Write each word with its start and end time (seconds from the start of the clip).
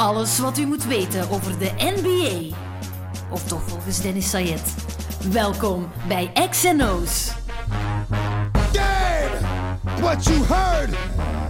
Alles 0.00 0.38
wat 0.38 0.58
u 0.58 0.66
moet 0.66 0.86
weten 0.86 1.30
over 1.30 1.58
de 1.58 1.70
NBA. 1.78 2.56
Of 3.30 3.44
toch 3.44 3.62
volgens 3.62 4.02
Dennis 4.02 4.30
Sayed. 4.30 4.74
Welkom 5.32 5.88
bij 6.08 6.32
XNO's. 6.50 7.32
Game! 8.72 9.38
What 10.00 10.24
you 10.24 10.44
heard 10.44 10.90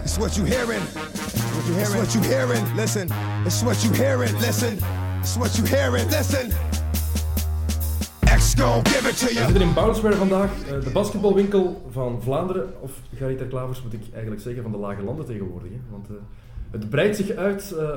is 0.05 0.17
what 0.17 0.35
you 0.35 0.49
hearing. 0.49 0.83
What 0.83 1.67
you 1.67 1.77
hearing? 1.77 2.03
It's 2.03 2.13
what 2.13 2.13
you 2.13 2.25
hearing. 2.25 2.75
Listen. 2.75 3.09
It's 3.45 3.63
what 3.63 3.83
you 3.83 3.94
hearing. 3.94 4.38
Listen. 4.38 4.78
It's 5.21 5.37
what 5.37 5.56
you 5.56 5.69
hearing. 5.69 6.10
Listen. 6.10 6.51
X 8.24 8.54
gon' 8.54 8.82
give 8.82 9.08
it 9.08 9.19
to 9.19 9.26
We 9.26 9.32
you. 9.32 9.44
zitten 9.44 9.62
in 9.62 9.74
Bounceware 9.74 10.17
vandaag, 10.17 10.51
eh, 10.51 10.85
de 10.85 10.90
basketbalwinkel 10.90 11.82
van 11.90 12.22
Vlaanderen, 12.22 12.72
of 12.80 12.90
Garita 13.14 13.44
Klavers 13.44 13.82
moet 13.82 13.92
ik 13.92 14.03
eigenlijk 14.12 14.42
zeggen 14.42 14.62
van 14.62 14.72
de 14.72 14.78
lage 14.78 15.03
landen 15.03 15.26
tegenwoordig. 15.26 15.71
Hè? 15.71 15.78
Want 15.90 16.09
eh, 16.09 16.14
het 16.70 16.91
breidt 16.91 17.16
zich 17.16 17.30
uit 17.30 17.73
eh, 17.73 17.88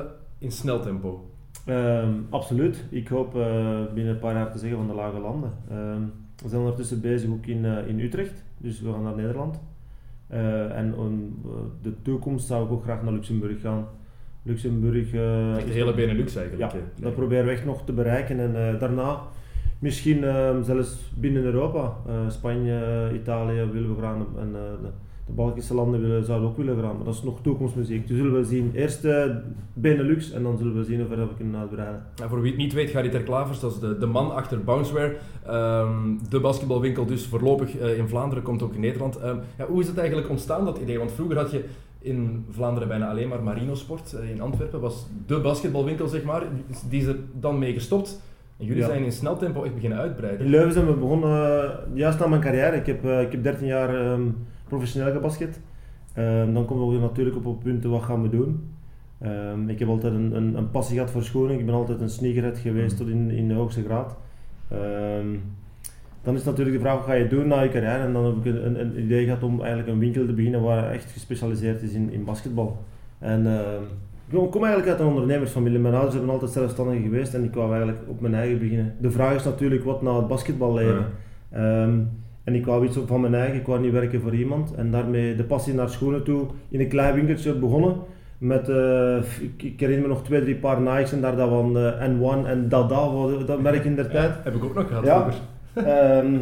in 0.44 0.52
snel 0.52 0.80
tempo. 0.80 1.30
Ehm, 1.64 2.10
absoluut. 2.30 2.84
Ik 2.90 3.08
hoop 3.08 3.36
eh, 3.36 3.78
binnen 3.94 4.12
een 4.12 4.18
paar 4.18 4.34
jaar 4.34 4.52
te 4.52 4.58
zeggen 4.58 4.78
van 4.78 4.86
de 4.86 4.94
lage 4.94 5.18
landen. 5.18 5.50
Ehm, 5.70 6.02
we 6.42 6.48
zijn 6.48 6.60
ondertussen 6.60 7.00
bezig 7.00 7.30
ook 7.30 7.46
in, 7.46 7.64
eh, 7.64 7.88
in 7.88 8.00
Utrecht, 8.00 8.44
dus 8.58 8.80
we 8.80 8.92
gaan 8.92 9.02
naar 9.02 9.16
Nederland. 9.16 9.60
Eh, 10.26 10.76
en 10.76 10.94
om 10.94 11.38
de 11.82 12.02
toekomst 12.02 12.46
zou 12.46 12.64
ik 12.64 12.72
ook 12.72 12.82
graag 12.82 13.02
naar 13.02 13.12
Luxemburg 13.12 13.60
gaan. 13.60 13.86
Luxemburg. 14.42 15.10
de 15.10 15.62
hele 15.66 15.94
Benelux 15.94 16.36
eigenlijk. 16.36 16.72
Ja, 16.72 16.78
dat 17.00 17.14
proberen 17.14 17.44
we 17.44 17.50
echt 17.50 17.64
nog 17.64 17.84
te 17.84 17.92
bereiken. 17.92 18.40
En 18.40 18.78
daarna 18.78 19.20
misschien 19.78 20.24
ehm, 20.24 20.62
zelfs 20.62 21.12
binnen 21.16 21.42
Europa. 21.42 21.96
Spanje, 22.28 23.10
Italië 23.14 23.64
willen 23.72 23.96
we 23.96 24.02
gaan. 24.02 24.26
En 24.38 24.56
de, 25.26 25.32
Baltische 25.32 25.74
landen 25.74 26.00
willen, 26.00 26.24
zouden 26.24 26.48
ook 26.48 26.56
willen 26.56 26.74
gaan. 26.82 26.96
Maar 26.96 27.04
dat 27.04 27.14
is 27.14 27.22
nog 27.22 27.40
toekomstmuziek. 27.42 28.08
Dus 28.08 28.16
zullen 28.16 28.34
we 28.34 28.44
zien. 28.44 28.70
Eerst 28.74 29.04
eh, 29.04 29.24
Benelux 29.72 30.30
en 30.32 30.42
dan 30.42 30.58
zullen 30.58 30.76
we 30.76 30.84
zien 30.84 31.02
of 31.02 31.08
we 31.08 31.16
dat 31.16 31.28
we 31.28 31.34
kunnen 31.36 31.60
uitbreiden. 31.60 32.02
Nou, 32.16 32.28
voor 32.30 32.40
wie 32.40 32.50
het 32.50 32.60
niet 32.60 32.72
weet, 32.72 32.90
Garita 32.90 33.18
Klavers, 33.18 33.60
dat 33.60 33.72
is 33.72 33.78
de, 33.78 33.98
de 33.98 34.06
man 34.06 34.34
achter 34.34 34.64
Bounceware. 34.64 35.16
Ehm, 35.46 35.92
de 36.28 36.40
basketbalwinkel 36.40 37.06
dus 37.06 37.26
voorlopig 37.26 37.76
eh, 37.78 37.98
in 37.98 38.08
Vlaanderen, 38.08 38.44
komt 38.44 38.62
ook 38.62 38.74
in 38.74 38.80
Nederland. 38.80 39.16
Ehm, 39.16 39.36
ja, 39.58 39.66
hoe 39.66 39.80
is 39.80 39.86
het 39.86 39.98
eigenlijk 39.98 40.28
ontstaan, 40.30 40.64
dat 40.64 40.78
idee? 40.78 40.98
Want 40.98 41.12
vroeger 41.12 41.36
had 41.36 41.50
je 41.50 41.64
in 41.98 42.44
Vlaanderen 42.50 42.88
bijna 42.88 43.10
alleen 43.10 43.28
maar 43.28 43.42
Marino 43.42 43.74
Sport. 43.74 44.12
eh, 44.12 44.30
in 44.30 44.40
Antwerpen 44.40 44.80
was 44.80 45.06
de 45.26 45.40
basketbalwinkel, 45.40 46.08
zeg 46.08 46.24
maar. 46.24 46.42
Die 46.88 47.00
is 47.00 47.06
er 47.06 47.16
dan 47.32 47.58
mee 47.58 47.72
gestopt. 47.72 48.20
En 48.58 48.64
jullie 48.66 48.82
Ja. 48.82 48.88
zijn 48.88 49.04
in 49.04 49.12
snel 49.12 49.36
tempo 49.36 49.62
echt 49.62 49.74
beginnen 49.74 49.98
uitbreiden. 49.98 50.44
In 50.44 50.50
Leuven 50.50 50.72
zijn 50.72 50.86
we 50.86 50.92
begonnen 50.92 51.70
juist 51.92 52.18
na 52.18 52.26
mijn 52.26 52.40
carrière. 52.40 52.76
Ik 52.76 52.86
heb, 52.86 53.04
ik 53.04 53.32
heb 53.32 53.42
13 53.42 53.66
jaar 53.66 53.94
ehm, 54.12 54.22
professioneel 54.76 55.12
gebasket. 55.12 55.60
Ehm, 56.14 56.52
dan 56.52 56.64
komen 56.64 56.88
we 56.88 56.98
natuurlijk 56.98 57.36
op 57.36 57.44
het 57.44 57.58
punt 57.58 57.84
wat 57.84 58.02
gaan 58.02 58.22
we 58.22 58.28
doen. 58.28 58.70
Ehm, 59.18 59.68
ik 59.68 59.78
heb 59.78 59.88
altijd 59.88 60.14
een, 60.14 60.36
een, 60.36 60.54
een 60.54 60.70
passie 60.70 60.94
gehad 60.94 61.10
voor 61.10 61.22
schoenen. 61.22 61.58
Ik 61.58 61.66
ben 61.66 61.74
altijd 61.74 62.00
een 62.00 62.10
sneakerhead 62.10 62.58
geweest 62.58 62.96
tot 62.96 63.08
in, 63.08 63.30
in 63.30 63.48
de 63.48 63.54
hoogste 63.54 63.84
graad. 63.84 64.16
Ehm, 64.68 65.26
dan 66.22 66.34
is 66.34 66.44
natuurlijk 66.44 66.76
de 66.76 66.82
vraag 66.82 66.96
wat 66.96 67.04
ga 67.04 67.12
je 67.12 67.28
doen 67.28 67.48
na 67.48 67.60
je 67.60 67.68
carrière. 67.68 68.04
En 68.04 68.12
dan 68.12 68.24
heb 68.24 68.36
ik 68.36 68.44
een, 68.44 68.80
een, 68.80 69.00
idee 69.04 69.24
gehad 69.24 69.42
om 69.42 69.58
eigenlijk 69.58 69.88
een 69.88 69.98
winkel 69.98 70.26
te 70.26 70.32
beginnen 70.32 70.62
waar 70.62 70.90
echt 70.90 71.10
gespecialiseerd 71.10 71.82
is 71.82 71.92
in, 71.92 72.12
in 72.12 72.24
basketbal. 72.24 72.84
En 73.18 73.46
ik 74.28 74.50
kom- 74.50 74.64
eigenlijk 74.64 74.88
uit 74.88 75.00
een 75.00 75.06
ondernemersfamilie. 75.14 75.78
Mijn 75.78 75.94
ouders 75.94 76.14
hebben 76.14 76.32
altijd 76.32 76.50
zelfstandig 76.50 77.02
geweest 77.02 77.34
en 77.34 77.44
ik 77.44 77.54
wou 77.54 77.68
eigenlijk 77.68 78.00
op 78.08 78.20
mijn 78.20 78.34
eigen 78.34 78.58
beginnen. 78.58 78.94
De 79.00 79.10
vraag 79.10 79.34
is 79.34 79.44
natuurlijk 79.44 79.84
wat 79.84 80.02
na 80.02 80.16
het 80.16 80.28
basketballeven. 80.28 81.06
En 82.44 82.54
ik 82.54 82.66
wou 82.66 82.86
iets 82.86 82.98
van 83.06 83.20
mijn 83.20 83.34
eigen, 83.34 83.60
ik 83.60 83.66
wou 83.66 83.80
niet 83.80 83.92
werken 83.92 84.20
voor 84.20 84.34
iemand. 84.34 84.74
En 84.74 84.90
daarmee 84.90 85.36
de 85.36 85.44
passie 85.44 85.74
naar 85.74 85.88
schoenen 85.88 86.24
toe 86.24 86.46
in 86.68 86.80
een 86.80 86.88
klein 86.88 87.14
winkeltje 87.14 87.54
begonnen. 87.54 87.94
Met, 88.38 88.68
eh, 88.68 89.16
ik, 89.40 89.62
ik 89.62 89.80
herinner 89.80 90.08
me 90.08 90.14
nog 90.14 90.24
twee, 90.24 90.42
drie 90.42 90.54
paar 90.54 90.80
Nikes 90.80 91.12
en 91.12 91.20
daar 91.20 91.36
dat 91.36 91.48
van 91.48 91.78
eh, 91.78 92.08
N1 92.08 92.46
en 92.46 92.68
Dada, 92.68 93.08
dat 93.46 93.60
merk 93.60 93.84
in 93.84 93.94
der 93.94 94.10
tijd. 94.10 94.32
Heb 94.42 94.54
ik 94.54 94.64
ook 94.64 94.74
nog 94.74 94.88
gehad 94.88 95.04
Ja. 95.04 95.28
Ehm, 95.74 96.34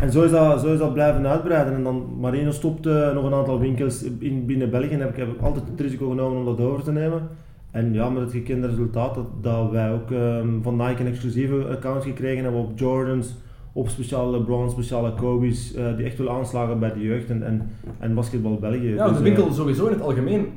en 0.00 0.12
zo 0.12 0.22
is, 0.22 0.30
dat, 0.30 0.60
zo 0.60 0.72
is 0.72 0.78
dat 0.78 0.92
blijven 0.92 1.26
uitbreiden. 1.26 1.74
En 1.74 1.82
dan 1.82 2.16
Marino 2.20 2.50
stopte 2.50 3.10
nog 3.14 3.24
een 3.24 3.34
aantal 3.34 3.58
winkels 3.58 4.02
in, 4.02 4.46
binnen 4.46 4.70
België. 4.70 4.94
En 4.94 5.00
heb 5.00 5.10
ik, 5.10 5.16
heb 5.16 5.42
altijd 5.42 5.64
het 5.70 5.80
risico 5.80 6.08
genomen 6.08 6.38
om 6.38 6.44
dat 6.44 6.66
over 6.66 6.82
te 6.82 6.92
nemen. 6.92 7.28
En 7.70 7.92
ja, 7.92 8.10
met 8.10 8.22
het 8.22 8.32
gekende 8.32 8.66
resultaat 8.66 9.14
dat, 9.14 9.26
dat 9.40 9.70
wij 9.70 9.92
ook 9.92 10.10
ehm, 10.10 10.48
van 10.62 10.76
Nike 10.76 11.00
een 11.00 11.06
exclusieve 11.06 11.66
account 11.70 12.02
gekregen 12.04 12.42
hebben 12.42 12.60
op 12.60 12.78
Jordans, 12.78 13.34
op 13.72 13.88
speciale 13.88 14.38
LeBron, 14.38 14.70
speciale 14.70 15.14
Kobe's, 15.14 15.74
eh, 15.74 15.96
die 15.96 16.06
echt 16.06 16.18
wel 16.18 16.30
aanslagen 16.30 16.78
bij 16.78 16.92
de 16.92 17.00
jeugd 17.00 17.30
en, 17.30 17.42
en, 17.42 17.70
en 17.98 18.14
basketbal 18.14 18.58
België. 18.58 18.94
Ja, 18.94 19.08
Dus, 19.08 19.16
de 19.16 19.22
winkel 19.22 19.46
eh, 19.46 19.52
sowieso 19.52 19.86
in 19.86 19.92
het 19.92 20.02
algemeen 20.02 20.48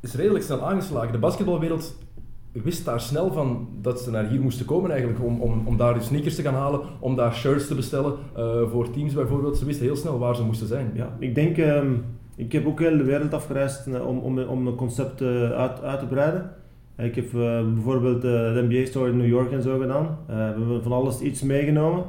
is 0.00 0.14
redelijk 0.14 0.44
snel 0.44 0.68
aangeslagen. 0.68 1.12
De 1.12 1.18
basketbalwereld 1.18 1.98
wist 2.52 2.84
daar 2.84 3.00
snel 3.00 3.32
van 3.32 3.68
dat 3.80 4.00
ze 4.00 4.10
naar 4.10 4.28
hier 4.28 4.40
moesten 4.40 4.66
komen 4.66 4.90
eigenlijk 4.90 5.24
om, 5.24 5.40
om, 5.40 5.62
om 5.66 5.76
daar 5.76 5.94
de 5.94 6.00
sneakers 6.00 6.34
te 6.34 6.42
gaan 6.42 6.54
halen, 6.54 6.80
om 6.98 7.16
daar 7.16 7.34
shirts 7.34 7.66
te 7.66 7.74
bestellen 7.74 8.14
eh, 8.36 8.70
voor 8.70 8.90
teams 8.90 9.14
bijvoorbeeld. 9.14 9.56
Ze 9.56 9.64
wisten 9.64 9.84
heel 9.84 9.96
snel 9.96 10.18
waar 10.18 10.36
ze 10.36 10.44
moesten 10.44 10.66
zijn. 10.66 10.90
Ja, 10.94 11.16
ik 11.18 11.34
denk, 11.34 11.58
ehm, 11.58 11.92
ik 12.36 12.52
heb 12.52 12.66
ook 12.66 12.80
heel 12.80 12.96
de 12.96 13.04
wereld 13.04 13.34
afgereisd 13.34 13.86
om, 13.86 14.18
om, 14.18 14.38
om 14.38 14.66
een 14.66 14.74
concept 14.74 15.22
uit, 15.22 15.82
uit 15.82 15.98
te 15.98 16.06
breiden. 16.06 16.50
Ik 16.96 17.14
heb 17.14 17.30
bijvoorbeeld 17.74 18.22
de 18.22 18.66
NBA 18.68 18.86
Store 18.86 19.10
in 19.10 19.16
New 19.16 19.28
York 19.28 19.52
en 19.52 19.62
zo 19.62 19.78
gedaan. 19.78 20.18
We 20.26 20.32
hebben 20.32 20.82
van 20.82 20.92
alles 20.92 21.20
iets 21.20 21.42
meegenomen. 21.42 22.04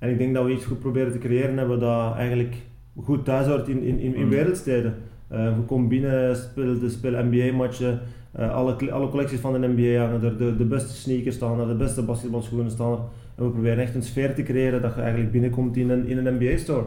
En 0.00 0.10
ik 0.10 0.18
denk 0.18 0.34
dat 0.34 0.44
we 0.44 0.52
iets 0.52 0.64
goed 0.64 0.80
proberen 0.80 1.12
te 1.12 1.18
creëren 1.18 1.58
hebben 1.58 1.80
dat 1.80 2.14
eigenlijk 2.14 2.54
goed 3.02 3.24
thuis 3.24 3.46
hoort 3.46 3.68
in, 3.68 3.82
in, 3.82 3.98
in, 3.98 4.14
in 4.14 4.24
Mm. 4.24 4.30
wereldsteden. 4.30 4.94
Eh, 5.28 5.56
we 5.56 5.62
komen 5.62 5.88
binnen, 5.88 6.36
spelen, 6.36 6.90
spelen 6.90 7.26
NBA-matchen, 7.28 8.00
eh, 8.32 8.54
alle, 8.54 8.92
alle 8.92 9.08
collecties 9.08 9.40
van 9.40 9.60
de 9.60 9.68
NBA 9.68 10.00
hangen 10.04 10.22
er, 10.24 10.36
de, 10.36 10.56
de 10.56 10.64
beste 10.64 10.94
sneakers 10.94 11.34
staan 11.34 11.60
er, 11.60 11.68
de 11.68 11.74
beste 11.74 12.02
basketbalschoenen 12.02 12.70
staan 12.70 12.92
er. 12.92 12.98
En 13.36 13.44
we 13.44 13.50
proberen 13.50 13.78
echt 13.78 13.94
een 13.94 14.02
sfeer 14.02 14.34
te 14.34 14.42
creëren 14.42 14.82
dat 14.82 14.94
je 14.94 15.00
eigenlijk 15.00 15.32
binnenkomt 15.32 15.76
in 15.76 15.90
een, 15.90 16.06
in 16.06 16.26
een 16.26 16.34
NBA-store. 16.34 16.86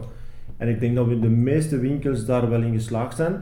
En 0.58 0.68
ik 0.70 0.80
denk 0.80 0.96
dat 0.96 1.08
we 1.08 1.14
in 1.14 1.22
de 1.22 1.30
meeste 1.30 1.80
winkels 1.80 2.26
daar 2.26 2.50
wel 2.50 2.62
in 2.62 2.74
geslaagd 2.74 3.16
zijn. 3.16 3.36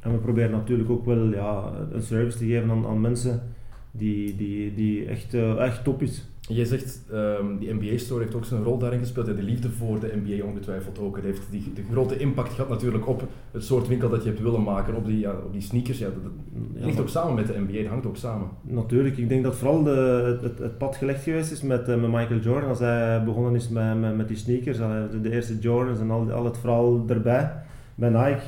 En 0.00 0.12
we 0.12 0.18
proberen 0.18 0.50
natuurlijk 0.50 0.90
ook 0.90 1.04
wel 1.04 1.32
ja, 1.32 1.72
een 1.92 2.02
service 2.02 2.38
te 2.38 2.44
geven 2.46 2.70
aan, 2.70 2.86
aan 2.86 3.00
mensen 3.00 3.42
die, 3.90 4.36
die, 4.36 4.74
die 4.74 5.06
echt, 5.06 5.34
eh, 5.34 5.64
echt 5.64 5.84
top 5.84 6.02
is. 6.02 6.24
Je 6.48 6.66
zegt, 6.66 7.02
ehm, 7.12 7.56
die 7.58 7.74
NBA-store 7.74 8.22
heeft 8.22 8.34
ook 8.34 8.44
zijn 8.44 8.62
rol 8.62 8.78
daarin 8.78 8.98
gespeeld. 8.98 9.28
En 9.28 9.36
de 9.36 9.42
liefde 9.42 9.70
voor 9.70 10.00
de 10.00 10.20
NBA 10.24 10.44
ongetwijfeld 10.44 10.98
ook. 10.98 11.16
Het 11.16 11.24
heeft 11.24 11.50
die, 11.50 11.72
de 11.74 11.82
grote 11.90 12.18
impact 12.18 12.52
gehad 12.52 12.68
natuurlijk 12.68 13.08
op 13.08 13.28
het 13.50 13.64
soort 13.64 13.88
winkel 13.88 14.08
dat 14.08 14.22
je 14.22 14.28
hebt 14.28 14.42
willen 14.42 14.62
maken, 14.62 14.94
op 14.94 15.06
die, 15.06 15.18
ja, 15.18 15.32
op 15.32 15.52
die 15.52 15.62
sneakers. 15.62 15.98
Ja, 15.98 16.06
dat, 16.06 16.32
dat 16.74 16.84
ligt 16.84 17.00
ook 17.00 17.08
samen 17.08 17.34
met 17.34 17.46
de 17.46 17.60
NBA, 17.66 17.78
het 17.78 17.86
hangt 17.86 18.06
ook 18.06 18.16
samen. 18.16 18.48
Natuurlijk, 18.60 19.16
ik 19.16 19.28
denk 19.28 19.42
dat 19.42 19.56
vooral 19.56 19.82
de, 19.82 20.38
het, 20.42 20.58
het 20.58 20.78
pad 20.78 20.96
gelegd 20.96 21.22
geweest 21.22 21.52
is 21.52 21.62
met, 21.62 21.88
eh, 21.88 22.00
met 22.00 22.10
Michael 22.10 22.40
Jordan. 22.40 22.68
Als 22.68 22.78
hij 22.78 23.24
begonnen 23.24 23.54
is 23.54 23.68
met, 23.68 24.00
met, 24.00 24.16
met 24.16 24.28
die 24.28 24.36
sneakers, 24.36 24.78
eh, 24.78 25.02
de, 25.22 25.30
eerste 25.30 25.58
Jordans 25.58 26.00
en 26.00 26.10
al, 26.10 26.32
al 26.32 26.44
het 26.44 26.58
verhaal 26.58 27.04
erbij, 27.06 27.52
bij 27.94 28.08
Nike. 28.08 28.42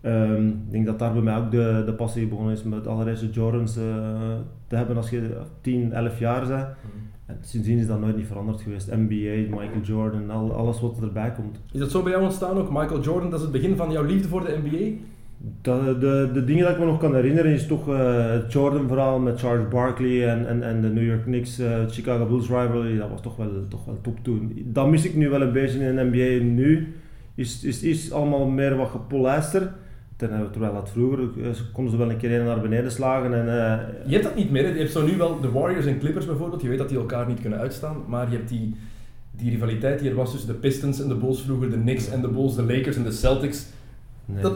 Ehm, 0.00 0.48
ik 0.48 0.70
denk 0.70 0.86
dat 0.86 0.98
daar 0.98 1.12
bij 1.12 1.22
mij 1.22 1.36
ook 1.36 1.50
de, 1.50 1.82
de 1.86 1.94
passie 1.94 2.26
begonnen 2.26 2.54
is 2.54 2.62
met 2.62 2.84
de 2.84 2.90
allereerste 2.90 3.30
Jordans 3.30 3.76
eh, 3.76 3.82
te 4.66 4.76
hebben 4.76 4.96
als 4.96 5.10
je 5.10 5.36
10, 5.60 5.92
11 5.92 6.18
jaar 6.18 6.46
bent. 6.46 6.66
En 7.26 7.38
sindsdien 7.40 7.78
is 7.78 7.86
dat 7.86 8.00
nooit 8.00 8.16
niet 8.16 8.26
veranderd 8.26 8.60
geweest. 8.60 8.86
NBA, 8.86 9.56
Michael 9.56 9.80
Jordan, 9.82 10.30
al, 10.30 10.52
alles 10.52 10.80
wat 10.80 10.98
erbij 11.02 11.32
komt. 11.32 11.60
Is 11.72 11.80
dat 11.80 11.90
zo 11.90 12.02
bij 12.02 12.12
jou 12.12 12.24
ontstaan 12.24 12.58
ook? 12.58 12.70
Michael 12.70 13.02
Jordan, 13.02 13.30
dat 13.30 13.38
is 13.38 13.44
het 13.44 13.52
begin 13.52 13.76
van 13.76 13.90
jouw 13.90 14.04
liefde 14.04 14.28
voor 14.28 14.44
de 14.44 14.58
NBA? 14.62 15.10
Dat, 15.60 16.00
de, 16.00 16.30
de 16.32 16.44
dingen 16.44 16.64
dat 16.64 16.72
ik 16.72 16.78
me 16.78 16.84
nog 16.84 16.98
kan 16.98 17.14
herinneren 17.14 17.52
is 17.52 17.66
toch 17.66 17.88
eh, 17.88 18.30
het 18.30 18.52
Jordan-verhaal 18.52 19.18
met 19.18 19.40
Charles 19.40 19.68
Barkley 19.68 20.28
en, 20.28 20.48
en, 20.48 20.62
en 20.62 20.80
de 20.80 20.88
New 20.88 21.06
York 21.06 21.22
Knicks, 21.22 21.58
eh, 21.58 21.78
Chicago 21.88 22.26
Bulls 22.26 22.48
rivalry. 22.48 22.98
Dat 22.98 23.10
was 23.10 23.20
toch 23.20 23.36
wel, 23.36 23.50
toch 23.68 23.84
wel 23.84 23.98
top 24.00 24.18
toen. 24.22 24.62
Dat 24.64 24.90
mis 24.90 25.04
ik 25.04 25.14
nu 25.14 25.28
wel 25.28 25.42
een 25.42 25.52
beetje 25.52 25.78
in 25.78 25.96
de 25.96 26.02
NBA. 26.02 26.44
Nu 26.44 26.94
is, 27.34 27.64
is, 27.64 27.82
is 27.82 28.12
allemaal 28.12 28.46
meer 28.46 28.76
wat 28.76 28.88
gepolijster. 28.88 29.72
Terwijl 30.50 30.72
dat 30.72 30.90
vroeger 30.90 31.18
eh, 31.18 31.50
konden 31.72 31.92
ze 31.92 31.98
wel 31.98 32.10
een 32.10 32.16
keer 32.16 32.38
een 32.40 32.44
naar 32.46 32.60
beneden 32.60 32.92
slagen. 32.92 33.34
En, 33.34 33.48
eh, 33.48 33.78
Je 34.06 34.12
hebt 34.12 34.24
dat 34.24 34.34
niet 34.34 34.50
meer. 34.50 34.62
hè. 34.64 34.68
Je 34.68 34.78
hebt 34.78 34.90
zo 34.92 35.06
nu 35.06 35.16
wel 35.16 35.40
de 35.40 35.50
Warriors 35.50 35.86
en 35.86 35.98
Clippers 35.98 36.26
bijvoorbeeld. 36.26 36.62
Je 36.62 36.68
weet 36.68 36.78
dat 36.78 36.88
die 36.88 36.98
elkaar 36.98 37.26
niet 37.26 37.40
kunnen 37.40 37.58
uitstaan. 37.58 37.96
Maar 38.08 38.30
je 38.30 38.36
hebt 38.36 38.48
die, 38.48 38.74
die 39.30 39.50
rivaliteit 39.50 39.98
die 39.98 40.10
er 40.10 40.16
was 40.16 40.30
tussen 40.30 40.48
de 40.48 40.54
Pistons 40.54 41.00
en 41.02 41.08
de 41.08 41.14
Bulls 41.14 41.42
vroeger. 41.42 41.70
De 41.70 41.80
Knicks 41.80 42.08
en 42.10 42.20
de 42.20 42.28
Bulls, 42.28 42.54
de 42.54 42.62
Lakers 42.62 42.96
en 42.96 43.02
de 43.02 43.12
Celtics. 43.12 43.66
nee. 44.24 44.42
Dat, 44.42 44.54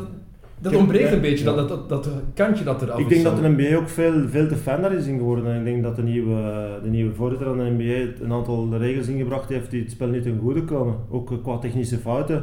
dat 0.59 0.75
ontbreekt 0.75 1.13
een 1.13 1.21
beetje. 1.21 1.45
Dat, 1.45 1.57
dat, 1.57 1.69
dat, 1.69 1.89
dat 1.89 2.09
kantje 2.35 2.65
dat 2.65 2.83
er 2.83 2.91
af 2.91 2.99
Ik 2.99 3.05
en 3.05 3.11
denk 3.11 3.25
dat 3.25 3.37
de 3.43 3.49
NBA 3.49 3.77
ook 3.77 3.89
veel, 3.89 4.29
veel 4.29 4.49
te 4.49 4.57
fan 4.57 4.93
is 4.93 5.07
in 5.07 5.19
geworden. 5.19 5.47
En 5.53 5.59
ik 5.59 5.65
denk 5.65 5.83
dat 5.83 5.97
de 5.97 6.03
nieuwe, 6.03 6.69
de 6.83 6.89
nieuwe 6.89 7.15
voorzitter 7.15 7.47
van 7.47 7.59
de 7.59 7.71
NBA 7.71 8.25
een 8.25 8.33
aantal 8.33 8.77
regels 8.79 9.07
ingebracht 9.07 9.49
heeft 9.49 9.71
die 9.71 9.83
het 9.83 9.91
spel 9.91 10.09
niet 10.09 10.23
ten 10.23 10.39
goede 10.43 10.65
komen. 10.65 10.95
Ook 11.11 11.33
qua 11.43 11.59
technische 11.59 11.97
fouten. 11.99 12.43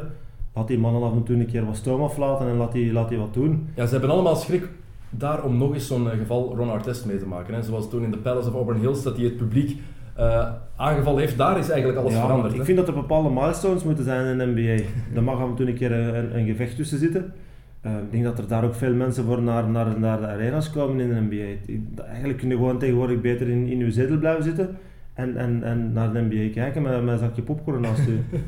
Laat 0.54 0.68
die 0.68 0.78
mannen 0.78 1.02
af 1.02 1.12
en 1.12 1.22
toe 1.22 1.36
een 1.36 1.46
keer 1.46 1.64
wat 1.66 1.76
stoom 1.76 2.02
aflaten 2.02 2.48
en 2.48 2.56
laat 2.56 2.72
die, 2.72 2.92
laat 2.92 3.08
die 3.08 3.18
wat 3.18 3.34
doen. 3.34 3.68
Ja, 3.74 3.86
ze 3.86 3.92
hebben 3.92 4.10
allemaal 4.10 4.36
schrik 4.36 4.68
daar 5.10 5.42
om 5.44 5.58
nog 5.58 5.74
eens 5.74 5.86
zo'n 5.86 6.10
eh, 6.10 6.18
geval 6.18 6.56
Ron 6.56 6.70
Artest 6.70 7.06
mee 7.06 7.18
te 7.18 7.26
maken. 7.26 7.54
Hè. 7.54 7.62
Zoals 7.62 7.90
toen 7.90 8.02
in 8.04 8.10
de 8.10 8.18
Palace 8.18 8.48
of 8.48 8.54
Auburn 8.54 8.80
Hills, 8.80 9.02
dat 9.02 9.16
hij 9.16 9.24
het 9.24 9.36
publiek 9.36 9.80
eh, 10.16 10.48
aangevallen 10.76 11.20
heeft. 11.20 11.36
Daar 11.38 11.58
is 11.58 11.68
eigenlijk 11.68 11.98
alles 12.00 12.12
Ja, 12.12 12.20
veranderd. 12.20 12.52
ik 12.52 12.58
hè. 12.58 12.64
vind 12.64 12.78
dat 12.78 12.88
er 12.88 12.94
bepaalde 12.94 13.30
milestones 13.30 13.84
moeten 13.84 14.04
zijn 14.04 14.26
in 14.26 14.38
de 14.38 14.60
NBA. 14.60 14.82
Er 15.14 15.22
mag 15.22 15.40
af 15.40 15.48
en 15.48 15.54
toe 15.54 15.66
een 15.68 15.74
keer 15.74 15.92
een, 15.92 16.38
een 16.38 16.46
gevecht 16.46 16.76
tussen 16.76 16.98
zitten. 16.98 17.32
Eh, 17.80 17.92
ik 17.92 18.10
denk 18.10 18.24
dat 18.24 18.38
er 18.38 18.48
daar 18.48 18.64
ook 18.64 18.74
veel 18.74 18.94
mensen 18.94 19.24
voor 19.24 19.42
naar, 19.42 19.68
naar, 19.68 19.98
naar 19.98 20.20
de 20.20 20.26
arenas 20.26 20.70
komen 20.70 21.00
in 21.00 21.08
de 21.08 21.20
NBA. 21.20 21.72
Eigenlijk 22.04 22.38
kun 22.38 22.48
je 22.48 22.54
gewoon 22.54 22.78
tegenwoordig 22.78 23.20
beter 23.20 23.48
in, 23.48 23.66
in 23.66 23.78
je 23.78 23.90
zetel 23.90 24.18
blijven 24.18 24.44
zitten 24.44 24.76
en, 25.14 25.36
en, 25.36 25.62
en 25.62 25.92
naar 25.92 26.12
de 26.12 26.20
NBA 26.30 26.52
kijken 26.52 26.82
met, 26.82 27.02
met 27.04 27.12
een 27.12 27.18
zakje 27.18 27.42
popcorn 27.42 27.80
naast 27.80 28.04
je. 28.04 28.18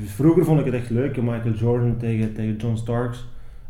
dus 0.00 0.10
vroeger 0.10 0.44
vond 0.44 0.58
ik 0.60 0.64
het 0.64 0.74
echt 0.74 0.90
leuk, 0.90 1.16
Michael 1.22 1.54
Jordan 1.54 1.96
tegen, 1.96 2.34
tegen 2.34 2.56
John 2.56 2.76
Starks. 2.76 3.24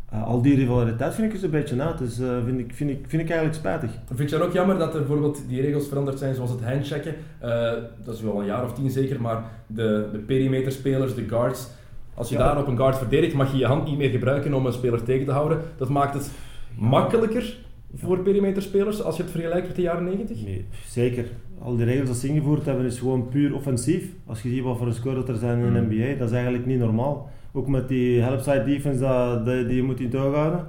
Eh, 0.09 0.23
al 0.27 0.41
die 0.41 0.55
rivaliteit 0.55 1.13
vind 1.13 1.27
ik 1.27 1.33
eens 1.33 1.43
een 1.43 1.49
beetje 1.49 1.81
uit, 1.81 1.97
dus 1.97 2.19
eh, 2.19 2.27
vind, 2.45 2.59
ik, 2.59 2.73
vind, 2.73 2.89
ik, 2.89 3.05
vind 3.07 3.21
ik 3.21 3.29
eigenlijk 3.29 3.59
spijtig. 3.59 3.91
Vind 4.13 4.29
je 4.29 4.35
het 4.35 4.45
ook 4.45 4.53
jammer 4.53 4.77
dat 4.77 4.93
er 4.93 4.99
bijvoorbeeld 4.99 5.43
die 5.47 5.61
regels 5.61 5.87
veranderd 5.87 6.19
zijn, 6.19 6.35
zoals 6.35 6.51
het 6.51 6.63
handchecken? 6.63 7.15
Eh, 7.39 7.71
dat 8.03 8.15
is 8.15 8.21
wel 8.21 8.39
een 8.39 8.45
jaar 8.45 8.63
of 8.63 8.73
tien 8.73 8.89
zeker, 8.89 9.21
maar 9.21 9.43
de, 9.67 10.09
de 10.11 10.17
perimeterspelers, 10.17 11.15
de 11.15 11.27
guards, 11.27 11.67
als 12.13 12.29
je 12.29 12.37
Ja. 12.37 12.43
daar 12.43 12.61
op 12.61 12.67
een 12.67 12.77
guard 12.77 12.97
verdedigt, 12.97 13.33
mag 13.33 13.51
je 13.51 13.57
je 13.57 13.65
hand 13.65 13.85
niet 13.85 13.97
meer 13.97 14.09
gebruiken 14.09 14.53
om 14.53 14.65
een 14.65 14.73
speler 14.73 15.03
tegen 15.03 15.25
te 15.25 15.31
houden. 15.31 15.59
Dat 15.77 15.89
maakt 15.89 16.13
het 16.13 16.31
makkelijker 16.75 17.57
voor 17.95 18.19
perimeterspelers 18.19 19.03
als 19.03 19.17
je 19.17 19.21
het 19.23 19.31
vergelijkt 19.31 19.67
met 19.67 19.75
de 19.75 19.81
jaren 19.81 20.03
90? 20.03 20.43
Nee, 20.45 20.65
zeker. 20.87 21.25
Al 21.61 21.75
die 21.75 21.85
regels 21.85 22.07
die 22.09 22.15
ze 22.19 22.27
ingevoerd 22.27 22.65
hebben 22.65 22.85
is 22.85 22.99
gewoon 22.99 23.27
puur 23.29 23.55
offensief. 23.55 24.05
Als 24.25 24.41
je 24.41 24.49
ziet 24.49 24.63
wat 24.63 24.77
voor 24.77 24.87
een 24.87 24.93
score 24.93 25.15
dat 25.15 25.29
er 25.29 25.35
zijn 25.35 25.59
in 25.59 25.73
de 25.73 25.79
Mm. 25.81 25.87
NBA, 25.89 26.17
dat 26.17 26.27
is 26.29 26.33
eigenlijk 26.35 26.65
niet 26.65 26.79
normaal. 26.79 27.29
Ook 27.51 27.67
met 27.67 27.87
die 27.87 28.19
helpside 28.21 28.63
defense 28.63 28.99
dat, 28.99 29.45
dat- 29.45 29.67
die 29.67 29.75
je 29.75 29.83
moet 29.83 29.99
in 29.99 30.09
toog 30.09 30.33
houden. 30.35 30.65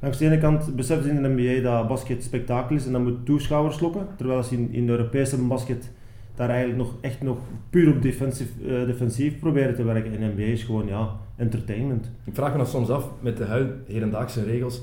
Langs 0.00 0.18
de 0.18 0.24
ene 0.24 0.38
kant 0.38 0.76
beseffen 0.76 1.06
ze 1.06 1.12
in 1.12 1.22
de 1.22 1.28
NBA 1.28 1.62
dat 1.62 1.88
basket 1.88 2.22
spektakel 2.22 2.76
is 2.76 2.86
en 2.86 2.92
dat 2.92 3.02
moet 3.02 3.24
toeschouwers 3.26 3.80
lokken. 3.80 4.06
Terwijl 4.16 4.42
ze 4.42 4.54
in, 4.54 4.68
in 4.72 4.86
de 4.86 4.92
Europese 4.92 5.36
basket 5.42 5.90
daar 6.34 6.48
eigenlijk 6.48 6.78
nog 6.78 6.94
echt 7.00 7.22
nog 7.22 7.38
puur 7.70 7.88
op 7.94 8.02
defensief, 8.02 8.48
eh, 8.66 8.84
defensief 8.86 9.38
proberen 9.38 9.74
te 9.74 9.84
werken. 9.84 10.12
En 10.12 10.20
de 10.20 10.26
NBA 10.34 10.42
is 10.52 10.62
gewoon 10.62 10.86
ja, 10.86 11.10
entertainment. 11.36 12.10
Ik 12.24 12.34
vraag 12.34 12.50
me 12.52 12.56
dan 12.56 12.66
soms 12.66 12.90
af, 12.90 13.10
met 13.20 13.36
de 13.36 13.44
huid- 13.44 13.72
hedendaagse 13.86 14.44
regels, 14.44 14.82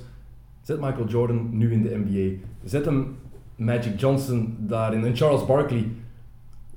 zet 0.61 0.79
Michael 0.79 1.07
Jordan 1.07 1.49
nu 1.51 1.71
in 1.71 1.81
de 1.81 2.01
NBA. 2.05 2.45
Zet 2.63 2.85
hem 2.85 3.15
Magic 3.55 3.99
Johnson 3.99 4.55
daarin 4.59 5.05
en 5.05 5.15
Charles 5.15 5.45
Barkley. 5.45 5.87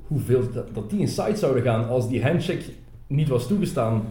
Hoeveel 0.06 0.52
dat, 0.52 0.74
dat 0.74 0.90
die 0.90 1.00
inside 1.00 1.36
zouden 1.36 1.62
gaan 1.62 1.88
als 1.88 2.08
die 2.08 2.22
handshake 2.22 2.64
niet 3.06 3.28
was 3.28 3.46
toegestaan. 3.46 4.02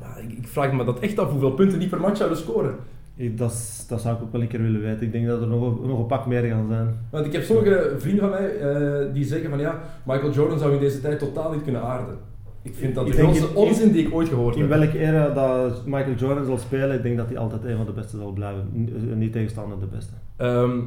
Ja, 0.00 0.16
ik, 0.16 0.32
ik 0.32 0.48
vraag 0.48 0.72
me 0.72 0.84
dat 0.84 0.98
echt 0.98 1.18
af, 1.18 1.30
hoeveel 1.30 1.52
punten 1.52 1.78
die 1.78 1.88
per 1.88 2.00
match 2.00 2.16
zouden 2.16 2.38
scoren. 2.38 2.74
Ik, 3.16 3.38
dat, 3.38 3.84
dat 3.88 4.00
zou 4.00 4.16
ik 4.16 4.22
ook 4.22 4.32
wel 4.32 4.40
een 4.40 4.48
keer 4.48 4.62
willen 4.62 4.80
weten. 4.80 5.06
Ik 5.06 5.12
denk 5.12 5.26
dat 5.26 5.40
er 5.40 5.46
nog, 5.46 5.86
nog 5.86 5.98
een 5.98 6.06
pak 6.06 6.26
meer 6.26 6.42
gaan 6.42 6.68
zijn. 6.68 6.98
Want 7.10 7.26
ik 7.26 7.32
heb 7.32 7.42
sommige 7.42 7.94
vrienden 7.98 8.20
van 8.20 8.30
mij 8.30 8.56
eh, 8.56 9.14
die 9.14 9.24
zeggen 9.24 9.50
van 9.50 9.58
ja, 9.58 9.80
Michael 10.04 10.32
Jordan 10.32 10.58
zou 10.58 10.74
in 10.74 10.80
deze 10.80 11.00
tijd 11.00 11.18
totaal 11.18 11.52
niet 11.52 11.62
kunnen 11.62 11.82
aarden. 11.82 12.18
Ik 12.62 12.74
vind 12.74 12.94
dat 12.94 13.06
de 13.06 13.12
grootste 13.12 13.44
in- 13.44 13.50
in- 13.50 13.56
onzin 13.56 13.92
die 13.92 14.06
ik 14.06 14.14
ooit 14.14 14.28
gehoord 14.28 14.54
In 14.56 14.60
heb. 14.60 14.70
welke 14.70 14.98
era 14.98 15.28
dat 15.28 15.86
Michael 15.86 16.14
Jordan 16.16 16.44
zal 16.44 16.58
spelen, 16.58 16.96
ik 16.96 17.02
denk 17.02 17.16
dat 17.16 17.28
hij 17.28 17.38
altijd 17.38 17.64
een 17.64 17.76
van 17.76 17.86
de 17.86 17.92
beste 17.92 18.16
zal 18.16 18.32
blijven. 18.32 18.68
N- 18.74 19.18
Niet 19.18 19.32
tegenstander 19.32 19.78
de 19.80 19.86
beste. 19.86 20.12
Ehm, 20.36 20.78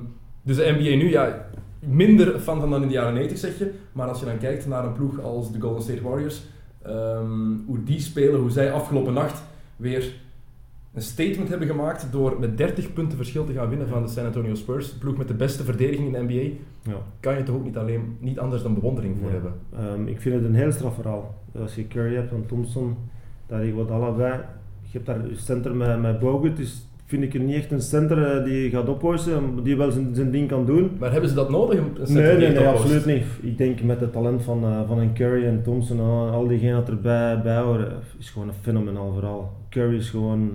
dus 0.42 0.56
de 0.56 0.76
NBA 0.80 0.96
nu, 0.96 1.10
ja, 1.10 1.48
minder 1.80 2.40
fan 2.40 2.60
van 2.60 2.70
dan 2.70 2.82
in 2.82 2.88
de 2.88 2.94
jaren 2.94 3.14
90 3.14 3.38
zeg 3.38 3.58
je. 3.58 3.72
Maar 3.92 4.08
als 4.08 4.20
je 4.20 4.26
dan 4.26 4.38
kijkt 4.38 4.68
naar 4.68 4.86
een 4.86 4.94
ploeg 4.94 5.22
als 5.22 5.52
de 5.52 5.60
Golden 5.60 5.84
State 5.84 6.02
Warriors, 6.02 6.42
ehm, 6.82 7.52
hoe 7.66 7.84
die 7.84 8.00
spelen, 8.00 8.40
hoe 8.40 8.50
zij 8.52 8.72
afgelopen 8.72 9.14
nacht 9.14 9.44
weer 9.76 10.14
een 10.94 11.02
statement 11.02 11.50
hebben 11.50 11.68
gemaakt 11.68 12.08
door 12.12 12.40
met 12.40 12.58
30 12.58 12.94
punten 12.94 13.18
verschil 13.18 13.46
te 13.46 13.54
gaan 13.54 13.70
winnen 13.70 13.88
van 13.88 14.04
de 14.04 14.10
San 14.10 14.26
Antonio 14.26 14.56
Spurs. 14.56 14.92
De 14.92 14.98
ploeg 14.98 15.18
met 15.18 15.28
de 15.28 15.34
beste 15.34 15.64
verdediging 15.64 16.16
in 16.16 16.28
de 16.28 16.34
NBA. 16.34 16.56
Ja. 16.92 16.98
Kan 17.20 17.38
je 17.38 17.44
toch 17.44 17.56
ook 17.56 17.64
niet 17.64 17.78
alleen 17.78 18.18
niet 18.20 18.40
anders 18.40 18.64
dan 18.64 18.74
bewondering 18.74 19.18
voor 19.22 19.32
hebben. 19.32 19.54
Ehm, 19.78 20.08
ik 20.08 20.22
vind 20.22 20.36
het 20.36 20.44
een 20.44 20.56
heel 20.56 20.72
straf 20.72 20.96
verhaal. 20.96 21.36
Als 21.60 21.76
je 21.76 21.88
Curry 21.88 22.16
hebt 22.16 22.32
en 22.32 22.46
Thompson, 22.46 22.96
daar 23.48 23.66
je 23.66 23.74
wat 23.74 23.92
allebei. 23.92 24.40
Je 24.82 24.90
hebt 24.92 25.06
daar 25.06 25.20
een 25.20 25.36
center 25.36 25.76
met, 25.76 26.02
met 26.02 26.20
Bogut, 26.20 26.58
dus 26.58 26.88
vind 27.06 27.24
ik 27.24 27.34
er 27.34 27.40
niet 27.40 27.56
echt 27.56 27.72
een 27.72 27.82
center 27.82 28.38
eh, 28.38 28.44
die 28.44 28.70
gaat 28.70 28.90
ophouden, 28.90 29.64
die 29.64 29.78
wel 29.78 29.92
zijn, 29.92 30.16
zijn 30.16 30.32
ding 30.32 30.48
kan 30.48 30.66
doen. 30.66 30.92
Maar 31.00 31.12
hebben 31.12 31.30
ze 31.30 31.36
dat 31.36 31.50
nodig? 31.50 31.80
Een 31.80 31.94
Nee, 31.96 32.38
die 32.38 32.48
nee, 32.48 32.58
nee, 32.58 32.68
absoluut 32.68 33.06
niet. 33.06 33.24
Ik 33.42 33.58
denk 33.58 33.82
met 33.82 34.00
het 34.00 34.12
talent 34.12 34.44
van, 34.44 34.64
eh, 34.64 34.88
van 34.88 35.00
een 35.00 35.14
Curry 35.14 35.46
en 35.46 35.62
Thompson 35.64 35.98
en 35.98 36.04
al, 36.04 36.30
al 36.30 36.48
diegenen 36.48 36.76
dat 36.76 36.90
erbij 36.90 37.42
bij 37.42 37.60
horen, 37.60 37.92
is 38.20 38.30
gewoon 38.30 38.48
een 38.48 38.54
fenomenaal 38.62 39.14
verhaal. 39.14 39.54
Curry 39.70 39.96
is 39.96 40.10
gewoon... 40.10 40.52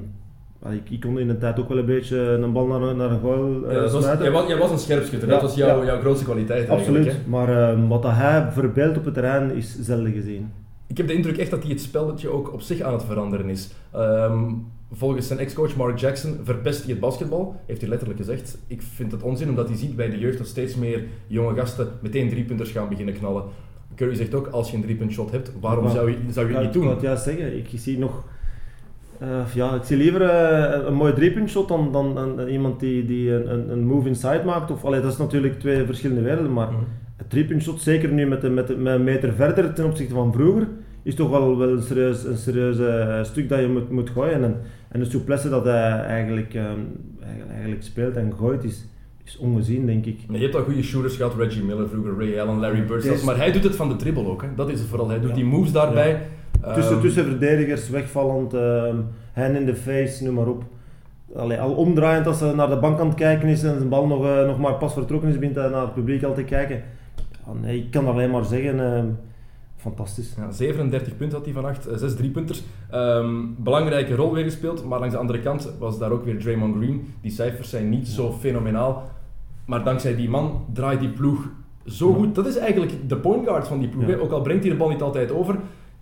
Ik, 0.70 0.90
ik 0.90 1.00
kon 1.00 1.18
in 1.18 1.28
de 1.28 1.38
tijd 1.38 1.58
ook 1.60 1.68
wel 1.68 1.78
een 1.78 1.86
beetje 1.86 2.18
een 2.18 2.52
bal 2.52 2.66
naar, 2.66 2.82
een- 2.82 2.96
naar 2.96 3.10
een 3.10 3.20
goal 3.20 3.64
eh, 3.66 3.72
Ja, 3.72 3.80
was, 3.80 4.02
smijten. 4.02 4.22
jij, 4.22 4.32
was, 4.32 4.48
jij 4.48 4.58
was 4.58 4.70
een 4.70 4.78
scherpschutter, 4.78 5.28
Ja, 5.28 5.34
dat 5.34 5.42
was 5.42 5.54
jouw, 5.54 5.78
ja. 5.80 5.84
jouw 5.86 6.00
grootste 6.00 6.24
kwaliteit. 6.24 6.68
Absoluut, 6.68 7.16
maar 7.26 7.48
ehm, 7.70 7.86
wat 7.86 8.02
dat 8.02 8.12
hij 8.14 8.48
verbeeldt 8.52 8.96
op 8.98 9.04
het 9.04 9.14
terrein 9.14 9.54
is 9.54 9.76
zelden 9.80 10.12
gezien. 10.12 10.50
Ik 10.86 10.96
heb 10.96 11.06
de 11.06 11.12
indruk 11.12 11.36
echt 11.36 11.50
dat 11.50 11.62
hij 11.62 11.70
het 11.70 11.80
spelletje 11.80 12.28
ook 12.28 12.52
op 12.52 12.60
zich 12.60 12.80
aan 12.80 12.92
het 12.92 13.04
veranderen 13.04 13.48
is. 13.48 13.70
Ehm, 13.92 14.42
volgens 14.92 15.26
zijn 15.26 15.38
ex-coach 15.38 15.76
Mark 15.76 15.98
Jackson 15.98 16.38
verpest 16.42 16.82
hij 16.82 16.90
het 16.90 17.00
basketbal, 17.00 17.60
heeft 17.66 17.80
hij 17.80 17.90
letterlijk 17.90 18.20
gezegd. 18.20 18.58
Ik 18.66 18.82
vind 18.82 19.12
het 19.12 19.22
onzin 19.22 19.48
omdat 19.48 19.68
hij 19.68 19.76
ziet 19.76 19.96
bij 19.96 20.10
de 20.10 20.18
jeugd 20.18 20.38
dat 20.38 20.46
steeds 20.46 20.74
meer 20.74 21.04
jonge 21.26 21.54
gasten 21.54 21.88
meteen 22.00 22.28
driepunters 22.28 22.70
gaan 22.70 22.88
beginnen 22.88 23.14
knallen. 23.14 23.42
Curry 23.96 24.14
zegt 24.14 24.34
ook, 24.34 24.46
als 24.46 24.70
je 24.70 24.76
een 24.76 24.82
driepunt 24.82 25.12
shot 25.12 25.30
hebt, 25.30 25.52
waarom 25.60 25.84
Maar- 25.84 25.92
zou 25.92 26.10
je, 26.10 26.16
zou 26.30 26.46
je 26.48 26.52
het 26.52 26.60
niet 26.62 26.68
Ik 26.68 26.74
doen? 26.74 26.82
wou 26.84 26.94
het 26.94 27.04
juist 27.04 27.22
zeggen, 27.24 27.56
ik 27.58 27.68
zie 27.74 27.98
nog... 27.98 28.24
eh, 29.20 29.54
ja, 29.54 29.74
ik 29.74 29.82
zie 29.82 29.96
liever 29.96 30.22
eh, 30.22 30.86
een 30.86 30.94
mooi 30.94 31.12
driepuntshot 31.12 31.68
dan, 31.68 31.92
dan, 31.92 32.14
dan 32.14 32.48
iemand 32.48 32.80
die, 32.80 33.04
die 33.04 33.32
een, 33.32 33.70
een, 33.70 33.84
move 33.86 34.08
inside 34.08 34.42
maakt. 34.44 34.70
Of, 34.70 34.84
allee, 34.84 35.00
dat 35.00 35.12
is 35.12 35.18
natuurlijk 35.18 35.60
twee 35.60 35.84
verschillende 35.84 36.22
werelden, 36.22 36.52
maar 36.52 36.66
Mhm. 36.70 36.80
het 37.16 37.30
driepuntshot, 37.30 37.80
zeker 37.80 38.12
nu 38.12 38.26
met, 38.26 38.40
de, 38.40 38.48
met, 38.50 38.66
de, 38.66 38.76
met 38.76 38.94
een 38.94 39.04
meter 39.04 39.32
verder 39.32 39.72
ten 39.74 39.84
opzichte 39.84 40.14
van 40.14 40.32
vroeger, 40.32 40.68
is 41.02 41.14
toch 41.14 41.30
wel, 41.30 41.58
wel 41.58 41.68
een 41.68 41.82
serieus, 41.82 42.24
een 42.24 42.36
serieus 42.36 42.78
eh, 42.78 43.24
stuk 43.24 43.48
dat 43.48 43.60
je 43.60 43.68
moet, 43.68 43.90
moet 43.90 44.10
gooien. 44.10 44.44
En, 44.44 44.56
en 44.88 45.00
de 45.00 45.06
souplesse 45.06 45.48
dat 45.48 45.64
hij 45.64 45.90
eigenlijk, 45.90 46.54
ehm, 46.54 46.66
eigenlijk, 47.22 47.50
eigenlijk 47.50 47.82
speelt 47.82 48.16
en 48.16 48.32
gooit 48.38 48.64
is, 48.64 48.86
is 49.24 49.38
ongezien, 49.38 49.86
denk 49.86 50.06
ik. 50.06 50.18
Je 50.30 50.38
hebt 50.38 50.54
al 50.54 50.62
goede 50.62 50.82
shooters 50.82 51.16
gehad, 51.16 51.34
Reggie 51.36 51.62
Miller 51.62 51.88
vroeger, 51.88 52.14
Ray 52.18 52.40
Allen, 52.40 52.58
Larry 52.58 52.84
Bird 52.84 53.24
maar 53.24 53.36
hij 53.36 53.52
doet 53.52 53.64
het 53.64 53.76
van 53.76 53.88
de 53.88 53.96
dribbel 53.96 54.26
ook. 54.30 54.42
Hè. 54.42 54.48
Dat 54.56 54.68
is 54.70 54.78
het 54.80 54.88
vooral. 54.88 55.08
Hij 55.08 55.20
doet 55.20 55.28
Ja. 55.28 55.34
die 55.34 55.44
moves 55.44 55.72
daarbij. 55.72 56.20
Tussen, 56.74 56.92
Ehm, 56.92 57.00
tussen 57.00 57.24
verdedigers, 57.24 57.88
wegvallend, 57.88 58.54
ehm 58.54 58.96
hand 59.32 59.56
in 59.56 59.66
the 59.66 59.76
face, 59.76 60.24
noem 60.24 60.34
maar 60.34 60.46
op. 60.46 60.62
Allee, 61.36 61.60
al 61.60 61.74
omdraaiend 61.74 62.26
als 62.26 62.40
hij 62.40 62.52
naar 62.52 62.68
de 62.68 62.78
bank 62.78 63.00
aan 63.00 63.06
het 63.06 63.16
kijken 63.16 63.48
is 63.48 63.62
en 63.62 63.76
zijn 63.76 63.88
bal 63.88 64.06
nog, 64.06 64.24
eh, 64.24 64.46
nog 64.46 64.58
maar 64.58 64.74
pas 64.74 64.92
vertrokken 64.92 65.28
is, 65.28 65.38
begint 65.38 65.56
hij 65.56 65.68
naar 65.68 65.80
het 65.80 65.94
publiek 65.94 66.22
al 66.22 66.34
te 66.34 66.44
kijken. 66.44 66.82
Ja, 67.46 67.52
nee, 67.60 67.78
ik 67.78 67.90
kan 67.90 68.06
alleen 68.06 68.30
maar 68.30 68.44
zeggen, 68.44 68.80
ehm, 68.80 69.06
fantastisch. 69.76 70.34
Ja, 70.36 70.50
37 70.50 71.16
punten 71.16 71.36
had 71.36 71.46
hij 71.46 71.54
vannacht, 71.54 71.88
6 71.94 72.16
driepunters. 72.16 72.62
Ehm 72.90 73.36
belangrijke 73.56 74.14
rol 74.14 74.32
weer 74.32 74.44
gespeeld, 74.44 74.84
maar 74.84 74.98
langs 74.98 75.14
de 75.14 75.20
andere 75.20 75.40
kant 75.40 75.72
was 75.78 75.98
daar 75.98 76.10
ook 76.10 76.24
weer 76.24 76.38
Draymond 76.38 76.76
Green. 76.76 77.14
Die 77.20 77.30
cijfers 77.30 77.70
zijn 77.70 77.88
niet 77.88 78.08
zo 78.08 78.32
fenomenaal, 78.32 79.02
maar 79.66 79.84
dankzij 79.84 80.16
die 80.16 80.28
man 80.28 80.64
draait 80.72 81.00
die 81.00 81.08
ploeg 81.08 81.48
zo 81.86 82.12
goed. 82.12 82.34
Dat 82.34 82.46
is 82.46 82.56
eigenlijk 82.56 82.92
de 83.08 83.16
point 83.16 83.46
guard 83.46 83.68
van 83.68 83.78
die 83.78 83.88
ploeg. 83.88 84.18
Ook 84.18 84.30
al 84.30 84.40
brengt 84.42 84.62
hij 84.62 84.72
de 84.72 84.78
bal 84.78 84.88
niet 84.88 85.02
altijd 85.02 85.32
over. 85.32 85.58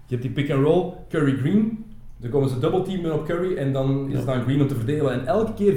Je 0.06 0.16
hebt 0.16 0.22
die 0.22 0.30
pick 0.30 0.50
and 0.50 0.64
roll, 0.64 0.92
Curry 1.08 1.36
Green. 1.36 1.84
Dan 2.20 2.30
komen 2.30 2.48
ze 2.48 2.58
double 2.58 2.82
teamen 2.82 3.14
op 3.14 3.26
Curry 3.26 3.56
en 3.56 3.72
dan 3.72 4.06
is 4.06 4.12
Ja. 4.12 4.18
het 4.18 4.28
aan 4.28 4.42
Green 4.42 4.60
om 4.60 4.66
te 4.68 4.74
verdelen. 4.74 5.12
En 5.12 5.26
elke 5.26 5.54
keer 5.54 5.74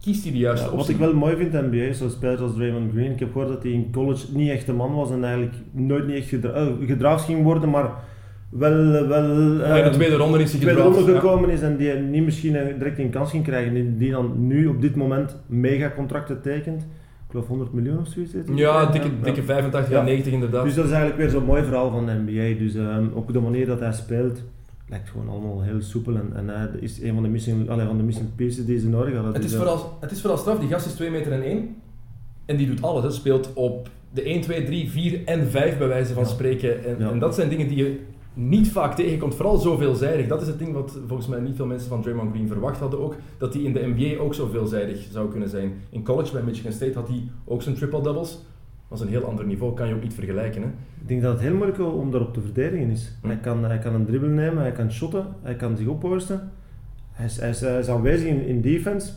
kiest 0.00 0.22
hij 0.22 0.32
de 0.32 0.38
juiste 0.38 0.64
Ja, 0.64 0.70
wat 0.70 0.80
optie. 0.80 0.94
ik 0.94 1.00
wel 1.00 1.14
mooi 1.14 1.36
vind 1.36 1.54
in 1.54 1.70
de 1.70 1.76
NBA, 1.76 1.92
zo'n 1.92 2.10
spelers 2.10 2.40
als 2.40 2.54
Draymond 2.54 2.92
Green, 2.92 3.10
ik 3.12 3.18
heb 3.18 3.32
gehoord 3.32 3.48
dat 3.52 3.62
hij 3.62 3.72
in 3.72 3.92
college 3.92 4.26
niet 4.32 4.50
echt 4.50 4.68
een 4.68 4.76
man 4.76 4.94
was 4.94 5.10
en 5.10 5.24
eigenlijk 5.24 5.54
nooit 5.70 6.06
niet 6.06 6.16
echt 6.16 6.28
gedra 6.28 6.52
eh, 6.52 6.66
gedraafd 6.86 7.24
ging 7.24 7.42
worden, 7.42 7.70
maar 7.70 7.90
wel... 8.48 8.90
wel 9.08 9.08
Maar 9.08 9.22
in 9.52 9.56
de 9.56 9.80
ehm, 9.80 9.92
tweede 9.92 10.16
ronde 10.16 10.38
is 10.42 10.52
hij 10.52 10.60
tweede 10.60 10.80
Ja. 10.82 10.92
gekomen 11.18 11.50
is 11.50 11.60
en 11.60 11.76
die 11.76 11.92
niet 11.92 12.24
misschien 12.24 12.52
direct 12.78 12.98
een 12.98 13.10
kans 13.10 13.30
ging 13.30 13.44
krijgen, 13.44 13.98
die, 13.98 14.10
dan 14.10 14.46
nu 14.46 14.66
op 14.66 14.80
dit 14.80 14.96
moment 14.96 15.36
megacontracten 15.46 16.40
tekent. 16.42 16.86
Ik 17.32 17.38
geloof 17.38 17.50
100 17.50 17.72
miljoen 17.72 17.98
of 17.98 18.08
zoiets. 18.08 18.32
hij 18.32 18.42
Ja, 18.54 18.86
dikke, 18.86 19.06
Ja. 19.08 19.24
dikke 19.24 19.42
85 19.42 19.92
Ja. 19.92 19.98
en 19.98 20.04
90 20.04 20.32
inderdaad. 20.32 20.64
Dus 20.64 20.74
dat 20.74 20.84
is 20.84 20.90
eigenlijk 20.90 21.20
weer 21.20 21.30
zo'n 21.30 21.44
mooi 21.44 21.62
verhaal 21.62 21.90
van 21.90 22.06
de 22.06 22.12
NBA. 22.26 22.58
Dus 22.58 22.74
ehm, 22.74 23.04
ook 23.14 23.32
de 23.32 23.40
manier 23.40 23.66
dat 23.66 23.80
hij 23.80 23.92
speelt, 23.92 24.42
lijkt 24.88 25.08
gewoon 25.10 25.28
allemaal 25.28 25.62
heel 25.62 25.80
soepel 25.82 26.14
en, 26.16 26.30
en 26.34 26.48
hij 26.48 26.68
is 26.80 27.02
een 27.02 27.14
van 27.14 27.22
de 27.22 27.28
missing, 27.28 27.68
allee, 27.70 27.86
van 27.86 27.96
de 27.96 28.02
missing 28.02 28.26
pieces 28.36 28.64
die 28.64 28.78
ze 28.78 28.88
nodig 28.88 29.14
hadden. 29.14 29.32
Het 29.32 29.42
Dus, 29.42 29.50
is, 29.52 29.52
eh, 29.58 29.64
vooral, 29.64 29.96
het 30.00 30.10
is 30.10 30.20
vooral 30.20 30.38
straf, 30.38 30.58
die 30.58 30.68
gast 30.68 30.86
is 30.86 30.92
2 30.92 31.10
meter 31.10 31.32
en 31.32 31.42
1 31.42 31.76
en 32.46 32.56
die 32.56 32.66
doet 32.66 32.82
alles. 32.82 33.02
Hè. 33.04 33.10
Speelt 33.10 33.50
op 33.54 33.88
de 34.10 34.28
1, 34.28 34.40
2, 34.40 34.64
3, 34.64 34.90
4 34.90 35.20
en 35.24 35.50
5 35.50 35.78
bij 35.78 35.88
wijze 35.88 36.12
van 36.14 36.22
Ja. 36.22 36.28
spreken. 36.28 36.84
En, 36.84 36.96
Ja. 36.98 37.10
en 37.10 37.18
dat 37.18 37.34
zijn 37.34 37.48
dingen 37.48 37.68
die 37.68 37.76
je 37.76 37.98
niet 38.34 38.68
vaak 38.68 38.94
tegenkomt, 38.94 39.34
vooral 39.34 39.56
zo 39.56 39.76
veelzijdig. 39.76 40.26
Dat 40.26 40.40
is 40.42 40.46
het 40.46 40.58
ding 40.58 40.72
wat 40.72 40.98
volgens 41.06 41.28
mij 41.28 41.40
niet 41.40 41.56
veel 41.56 41.66
mensen 41.66 41.88
van 41.88 42.02
Draymond 42.02 42.30
Green 42.32 42.48
verwacht 42.48 42.78
hadden 42.78 43.00
ook, 43.00 43.16
dat 43.38 43.54
hij 43.54 43.62
in 43.62 43.72
de 43.72 43.92
NBA 43.94 44.22
ook 44.22 44.34
zo 44.34 44.46
veelzijdig 44.46 45.06
zou 45.10 45.30
kunnen 45.30 45.48
zijn. 45.48 45.72
In 45.90 46.04
college 46.04 46.32
bij 46.32 46.42
Michigan 46.42 46.72
State 46.72 46.94
had 46.94 47.08
hij 47.08 47.28
ook 47.44 47.62
zijn 47.62 47.74
triple-doubles. 47.74 48.38
Dat 48.88 49.00
is 49.00 49.06
een 49.06 49.10
heel 49.10 49.24
ander 49.24 49.44
niveau, 49.44 49.74
kan 49.74 49.88
je 49.88 49.94
ook 49.94 50.02
niet 50.02 50.14
vergelijken. 50.14 50.62
Hè. 50.62 50.68
Ik 51.00 51.08
denk 51.08 51.22
dat 51.22 51.32
het 51.32 51.42
heel 51.42 51.54
moeilijk 51.54 51.78
om 51.78 52.10
daarop 52.10 52.34
te 52.34 52.40
verdedigen 52.40 52.90
is. 52.90 53.16
Hm. 53.20 53.26
Hij, 53.26 53.36
kan, 53.38 53.64
hij 53.64 53.78
kan 53.78 53.94
een 53.94 54.06
dribbel 54.06 54.28
nemen, 54.28 54.62
hij 54.62 54.72
kan 54.72 54.92
shotten, 54.92 55.26
hij 55.42 55.56
kan 55.56 55.76
zich 55.76 55.86
ophosten. 55.86 56.50
Hij 57.12 57.26
is, 57.26 57.36
hij 57.36 57.48
is, 57.48 57.60
hij 57.60 57.78
is 57.78 57.88
aanwezig 57.88 58.26
in, 58.26 58.46
in 58.46 58.60
defense. 58.60 59.12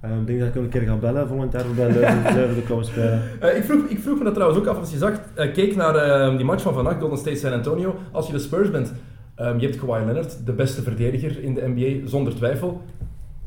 Eh, 0.00 0.10
ik 0.16 0.26
denk 0.26 0.38
dat 0.38 0.48
ik 0.48 0.54
hem 0.54 0.62
een 0.62 0.68
keer 0.68 0.82
ga 0.82 0.96
bellen 0.96 1.28
volgend 1.28 1.52
jaar 1.52 1.64
voor 1.64 1.74
bij 1.74 1.92
Leuven, 1.92 2.34
Leuven 2.34 2.54
te 2.54 2.68
komen 2.68 2.84
spelen. 2.84 3.22
Ik, 3.58 3.64
vroeg, 3.64 3.84
ik 3.88 3.98
vroeg 3.98 4.18
me 4.18 4.24
dat 4.24 4.34
trouwens 4.34 4.60
ook 4.60 4.66
af 4.66 4.78
als 4.78 4.90
je 4.90 4.98
zag, 4.98 5.20
eh, 5.34 5.52
keek 5.52 5.76
naar 5.76 5.94
eh, 5.94 6.36
die 6.36 6.44
match 6.44 6.62
van 6.62 6.74
vannacht, 6.74 7.00
Golden 7.00 7.18
State 7.18 7.36
San 7.36 7.52
Antonio. 7.52 7.94
Als 8.12 8.26
je 8.26 8.32
de 8.32 8.38
Spurs 8.38 8.70
bent, 8.70 8.92
ehm, 9.34 9.58
je 9.58 9.66
hebt 9.66 9.78
Kawhi 9.78 10.04
Leonard, 10.04 10.46
de 10.46 10.52
beste 10.52 10.82
verdediger 10.82 11.42
in 11.42 11.54
de 11.54 11.72
NBA, 11.74 12.08
zonder 12.08 12.34
twijfel. 12.34 12.80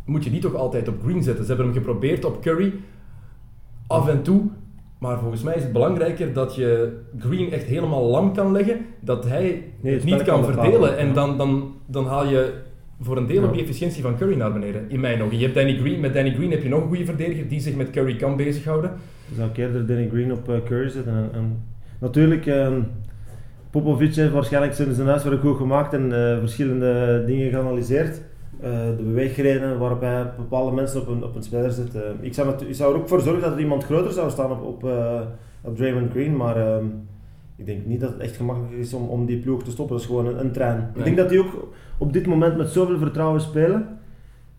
moet 0.05 0.23
je 0.23 0.29
die 0.29 0.41
toch 0.41 0.55
altijd 0.55 0.87
op 0.87 0.95
Green 1.03 1.23
zetten. 1.23 1.45
Ze 1.45 1.53
hebben 1.53 1.65
hem 1.73 1.75
geprobeerd 1.75 2.25
op 2.25 2.41
Curry, 2.41 2.73
af 3.87 4.07
en 4.07 4.21
toe. 4.21 4.41
Maar 4.99 5.19
volgens 5.19 5.43
mij 5.43 5.55
is 5.55 5.63
het 5.63 5.71
belangrijker 5.71 6.33
dat 6.33 6.55
je 6.55 6.99
Green 7.19 7.51
echt 7.51 7.65
helemaal 7.65 8.03
lam 8.03 8.33
kan 8.33 8.51
leggen, 8.51 8.85
dat 8.99 9.27
hij 9.27 9.41
Nee, 9.81 9.93
het 9.93 10.03
het 10.03 10.11
niet 10.11 10.21
kan 10.21 10.43
verdelen. 10.43 10.97
En 10.97 11.13
dan, 11.13 11.37
dan, 11.37 11.75
dan 11.85 12.07
haal 12.07 12.25
je 12.25 12.53
voor 13.01 13.17
een 13.17 13.27
deel 13.27 13.41
Ja. 13.41 13.47
ook 13.47 13.53
die 13.53 13.61
efficiëntie 13.61 14.01
van 14.01 14.17
Curry 14.17 14.35
naar 14.35 14.53
beneden, 14.53 14.85
in 14.89 14.99
mijn 14.99 15.21
ogen. 15.21 15.37
Je 15.37 15.43
hebt 15.43 15.55
Danny 15.55 15.77
Green, 15.77 15.99
met 15.99 16.13
Danny 16.13 16.33
Green 16.33 16.51
heb 16.51 16.63
je 16.63 16.69
nog 16.69 16.81
een 16.81 16.87
goede 16.87 17.05
verdediger 17.05 17.47
die 17.47 17.59
zich 17.59 17.75
met 17.75 17.89
Curry 17.89 18.15
kan 18.15 18.35
bezighouden. 18.35 18.91
zou 19.35 19.49
ik 19.49 19.57
eerder 19.57 19.85
Danny 19.85 20.09
Green 20.09 20.31
op 20.31 20.49
eh, 20.49 20.55
Curry 20.65 20.89
zetten. 20.89 21.13
En, 21.13 21.29
en 21.33 21.63
natuurlijk, 21.99 22.45
ehm 22.45 22.81
Popovic 23.69 24.15
heeft 24.15 24.31
waarschijnlijk 24.31 24.73
zijn, 24.73 24.93
zijn 24.93 25.07
huiswerk 25.07 25.41
goed 25.41 25.57
gemaakt 25.57 25.93
en 25.93 26.31
eh, 26.31 26.39
verschillende 26.39 27.23
dingen 27.25 27.49
geanalyseerd. 27.49 28.21
Eh, 28.61 28.71
de 28.97 29.03
beweegredenen 29.03 29.77
waarbij 29.79 30.31
bepaalde 30.37 30.75
mensen 30.75 31.01
op 31.01 31.07
een, 31.07 31.23
op 31.23 31.35
een 31.35 31.43
speler 31.43 31.71
zitten. 31.71 32.17
ik, 32.21 32.33
zou 32.33 32.65
ik 32.67 32.75
zou 32.75 32.93
er 32.93 32.99
ook 32.99 33.07
voor 33.07 33.21
zorgen 33.21 33.41
dat 33.41 33.51
er 33.51 33.59
iemand 33.59 33.83
groter 33.83 34.11
zou 34.11 34.29
staan 34.29 34.51
op, 34.51 34.63
op, 34.63 34.89
op 35.61 35.75
Draymond 35.75 36.11
Green, 36.11 36.35
maar 36.35 36.57
ehm, 36.57 36.85
ik 37.63 37.69
denk 37.69 37.85
niet 37.85 37.99
dat 37.99 38.11
het 38.11 38.19
echt 38.19 38.35
gemakkelijk 38.35 38.73
is 38.73 38.93
om, 38.93 39.07
om 39.07 39.25
die 39.25 39.37
ploeg 39.37 39.63
te 39.63 39.71
stoppen. 39.71 39.95
Dat 39.95 40.05
is 40.05 40.11
gewoon 40.11 40.27
een, 40.27 40.39
een 40.39 40.51
trein. 40.51 40.77
Nee. 40.77 40.87
Ik 40.95 41.03
denk 41.03 41.17
dat 41.17 41.29
die 41.29 41.39
ook 41.39 41.73
op 41.97 42.13
dit 42.13 42.25
moment 42.25 42.57
met 42.57 42.69
zoveel 42.69 42.97
vertrouwen 42.97 43.41
spelen. 43.41 43.87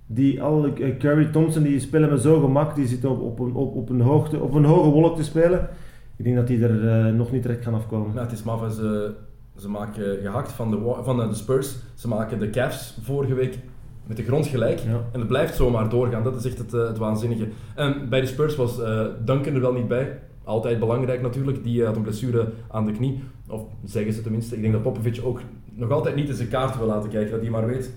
Die 0.07 0.43
alle 0.43 0.73
eh, 0.73 0.97
Curry 0.97 1.25
Thompson 1.25 1.63
die 1.63 1.81
spelen 1.81 2.11
met 2.11 2.21
zo 2.21 2.41
gemak, 2.41 2.75
die 2.75 2.87
zitten 2.87 3.11
op, 3.11 3.21
op, 3.21 3.39
een, 3.39 3.55
op, 3.55 3.75
op, 3.75 3.89
een 3.89 4.01
hoogte, 4.01 4.41
op 4.41 4.55
een 4.55 4.65
hoge 4.65 4.91
wolk 4.91 5.17
te 5.17 5.25
spelen. 5.25 5.69
Ik 6.17 6.25
denk 6.25 6.37
dat 6.37 6.47
die 6.47 6.65
er 6.65 6.89
eh, 6.89 7.13
nog 7.13 7.33
niet 7.33 7.43
direct 7.43 7.65
gaan 7.65 7.75
afkomen. 7.75 8.15
Nou, 8.15 8.21
het 8.27 8.33
is 8.33 8.43
maf, 8.43 8.73
ze, 8.73 9.15
ze 9.57 9.69
maken 9.69 10.19
gehakt 10.23 10.53
van 10.53 10.71
de, 10.71 11.01
van 11.03 11.17
de 11.17 11.35
Spurs. 11.35 11.77
Ze 11.95 12.09
maken 12.09 12.39
de 12.39 12.51
Cavs 12.51 12.99
vorige 13.03 13.35
week 13.35 13.59
met 14.07 14.17
de 14.17 14.23
grond 14.23 14.47
gelijk. 14.47 14.79
Ja. 14.79 15.01
En 15.13 15.19
het 15.19 15.29
blijft 15.29 15.57
zomaar 15.57 15.89
doorgaan. 15.89 16.23
Dat 16.23 16.37
is 16.37 16.45
echt 16.45 16.59
het, 16.59 16.75
eh, 16.75 16.87
het 16.87 16.99
waanzinnige. 16.99 17.49
En 17.75 18.09
bij 18.09 18.21
de 18.21 18.27
Spurs 18.27 18.57
was 18.57 18.81
eh, 18.81 19.07
Duncan 19.25 19.55
er 19.55 19.61
wel 19.61 19.73
niet 19.73 19.89
bij. 19.89 20.19
Altijd 20.45 20.79
belangrijk 20.79 21.23
natuurlijk. 21.23 21.65
Die 21.65 21.81
eh, 21.81 21.87
had 21.87 21.97
een 21.97 22.03
blessure 22.03 22.47
aan 22.71 22.87
de 22.87 22.93
knie. 22.93 23.21
Of 23.49 23.61
zeggen 23.85 24.13
ze 24.13 24.23
tenminste. 24.23 24.55
Ik 24.55 24.61
denk 24.61 24.73
dat 24.73 24.83
Popovic 24.83 25.21
ook 25.25 25.41
nog 25.75 25.91
altijd 25.91 26.15
niet 26.15 26.29
in 26.29 26.35
zijn 26.35 26.49
kaart 26.49 26.79
wil 26.79 26.87
laten 26.87 27.11
kijken. 27.11 27.31
Dat 27.31 27.41
hij 27.41 27.51
maar 27.51 27.67
weet. 27.67 27.91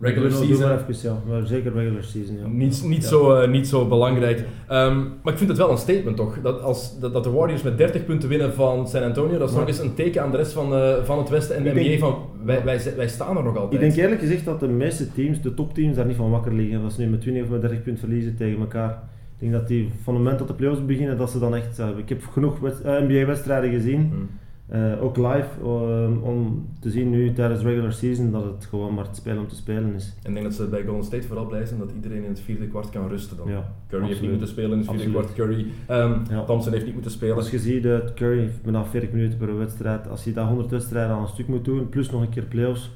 Regular 0.00 0.28
Doe- 0.30 0.38
doe 0.38 0.46
season. 0.46 0.68
maar 0.68 0.88
even, 0.88 1.10
ja. 1.10 1.16
Maar 1.28 1.46
zeker 1.46 1.72
regular 1.72 2.02
season, 2.02 2.36
ja. 2.38 2.46
Niet, 2.46 2.82
niet, 2.84 3.02
Ja. 3.02 3.08
zo, 3.08 3.34
eh, 3.34 3.50
niet 3.50 3.68
zo 3.68 3.86
belangrijk. 3.88 4.44
Ehm, 4.68 4.96
maar 5.22 5.32
ik 5.32 5.38
vind 5.38 5.48
het 5.48 5.58
wel 5.58 5.70
een 5.70 5.76
statement 5.78 6.16
toch. 6.16 6.38
Dat, 6.42 6.60
als, 6.62 6.98
dat, 7.00 7.12
dat 7.12 7.24
de 7.24 7.30
Warriors 7.30 7.62
met 7.62 7.78
30 7.78 8.04
punten 8.04 8.28
winnen 8.28 8.52
van 8.54 8.88
San 8.88 9.02
Antonio, 9.02 9.38
dat 9.38 9.48
is 9.50 9.54
nog 9.56 9.66
eens 9.66 9.78
een 9.78 9.94
teken 9.94 10.22
aan 10.22 10.30
de 10.30 10.36
rest 10.36 10.52
van, 10.52 10.74
eh, 10.74 11.04
van 11.04 11.18
het 11.18 11.28
Westen 11.28 11.56
en 11.56 11.62
de 11.64 11.70
NBA 11.74 11.98
van 11.98 12.14
wij, 12.44 12.64
wij, 12.64 12.80
wij 12.96 13.08
staan 13.08 13.36
er 13.36 13.42
nog 13.44 13.56
altijd. 13.56 13.72
Ik 13.82 13.88
denk 13.88 14.00
eerlijk 14.00 14.20
gezegd 14.20 14.44
dat 14.44 14.60
de 14.60 14.68
meeste 14.68 15.12
teams, 15.12 15.40
de 15.42 15.54
topteams, 15.54 15.96
daar 15.96 16.06
niet 16.06 16.16
van 16.16 16.30
wakker 16.30 16.54
liggen. 16.54 16.82
Dat 16.82 16.92
ze 16.92 17.00
nu 17.00 17.06
met 17.06 17.20
20 17.20 17.42
of 17.42 17.48
met 17.48 17.60
30 17.60 17.82
punten 17.82 18.04
verliezen 18.04 18.36
tegen 18.36 18.60
elkaar. 18.60 19.02
Ik 19.40 19.48
denk 19.50 19.52
dat 19.52 19.68
die 19.68 19.88
van 20.02 20.14
het 20.14 20.22
moment 20.22 20.38
dat 20.38 20.48
de 20.48 20.54
playoffs 20.54 20.84
beginnen, 20.84 21.16
dat 21.16 21.30
ze 21.30 21.38
dan 21.38 21.54
echt... 21.54 21.78
eh, 21.78 21.88
ik 21.96 22.08
heb 22.08 22.26
genoeg 22.26 22.58
NBA-wedstrijden 22.84 23.70
gezien, 23.70 24.00
Hmm. 24.10 24.28
eh, 24.66 25.02
ook 25.02 25.16
live, 25.16 25.48
eh, 25.62 26.22
om 26.22 26.66
te 26.80 26.90
zien 26.90 27.10
nu 27.10 27.32
tijdens 27.32 27.62
regular 27.62 27.92
season 27.92 28.30
dat 28.30 28.44
het 28.44 28.64
gewoon 28.70 28.94
maar 28.94 29.08
te 29.10 29.14
spelen 29.14 29.38
om 29.38 29.48
te 29.48 29.54
spelen 29.54 29.94
is. 29.94 30.14
En 30.22 30.28
ik 30.28 30.34
denk 30.34 30.46
dat 30.46 30.54
ze 30.54 30.66
bij 30.68 30.84
Golden 30.84 31.04
State 31.04 31.26
vooral 31.26 31.46
blij 31.46 31.66
zijn 31.66 31.80
dat 31.80 31.90
iedereen 31.94 32.22
in 32.22 32.28
het 32.28 32.40
vierde 32.40 32.66
kwart 32.66 32.90
kan 32.90 33.08
rusten 33.08 33.36
dan. 33.36 33.48
Ja, 33.48 33.72
Curry 33.88 34.06
heeft 34.06 34.20
niet 34.20 34.30
moeten 34.30 34.48
spelen 34.48 34.70
in 34.70 34.78
het 34.78 34.86
vierde 34.88 35.02
Absoluut. 35.04 35.34
kwart. 35.34 35.48
Curry, 35.50 35.66
ehm, 35.86 36.18
Ja. 36.30 36.44
Thompson 36.44 36.72
heeft 36.72 36.84
niet 36.84 36.94
moeten 36.94 37.10
spelen. 37.12 37.36
Als 37.36 37.50
je 37.50 37.58
ziet 37.58 37.82
dat 37.82 38.14
Curry 38.14 38.48
bijna 38.62 38.84
40 38.84 39.12
minuten 39.12 39.38
per 39.38 39.58
wedstrijd, 39.58 40.08
als 40.08 40.24
je 40.24 40.32
dat 40.32 40.46
100 40.46 40.70
wedstrijden 40.70 41.16
aan 41.16 41.22
een 41.22 41.28
stuk 41.28 41.48
moet 41.48 41.64
doen, 41.64 41.88
plus 41.88 42.10
nog 42.10 42.20
een 42.22 42.28
keer 42.28 42.42
playoffs, 42.44 42.90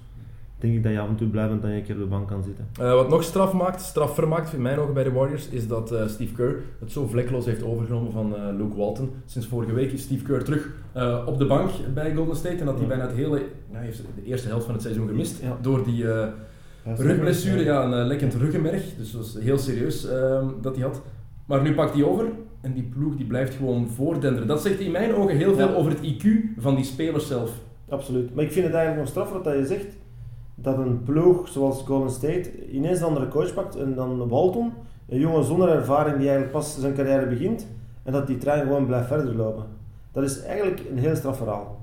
denk 0.64 0.76
ik 0.76 0.83
dat 0.83 0.92
je 0.92 0.99
af 1.00 1.09
en 1.09 1.14
toe 1.16 1.28
blij 1.28 1.49
bent 1.49 1.62
dat 1.62 1.71
je 1.71 1.76
een 1.76 1.83
keer 1.83 1.94
op 1.94 2.00
de 2.00 2.06
bank 2.06 2.28
kan 2.28 2.42
zitten. 2.42 2.66
Eh, 2.80 2.92
wat 2.94 3.09
nog 3.09 3.23
straf 3.23 3.52
maakt, 3.52 3.80
straffer 3.80 4.28
maakt 4.28 4.52
in 4.52 4.62
mijn 4.62 4.78
ogen 4.78 4.94
bij 4.94 5.04
de 5.04 5.12
Warriors, 5.12 5.49
is 5.49 5.66
dat 5.68 5.92
eh, 5.92 6.06
Steve 6.06 6.35
Kerr 6.35 6.56
het 6.80 6.92
zo 6.92 7.06
vlekloos 7.06 7.44
heeft 7.44 7.62
overgenomen 7.62 8.12
van 8.12 8.35
eh, 8.37 8.42
Luke 8.56 8.76
Walton. 8.76 9.11
Sinds 9.26 9.47
vorige 9.49 9.73
week 9.73 9.92
is 9.92 10.02
Steve 10.02 10.25
Kerr 10.25 10.44
terug 10.44 10.71
op 11.26 11.38
de 11.38 11.47
bank 11.47 11.71
bij 11.94 12.14
Golden 12.14 12.37
State 12.37 12.56
en 12.56 12.64
dat 12.66 12.75
hij 12.75 12.83
Ja. 12.83 12.88
bijna 12.88 13.06
het 13.06 13.16
hele, 13.16 13.42
nou, 13.73 13.85
heeft 13.85 14.02
de 14.14 14.25
eerste 14.25 14.49
helft 14.49 14.64
van 14.64 14.75
het 14.75 14.83
seizoen 14.83 15.09
gemist 15.09 15.42
Ja. 15.42 15.59
door 15.61 15.85
die 15.85 16.04
rugblessure, 16.85 17.64
ja, 17.64 17.85
een 17.85 18.06
lekkend 18.06 18.35
ruggenmerg. 18.35 18.83
Dus 18.99 19.12
dat 19.12 19.21
was 19.21 19.42
heel 19.42 19.59
serieus 19.59 20.06
ehm, 20.09 20.47
dat 20.62 20.75
hij 20.76 20.85
had. 20.85 21.02
Maar 21.47 21.62
nu 21.62 21.75
pakt 21.75 21.94
hij 21.94 22.02
over 22.04 22.26
en 22.61 22.73
die 22.73 22.83
ploeg 22.83 23.16
die 23.16 23.26
blijft 23.26 23.54
gewoon 23.54 23.88
voordenderen. 23.88 24.47
Dat 24.49 24.62
zegt 24.62 24.80
in 24.80 24.90
mijn 24.90 25.14
ogen 25.14 25.37
heel 25.37 25.54
veel 25.54 25.68
Ja. 25.68 25.75
over 25.75 25.90
het 25.92 26.00
IQ 26.02 26.26
van 26.59 26.75
die 26.75 26.85
spelers 26.85 27.26
zelf. 27.26 27.50
Absoluut. 27.88 28.35
Maar 28.35 28.44
ik 28.44 28.52
vind 28.52 28.64
het 28.66 28.75
eigenlijk 28.75 29.04
nog 29.04 29.09
straffer 29.11 29.42
dat 29.42 29.54
je 29.59 29.66
zegt 29.66 29.87
dat 30.55 30.79
een 30.79 31.03
ploeg 31.03 31.49
zoals 31.49 31.83
Golden 31.87 32.11
State 32.11 32.69
ineens 32.73 32.99
een 32.99 33.07
andere 33.07 33.29
coach 33.29 33.55
pakt 33.55 33.77
en 33.77 33.95
dan 33.95 34.29
Walton, 34.29 34.73
een 35.09 35.19
jongen 35.19 35.45
zonder 35.45 35.69
ervaring 35.69 36.13
die 36.17 36.23
eigenlijk 36.29 36.53
pas 36.53 36.81
zijn 36.81 36.95
carrière 36.95 37.27
begint, 37.27 37.67
en 38.03 38.13
dat 38.13 38.27
die 38.27 38.39
trein 38.39 38.63
gewoon 38.63 38.87
blijft 38.87 39.07
verder 39.09 39.35
lopen. 39.37 39.65
Dat 40.13 40.25
is 40.25 40.43
eigenlijk 40.43 40.81
een 40.91 40.99
heel 40.99 41.17
straf 41.17 41.37
verhaal. 41.37 41.83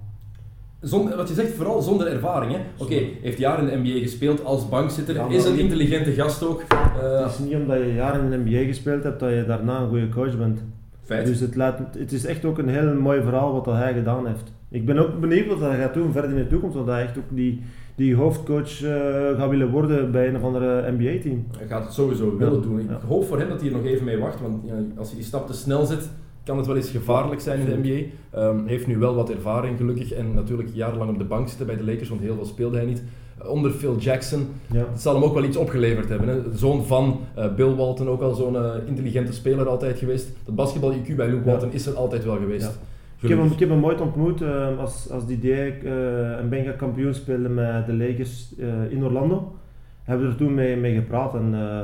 Zonder, 0.80 1.18
wat 1.18 1.28
je 1.28 1.34
zegt, 1.34 1.54
vooral 1.54 1.82
zonder 1.82 2.08
ervaring. 2.08 2.52
hè. 2.52 2.60
Oké, 2.78 2.96
heeft 3.22 3.38
jaren 3.38 3.70
in 3.70 3.84
de 3.84 3.90
NBA 3.90 4.00
gespeeld 4.00 4.44
als 4.46 4.70
bankzitter, 4.70 5.16
Ja, 5.16 5.28
is 5.28 5.46
een 5.46 5.60
intelligente 5.60 6.12
gast 6.12 6.44
ook. 6.44 6.62
Eh, 6.70 7.22
Het 7.22 7.32
is 7.32 7.40
niet 7.40 7.56
omdat 7.56 7.78
je 7.78 7.94
jaren 7.94 8.24
in 8.24 8.30
de 8.30 8.50
NBA 8.50 8.66
gespeeld 8.66 9.04
hebt 9.04 9.20
dat 9.20 9.30
je 9.30 9.46
daarna 9.48 9.80
een 9.80 9.90
goede 9.90 10.10
coach 10.10 10.38
bent. 10.38 10.64
feit. 11.04 11.26
Dus 11.26 11.40
het, 11.40 11.56
laat, 11.56 11.80
het 11.98 12.12
is 12.12 12.26
echt 12.26 12.46
ook 12.46 12.58
een 12.58 12.68
heel 12.70 12.94
mooi 12.94 13.22
verhaal 13.22 13.54
wat 13.54 13.66
hij 13.66 13.94
gedaan 13.94 14.28
heeft. 14.28 14.52
Ik 14.70 14.86
ben 14.86 14.98
ook 14.98 15.20
benieuwd 15.20 15.48
wat 15.48 15.60
hij 15.60 15.78
gaat 15.80 15.94
doen 15.94 16.12
verder 16.12 16.30
in 16.30 16.36
de 16.36 16.48
toekomst, 16.48 16.76
want 16.76 16.88
hij 16.88 17.04
echt 17.04 17.18
ook 17.18 17.24
die, 17.30 17.62
die 18.02 18.16
hoofdcoach 18.16 18.84
eh, 18.84 19.38
gaat 19.40 19.50
willen 19.50 19.70
worden 19.70 20.12
bij 20.12 20.28
een 20.28 20.36
of 20.36 20.44
andere 20.44 20.92
NBA-team. 20.92 21.46
Hij 21.58 21.68
gaat 21.68 21.84
het 21.84 21.94
sowieso 21.94 22.38
willen 22.38 22.54
Ja, 22.56 22.62
doen. 22.62 22.80
Ik 22.80 22.90
ja. 22.90 23.00
hoop 23.08 23.26
voor 23.26 23.38
hem 23.40 23.50
dat 23.50 23.60
hij 23.62 23.70
er 23.70 23.76
nog 23.76 23.86
even 23.86 24.06
mee 24.06 24.18
wacht, 24.18 24.42
want 24.42 24.64
ja, 24.66 24.74
als 24.98 25.08
hij 25.08 25.18
die 25.18 25.26
stap 25.28 25.48
te 25.48 25.54
snel 25.54 25.86
zet, 25.86 26.10
kan 26.44 26.58
het 26.58 26.66
wel 26.68 26.76
eens 26.76 26.90
gevaarlijk 26.90 27.42
zijn 27.42 27.60
in 27.60 27.66
de 27.66 27.90
NBA. 27.90 28.38
Ehm, 28.40 28.66
heeft 28.66 28.88
nu 28.88 28.98
wel 28.98 29.16
wat 29.16 29.30
ervaring 29.30 29.78
gelukkig 29.78 30.14
en 30.14 30.34
natuurlijk 30.34 30.70
jarenlang 30.74 31.10
op 31.12 31.18
de 31.18 31.24
bank 31.26 31.48
zitten 31.48 31.66
bij 31.66 31.78
de 31.78 31.84
Lakers, 31.84 32.10
want 32.10 32.22
heel 32.22 32.36
veel 32.36 32.46
speelde 32.46 32.78
hij 32.78 32.86
niet. 32.86 33.04
Eh, 33.42 33.50
Onder 33.50 33.72
Phil 33.72 33.98
Jackson, 33.98 34.48
Ja. 34.72 34.86
het 34.92 35.02
zal 35.02 35.14
hem 35.14 35.24
ook 35.24 35.34
wel 35.34 35.44
iets 35.44 35.58
opgeleverd 35.58 36.10
hebben. 36.10 36.28
Hè. 36.28 36.36
Zoon 36.56 36.86
van 36.86 37.20
eh, 37.36 37.56
Bill 37.56 37.76
Walton, 37.76 38.10
ook 38.10 38.22
al 38.22 38.34
zo'n 38.34 38.58
intelligente 38.88 39.34
speler 39.34 39.68
altijd 39.68 39.98
geweest. 40.00 40.28
Dat 40.46 40.56
basketbal-IQ 40.56 41.16
bij 41.16 41.28
Luke. 41.30 41.44
Walton 41.50 41.72
is 41.72 41.86
er 41.86 41.94
altijd 41.96 42.24
wel 42.24 42.38
geweest. 42.38 42.80
Ik 43.22 43.30
heb, 43.30 43.38
hem, 43.38 43.52
ik 43.52 43.60
heb 43.60 43.70
hem 43.70 43.86
ooit 43.86 44.02
ontmoet 44.02 44.42
eh, 44.42 44.80
als, 44.80 45.10
als 45.10 45.28
Didier 45.28 45.86
eh, 45.86 46.38
en 46.38 46.50
Benga 46.50 46.72
kampioen 46.72 47.14
speelden 47.14 47.54
met 47.54 47.86
de 47.86 47.94
Lakers 47.94 48.56
eh, 48.60 48.92
in 48.92 49.04
Orlando. 49.04 49.56
Hebben 50.04 50.26
we 50.26 50.32
er 50.32 50.38
toen 50.38 50.54
mee, 50.54 50.76
mee 50.78 50.96
gepraat 50.96 51.36
en 51.36 51.54
eh, 51.54 51.82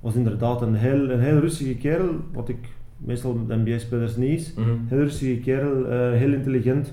was 0.00 0.14
inderdaad 0.14 0.62
een 0.62 0.74
heel, 0.74 1.10
een 1.10 1.20
heel 1.20 1.38
rustige 1.38 1.76
kerel, 1.76 2.14
wat 2.32 2.48
ik 2.48 2.58
meestal 2.96 3.34
met 3.34 3.64
NBA-spelers 3.64 4.16
niet 4.16 4.40
is. 4.40 4.54
Mhm. 4.54 4.68
Heel 4.86 4.98
rustige 4.98 5.38
kerel, 5.40 5.84
heel 6.12 6.32
intelligent 6.32 6.92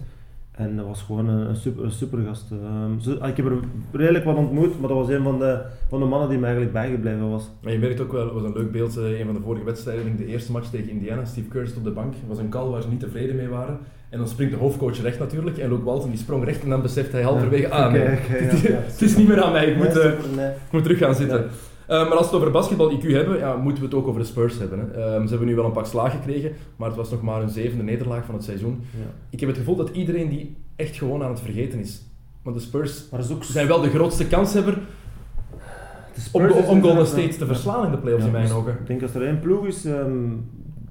en 0.52 0.76
dat 0.76 0.86
was 0.86 1.02
gewoon 1.02 1.28
een, 1.28 1.50
een, 1.50 1.56
super, 1.56 1.84
een 1.84 1.92
supergast. 1.92 2.52
Ehm, 2.52 3.00
zo- 3.00 3.26
ik 3.26 3.38
heb 3.38 3.46
er 3.46 3.58
redelijk 3.92 4.26
wat 4.26 4.36
ontmoet, 4.36 4.80
maar 4.80 4.90
dat 4.90 4.98
was 4.98 5.10
een 5.10 5.24
van 5.24 5.40
de, 5.40 5.62
van 5.90 6.00
de 6.00 6.06
mannen 6.06 6.30
die 6.30 6.38
me 6.38 6.44
eigenlijk 6.44 6.74
bijgebleven 6.74 7.30
was. 7.30 7.50
Maar 7.64 7.72
je 7.74 7.80
merkt 7.80 8.00
ook 8.02 8.12
wel, 8.12 8.24
het 8.24 8.34
was 8.34 8.44
een 8.44 8.54
leuk 8.54 8.72
beeld, 8.72 8.98
eh, 8.98 9.20
een 9.20 9.26
van 9.26 9.36
de 9.36 9.42
vorige 9.42 9.66
wedstrijden, 9.66 10.18
de 10.18 10.26
eerste 10.26 10.52
match 10.52 10.70
tegen 10.70 10.90
Indiana, 10.90 11.26
Steve 11.26 11.48
Kerr 11.48 11.68
stond 11.68 11.88
op 11.88 11.94
de 11.94 12.00
bank, 12.00 12.14
was 12.28 12.38
een 12.40 12.50
call 12.50 12.70
waar 12.70 12.82
ze 12.82 12.88
niet 12.90 13.00
tevreden 13.00 13.36
mee 13.36 13.48
waren. 13.48 13.78
En 14.10 14.18
dan 14.18 14.28
springt 14.28 14.54
de 14.54 14.60
hoofdcoach 14.60 15.02
recht 15.02 15.20
natuurlijk, 15.20 15.58
en 15.58 15.70
Luke 15.70 15.84
Walton 15.84 16.10
die 16.10 16.20
sprong 16.20 16.44
recht 16.46 16.64
en 16.64 16.70
dan 16.70 16.82
beseft 16.82 17.12
hij 17.12 17.22
halverwege, 17.22 17.70
ah 17.70 17.92
nee, 17.92 18.02
oké, 18.02 18.36
ja, 18.38 18.52
ja. 18.52 18.80
het 18.86 19.02
is 19.02 19.16
niet 19.18 19.28
meer 19.28 19.44
aan 19.44 19.52
mij, 19.52 19.66
ik 19.66 19.76
moet, 19.78 19.94
Nee, 19.94 20.04
eh, 20.04 20.12
super, 20.12 20.30
nee. 20.36 20.48
ik 20.50 20.72
moet 20.72 20.84
terug 20.84 20.98
gaan 20.98 21.16
zitten. 21.16 21.46
Eh, 21.92 21.98
maar 22.08 22.18
als 22.18 22.30
we 22.30 22.36
het 22.36 22.42
over 22.42 22.52
basketbal-IQ 22.52 23.02
hebben, 23.12 23.38
ja, 23.38 23.56
moeten 23.56 23.84
we 23.84 23.90
het 23.90 23.98
ook 23.98 24.08
over 24.08 24.22
de 24.22 24.28
Spurs 24.28 24.58
hebben. 24.58 24.80
Hè. 24.80 24.86
Ehm, 24.86 25.24
ze 25.24 25.30
hebben 25.30 25.48
nu 25.48 25.56
wel 25.56 25.66
een 25.66 25.72
pak 25.72 25.86
slagen 25.86 26.20
gekregen, 26.20 26.52
maar 26.76 26.88
het 26.88 26.98
was 26.98 27.10
nog 27.12 27.22
maar 27.22 27.42
een 27.42 27.50
zevende 27.50 27.84
nederlaag 27.84 28.26
van 28.26 28.36
het 28.36 28.44
seizoen. 28.44 28.80
Ja. 28.98 29.06
Ik 29.30 29.40
heb 29.40 29.50
het 29.50 29.58
gevoel 29.58 29.76
dat 29.76 29.90
iedereen 29.90 30.30
die 30.30 30.56
echt 30.76 30.96
gewoon 30.96 31.24
aan 31.24 31.30
het 31.30 31.40
vergeten 31.40 31.80
is. 31.80 32.02
Want 32.42 32.56
de 32.56 32.62
Spurs 32.62 33.10
Maar 33.12 33.22
ook 33.32 33.44
zijn 33.44 33.68
wel 33.68 33.82
de 33.82 33.90
grootste 33.90 34.28
kanshebber 34.28 34.74
de 34.74 36.22
om, 36.32 36.44
om 36.44 36.52
Golden 36.52 36.76
inderdaad- 36.76 37.08
State 37.08 37.38
te 37.38 37.46
verslaan 37.46 37.86
in 37.86 37.92
de 37.92 37.98
playoffs 37.98 38.24
Ja, 38.26 38.30
in 38.32 38.36
mijn 38.36 38.48
dus 38.48 38.56
ogen. 38.56 38.72
Ik 38.74 38.88
denk 38.88 39.02
als 39.02 39.14
er 39.14 39.26
één 39.26 39.40
ploeg 39.40 39.66
is 39.68 39.86
ehm, 39.86 40.30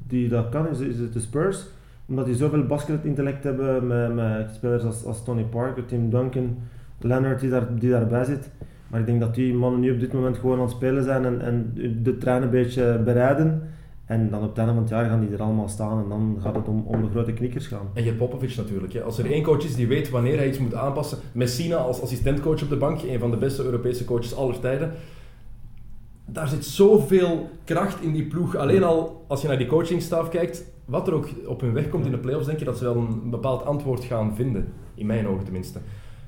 die 0.07 0.29
dat 0.29 0.49
kan, 0.49 0.69
is, 0.69 0.79
is 0.79 0.99
het 0.99 1.13
de 1.13 1.21
Spurs. 1.21 1.67
Omdat 2.07 2.27
die 2.27 2.35
zoveel 2.35 2.63
basketintellect 2.67 3.45
hebben 3.45 3.87
met, 3.87 4.15
met 4.15 4.51
spelers 4.55 4.85
als, 4.85 5.05
als 5.05 5.25
Tony 5.25 5.43
Parker, 5.43 5.87
Tim 5.87 6.11
Duncan, 6.11 6.59
Leonard 7.01 7.41
die, 7.41 7.51
daar, 7.51 7.79
die 7.79 7.91
daarbij 7.91 8.25
zit. 8.25 8.51
Maar 8.91 9.01
ik 9.01 9.07
denk 9.07 9.21
dat 9.21 9.35
die 9.35 9.55
mannen 9.55 9.81
nu 9.81 9.93
op 9.93 10.01
dit 10.01 10.13
moment 10.13 10.37
gewoon 10.37 10.57
aan 10.57 10.63
het 10.63 10.71
spelen 10.71 11.05
zijn 11.05 11.25
en, 11.25 11.41
en 11.41 11.73
de 12.03 12.19
trein 12.19 12.43
een 12.43 12.51
beetje 12.51 13.01
bereiden. 13.05 13.63
En 14.11 14.31
dan 14.31 14.43
op 14.43 14.49
het 14.49 14.59
einde 14.59 14.73
van 14.73 14.83
het 14.83 14.91
jaar 14.91 15.09
gaan 15.09 15.21
die 15.21 15.33
er 15.33 15.43
allemaal 15.43 15.69
staan 15.69 16.03
en 16.03 16.09
dan 16.09 16.39
gaat 16.41 16.55
het 16.55 16.69
om, 16.69 16.83
om 16.87 17.03
de 17.03 17.11
grote 17.11 17.33
knikkers 17.33 17.67
gaan. 17.67 17.89
En 17.95 18.05
je 18.05 18.13
Popovic 18.13 18.57
natuurlijk. 18.57 18.93
Hè. 18.93 19.03
Als 19.03 19.19
er 19.19 19.31
één 19.31 19.43
coach 19.43 19.65
is 19.65 19.75
die 19.75 19.87
weet 19.87 20.11
wanneer 20.11 20.37
hij 20.37 20.49
iets 20.49 20.59
moet 20.59 20.75
aanpassen. 20.75 21.19
Messina 21.33 21.77
als 21.77 22.03
assistentcoach 22.03 22.63
op 22.63 22.69
de 22.69 22.77
bank, 22.77 23.03
een 23.03 23.19
van 23.19 23.31
de 23.31 23.37
beste 23.37 23.65
Europese 23.65 24.05
coaches 24.05 24.35
aller 24.35 24.61
tijden. 24.61 24.93
Daar 26.25 26.49
zit 26.49 26.65
zoveel 26.65 27.51
kracht 27.65 28.03
in 28.03 28.13
die 28.13 28.27
ploeg. 28.27 28.57
Alleen 28.57 28.83
al 28.83 29.25
als 29.29 29.43
je 29.43 29.49
naar 29.49 29.59
die 29.59 29.67
coachingstaf 29.67 30.29
kijkt, 30.29 30.65
wat 30.85 31.09
er 31.09 31.15
ook 31.15 31.29
op 31.47 31.61
hun 31.61 31.73
weg 31.73 31.89
komt 31.89 32.05
in 32.05 32.11
de 32.11 32.19
playoffs, 32.19 32.47
denk 32.47 32.59
je 32.59 32.65
dat 32.65 32.79
ze 32.79 32.85
wel 32.85 32.97
een 32.97 33.31
bepaald 33.31 33.65
antwoord 33.65 34.05
gaan 34.05 34.35
vinden. 34.35 34.73
In 34.95 35.07
mijn 35.07 35.27
ogen 35.27 35.45
tenminste. 35.45 35.79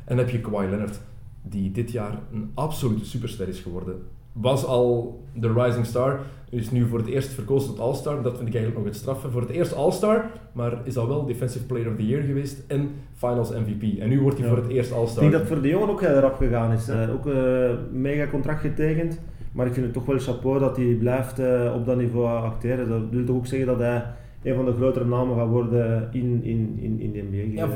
En 0.04 0.16
dan 0.16 0.18
heb 0.18 0.30
je 0.30 0.40
Kawhi 0.40 0.68
Leonard, 0.68 1.00
die 1.42 1.70
dit 1.70 1.90
jaar 1.90 2.18
een 2.32 2.50
absolute 2.54 3.04
superster 3.04 3.48
is 3.48 3.60
geworden. 3.60 3.94
was 4.32 4.64
al 4.64 5.20
de 5.32 5.52
rising 5.52 5.86
star. 5.86 6.20
Is 6.50 6.70
nu 6.70 6.86
voor 6.86 6.98
het 6.98 7.06
eerst 7.08 7.28
verkozen 7.32 7.68
tot 7.70 7.78
All-Star. 7.80 8.22
Dat 8.22 8.36
vind 8.36 8.48
ik 8.48 8.54
eigenlijk 8.54 8.84
nog 8.84 8.92
het 8.94 9.02
straffen. 9.02 9.30
Voor 9.30 9.40
het 9.40 9.50
eerst 9.50 9.74
All-Star, 9.74 10.30
maar 10.52 10.80
is 10.84 10.96
al 10.96 11.08
wel 11.08 11.26
Defensive 11.26 11.64
Player 11.66 11.90
of 11.90 11.96
the 11.96 12.06
Year 12.06 12.22
geweest 12.22 12.62
en 12.66 12.90
Finals 13.14 13.50
MVP. 13.50 13.98
En 14.00 14.08
nu 14.08 14.20
wordt 14.20 14.38
hij 14.38 14.46
Ja. 14.48 14.54
voor 14.54 14.62
het 14.62 14.72
eerst 14.72 14.90
Ik 14.90 14.96
All-Star. 14.96 15.20
denk 15.20 15.32
dat 15.32 15.46
voor 15.46 15.62
de 15.62 15.68
jongen 15.68 15.88
ook 15.90 16.00
heel 16.00 16.18
rap 16.18 16.36
gegaan 16.36 16.72
is. 16.72 16.88
Eh, 16.88 17.12
ook 17.12 17.26
een 17.26 17.78
mega 18.00 18.26
contract 18.26 18.60
getekend. 18.60 19.20
Maar 19.52 19.66
ik 19.66 19.72
vind 19.72 19.84
het 19.84 19.94
toch 19.94 20.06
wel 20.06 20.18
chapeau 20.18 20.58
dat 20.58 20.76
hij 20.76 20.96
blijft 20.98 21.38
eh, 21.38 21.72
op 21.76 21.86
dat 21.86 21.96
niveau 21.96 22.26
acteren. 22.44 22.88
Dat 22.88 23.02
wil 23.10 23.24
toch 23.24 23.36
ook 23.36 23.46
zeggen 23.46 23.66
dat 23.68 23.78
hij 23.78 24.04
een 24.42 24.54
van 24.54 24.64
de 24.64 24.72
grotere 24.72 25.04
namen 25.04 25.36
gaat 25.36 25.48
worden 25.48 26.08
in, 26.12 26.40
in, 26.44 26.78
in, 26.80 27.00
in 27.00 27.12
de 27.12 27.22
NBA. 27.30 27.54
Ja, 27.60 27.64
Eh, 27.66 27.72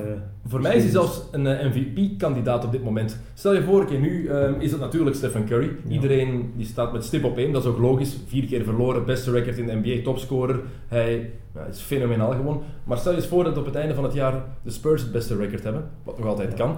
Voor 0.47 0.61
mij 0.61 0.77
is 0.77 0.83
hij 0.83 0.91
zelfs 0.93 1.23
een 1.33 1.47
eh, 1.47 1.67
MVP-kandidaat 1.67 2.65
op 2.65 2.73
dit 2.73 2.85
moment. 2.85 3.21
Stel 3.35 3.55
je 3.55 3.63
voor, 3.63 3.83
oké, 3.83 3.95
nu 3.97 4.27
ehm, 4.27 4.61
is 4.61 4.71
het 4.71 4.81
natuurlijk 4.81 5.17
Stephen 5.17 5.45
Curry. 5.45 5.71
Ja. 5.85 5.91
Iedereen 5.95 6.53
die 6.57 6.67
staat 6.67 6.93
met 6.93 7.05
stip 7.05 7.25
op 7.25 7.37
één, 7.39 7.53
dat 7.53 7.63
is 7.63 7.69
ook 7.69 7.79
logisch. 7.79 8.19
Vier 8.27 8.45
keer 8.47 8.65
verloren, 8.65 9.05
beste 9.05 9.31
record 9.31 9.59
in 9.59 9.67
de 9.67 9.75
NBA, 9.83 10.03
topscorer. 10.05 10.61
Hij 10.89 11.31
is 11.71 11.81
fenomenaal 11.81 12.31
gewoon. 12.33 12.63
Maar 12.85 12.99
stel 12.99 13.13
je 13.13 13.19
eens 13.19 13.27
voor 13.27 13.45
dat 13.45 13.59
op 13.59 13.65
het 13.65 13.75
einde 13.75 13.95
van 13.95 14.05
het 14.05 14.13
jaar 14.15 14.45
de 14.63 14.71
Spurs 14.71 15.03
het 15.03 15.13
beste 15.13 15.37
record 15.37 15.63
hebben, 15.65 15.85
wat 16.05 16.19
nog 16.19 16.27
altijd 16.27 16.51
Ja. 16.51 16.57
kan. 16.57 16.77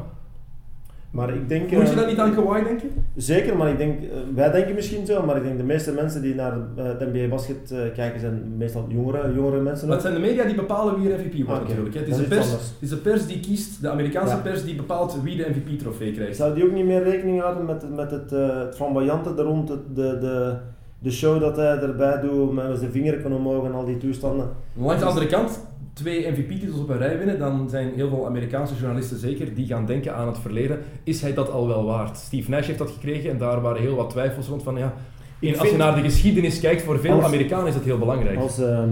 Maar 1.11 1.35
ik 1.35 1.49
denk... 1.49 1.71
Moet 1.71 1.83
je 1.83 1.89
eh, 1.89 1.97
dat 1.97 2.07
niet 2.07 2.19
aan 2.19 2.35
Kawhi 2.35 2.63
denken? 2.65 2.91
Zeker, 3.17 3.57
maar 3.57 3.69
ik 3.69 3.79
denk, 3.79 4.03
eh, 4.03 4.09
wij 4.35 4.51
denken 4.51 4.75
misschien 4.75 5.07
zo, 5.07 5.23
maar 5.27 5.37
ik 5.37 5.43
denk 5.43 5.57
de 5.59 5.65
meeste 5.65 5.93
mensen 5.93 6.23
die 6.23 6.35
naar 6.35 6.53
eh, 6.53 6.85
het 6.85 7.01
NBA 7.13 7.29
basket 7.29 7.71
eh, 7.71 7.79
kijken 7.95 8.21
zijn 8.21 8.55
meestal 8.57 8.85
jongere, 8.89 9.33
jongere 9.35 9.61
mensen. 9.61 9.87
Maar 9.87 9.97
het 9.97 10.07
zijn 10.07 10.21
de 10.21 10.27
media 10.27 10.45
die 10.45 10.55
bepalen 10.55 11.01
wie 11.01 11.13
er 11.13 11.19
MVP 11.19 11.47
wordt 11.47 11.63
Ah, 11.63 11.69
natuurlijk. 11.69 11.95
Het 11.95 12.09
is, 12.09 12.17
de 12.17 12.23
pers, 12.23 12.51
het 12.51 12.73
is 12.79 12.89
de 12.89 12.97
pers 12.97 13.27
die 13.27 13.41
kiest, 13.41 13.83
de 13.83 13.89
Amerikaanse 13.91 14.35
Ja. 14.35 14.41
pers 14.41 14.65
die 14.65 14.75
bepaalt 14.77 15.23
wie 15.23 15.37
de 15.37 15.47
MVP-trofee 15.51 16.13
krijgt. 16.13 16.37
Zou 16.37 16.55
die 16.55 16.65
ook 16.65 16.73
niet 16.73 16.87
meer 16.87 17.03
rekening 17.03 17.41
houden 17.41 17.65
met, 17.65 17.95
met 17.97 18.11
het, 18.11 18.33
eh 18.33 18.59
het 18.59 18.77
flamboyante 18.77 19.31
er 19.37 19.45
rond, 19.45 19.69
de, 19.69 19.79
de, 19.95 20.55
de 20.99 21.11
show 21.11 21.41
dat 21.41 21.57
hij 21.57 21.79
erbij 21.79 22.21
doet, 22.21 22.53
met 22.53 22.79
zijn 22.79 22.91
vinger 22.91 23.21
kan 23.21 23.33
omhoog 23.33 23.65
en 23.65 23.73
al 23.73 23.85
die 23.85 23.97
toestanden. 23.99 24.49
Langs 24.77 25.01
de 25.01 25.07
andere 25.09 25.27
kant, 25.27 25.67
twee 25.99 26.31
MVP-titels 26.31 26.81
op 26.81 26.89
een 26.89 26.99
rij 26.99 27.19
winnen, 27.19 27.39
dan 27.39 27.71
zijn 27.71 27.93
heel 27.95 28.09
veel 28.09 28.27
Amerikaanse 28.27 28.75
journalisten 28.75 29.19
zeker 29.19 29.55
die 29.55 29.67
gaan 29.67 29.87
denken 29.87 30.15
aan 30.15 30.27
het 30.27 30.39
verleden. 30.39 30.79
Is 31.03 31.21
hij 31.23 31.35
dat 31.35 31.51
al 31.51 31.67
wel 31.67 31.85
waard? 31.85 32.17
Steve 32.17 32.51
Nash 32.51 32.67
heeft 32.67 32.79
dat 32.79 32.91
gekregen 32.91 33.31
en 33.31 33.39
daar 33.39 33.61
waren 33.61 33.81
heel 33.83 33.95
wat 33.97 34.11
twijfels 34.11 34.47
rond 34.49 34.63
van 34.63 34.77
ja. 34.77 34.95
In- 35.41 35.59
als 35.59 35.71
je 35.71 35.77
naar 35.77 35.95
de 35.95 36.01
geschiedenis 36.03 36.61
kijkt, 36.61 36.83
voor 36.83 37.01
veel 37.01 37.13
Als- 37.13 37.25
Amerikanen 37.25 37.67
is 37.67 37.75
dat 37.75 37.83
heel 37.85 37.99
belangrijk. 37.99 38.39
Als 38.39 38.59
ehm, 38.61 38.89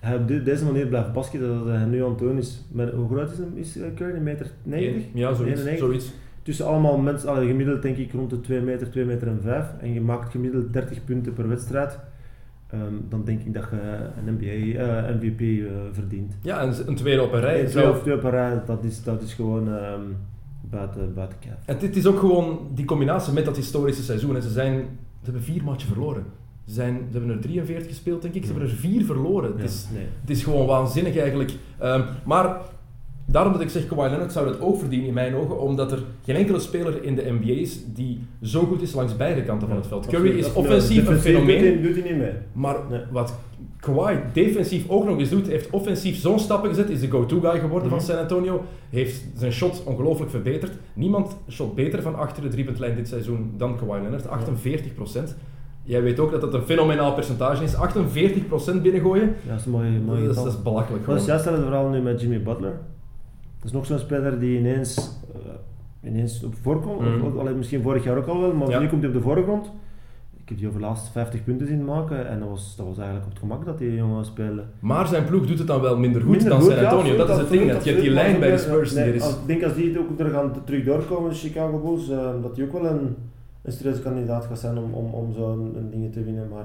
hij 0.00 0.16
op 0.16 0.28
de- 0.28 0.42
deze 0.42 0.64
manier 0.64 0.86
blijft 0.86 1.12
basketten, 1.12 1.48
dat 1.58 1.66
hij 1.74 1.84
nu 1.84 2.02
aan 2.04 2.08
het 2.10 2.18
doen 2.18 2.38
is, 2.38 2.64
hoe 2.94 3.08
groot 3.08 3.30
is, 3.30 3.38
hem, 3.38 3.52
is 3.54 3.76
eh, 3.78 3.84
Curry? 3.96 4.14
Een 4.16 4.22
meter 4.22 4.46
90? 4.62 5.02
Ja, 5.12 5.34
zoiets. 5.34 5.60
91? 5.60 5.78
zoiets. 5.78 6.12
Tussen 6.42 6.66
allemaal 6.66 6.98
mensen, 6.98 7.34
gemiddeld 7.36 7.82
denk 7.82 7.96
ik 7.96 8.12
rond 8.12 8.30
de 8.30 8.40
2 8.40 8.60
meter, 8.60 8.90
2 8.90 9.04
meter 9.04 9.28
en 9.28 9.38
5. 9.42 9.66
En 9.80 9.92
je 9.92 10.00
maakt 10.00 10.30
gemiddeld 10.30 10.72
30 10.72 11.04
punten 11.04 11.32
per 11.32 11.48
wedstrijd. 11.48 11.98
Ehm, 12.72 12.94
dan 13.08 13.24
denk 13.24 13.40
ik 13.40 13.54
dat 13.54 13.64
je 13.70 13.76
een 14.26 14.34
NBA, 14.34 14.78
eh, 14.78 15.14
MVP 15.14 15.40
eh, 15.40 15.72
verdient. 15.92 16.36
Ja, 16.42 16.60
en 16.60 16.74
een 16.86 16.94
tweede 16.94 17.22
op 17.22 17.32
een 17.32 17.40
rij. 17.40 17.60
En 17.60 17.66
twee 17.66 17.82
zou- 17.82 17.96
of 17.96 18.02
twee 18.02 18.18
per 18.18 18.30
rij, 18.30 18.62
dat 18.66 18.84
is, 18.84 19.02
dat 19.02 19.22
is 19.22 19.34
gewoon 19.34 19.68
ehm, 19.68 20.00
buiten, 20.60 21.14
buiten 21.14 21.38
kijf. 21.38 21.54
En 21.64 21.78
dit 21.78 21.96
is 21.96 22.06
ook 22.06 22.18
gewoon 22.18 22.58
die 22.74 22.84
combinatie 22.84 23.32
met 23.32 23.44
dat 23.44 23.56
historische 23.56 24.02
seizoen. 24.02 24.36
En 24.36 24.42
ze, 24.42 24.50
zijn, 24.50 24.74
ze 25.18 25.24
hebben 25.24 25.42
vier 25.42 25.64
matchen 25.64 25.88
verloren. 25.88 26.24
Ze, 26.66 26.74
zijn, 26.74 27.00
ze 27.10 27.18
hebben 27.18 27.36
er 27.36 27.40
43 27.40 27.88
gespeeld, 27.88 28.22
denk 28.22 28.34
ik. 28.34 28.44
Ze 28.44 28.50
hebben 28.50 28.68
er 28.68 28.74
vier 28.76 29.04
verloren. 29.04 29.52
Het, 29.52 29.70
is, 29.70 29.86
nee. 29.92 30.06
het 30.20 30.30
is 30.30 30.42
gewoon 30.42 30.66
waanzinnig 30.66 31.16
eigenlijk. 31.16 31.52
Ehm, 31.78 32.02
maar 32.24 32.56
daarom 33.30 33.52
dat 33.52 33.62
ik 33.62 33.68
zeg, 33.68 33.86
Kawhi 33.86 34.08
Leonard 34.08 34.32
zou 34.32 34.46
dat 34.46 34.60
ook 34.60 34.78
verdienen 34.78 35.08
in 35.08 35.14
mijn 35.14 35.34
ogen. 35.34 35.60
Omdat 35.60 35.92
er 35.92 36.02
geen 36.24 36.36
enkele 36.36 36.58
speler 36.60 37.02
in 37.04 37.14
de 37.14 37.36
NBA 37.40 37.52
is 37.52 37.84
die 37.94 38.20
zo 38.42 38.60
goed 38.64 38.82
is 38.82 38.94
langs 38.94 39.16
beide 39.16 39.42
kanten 39.42 39.68
van 39.68 39.76
het 39.76 39.86
veld. 39.86 40.06
Curry 40.06 40.38
is 40.38 40.52
offensief 40.52 41.08
een 41.08 41.18
fenomeen. 41.18 41.82
Doet 41.82 41.94
hij, 41.94 42.10
niet 42.10 42.18
mee. 42.20 42.32
Maar 42.52 42.76
wat 43.10 43.34
Kawhi 43.80 44.16
defensief 44.32 44.88
ook 44.88 45.04
nog 45.04 45.18
eens 45.18 45.28
doet, 45.28 45.46
heeft 45.46 45.70
offensief 45.70 46.16
zo'n 46.16 46.38
stappen 46.38 46.68
gezet, 46.68 46.90
is 46.90 47.00
de 47.00 47.10
go-to 47.10 47.40
guy 47.40 47.58
geworden 47.60 47.88
Mhm. 47.88 47.96
van 47.96 48.00
San 48.06 48.18
Antonio, 48.18 48.62
heeft 48.90 49.24
zijn 49.36 49.52
shot 49.52 49.82
ongelooflijk 49.84 50.30
verbeterd. 50.30 50.72
Niemand 50.94 51.36
shot 51.50 51.74
beter 51.74 52.02
van 52.02 52.14
achter 52.14 52.42
de 52.42 52.48
driepuntlijn 52.48 52.94
dit 52.96 53.08
seizoen 53.08 53.52
dan 53.56 53.76
Kawhi 53.76 54.00
Leonard, 54.00 54.26
48%. 54.28 55.36
Jij 55.82 56.02
weet 56.02 56.18
ook 56.20 56.30
dat 56.30 56.40
dat 56.40 56.54
een 56.54 56.62
fenomenaal 56.62 57.12
percentage 57.14 57.64
is, 57.64 57.74
48% 57.74 58.82
binnengooien. 58.82 59.26
Ja, 59.26 59.50
dat 59.50 59.58
is 59.58 59.64
een 59.64 59.70
mooie, 59.72 59.90
mooie 59.90 60.20
Dat 60.20 60.20
is, 60.22 60.26
getal. 60.28 60.44
dat 60.44 60.52
is 60.54 60.62
belachelijk 60.62 61.06
Dat 61.06 61.16
is 61.20 61.26
hetzelfde 61.26 61.62
verhaal 61.62 61.88
nu 61.88 62.00
met 62.00 62.20
Jimmy 62.20 62.42
Butler. 62.42 62.72
Dat 63.60 63.68
is 63.68 63.72
nog 63.72 63.86
zo'n 63.86 63.98
speler 63.98 64.38
die 64.38 64.58
ineens, 64.58 65.10
eh, 65.34 66.08
ineens 66.10 66.44
op 66.44 66.54
voorkomt. 66.62 67.00
Mhm. 67.00 67.22
Of, 67.26 67.36
allee, 67.36 67.54
misschien 67.54 67.82
vorig 67.82 68.04
jaar 68.04 68.16
ook 68.16 68.26
al 68.26 68.40
wel, 68.40 68.52
maar 68.54 68.68
Ja. 68.70 68.78
nu 68.78 68.88
komt 68.88 69.00
hij 69.02 69.10
op 69.10 69.16
de 69.16 69.22
voorgrond. 69.22 69.70
Ik 70.36 70.48
heb 70.48 70.58
die 70.58 70.68
over 70.68 70.80
de 70.80 70.86
laatste 70.86 71.10
50 71.10 71.44
punten 71.44 71.66
zien 71.66 71.84
maken 71.84 72.28
en 72.28 72.38
dat 72.40 72.48
was, 72.48 72.76
dat 72.76 72.86
was 72.86 72.96
eigenlijk 72.96 73.26
op 73.26 73.32
het 73.32 73.40
gemak 73.40 73.64
dat 73.64 73.78
die 73.78 73.94
jongen 73.94 74.24
speelde. 74.24 74.62
Maar 74.80 75.06
zijn 75.06 75.24
ploeg 75.24 75.46
doet 75.46 75.58
het 75.58 75.66
dan 75.66 75.80
wel 75.80 75.98
minder 75.98 76.20
goed 76.22 76.30
Minder 76.30 76.48
dan 76.48 76.60
goed, 76.60 76.72
San 76.72 76.84
Antonio. 76.86 77.16
dat 77.16 77.28
is 77.30 77.36
het 77.36 77.48
ding. 77.50 77.62
absoluut, 77.62 77.84
Je 77.84 77.90
hebt 77.90 78.02
die 78.02 78.10
lijn 78.12 78.40
bij 78.40 78.50
de 78.50 78.58
Spurs 78.58 78.92
nee, 78.94 79.14
is. 79.14 79.22
als- 79.22 79.32
Ik 79.32 79.46
denk 79.46 79.62
als 79.62 79.74
die 79.74 79.98
ook 79.98 80.18
er 80.20 80.30
gaan 80.30 80.52
terug 80.64 80.84
doorkomen, 80.84 81.32
Chicago 81.34 81.78
Bulls, 81.78 82.08
eh, 82.10 82.30
dat 82.42 82.54
die 82.54 82.64
ook 82.64 82.72
wel 82.72 82.86
een, 82.86 83.14
een 83.62 83.72
serieuze 83.72 84.02
kandidaat 84.02 84.44
gaat 84.44 84.58
zijn 84.58 84.78
om, 84.78 84.92
om, 84.92 85.06
om 85.12 85.32
zo'n 85.32 85.72
een 85.76 85.90
dingen 85.90 86.10
te 86.10 86.24
winnen. 86.24 86.48
Maar 86.48 86.64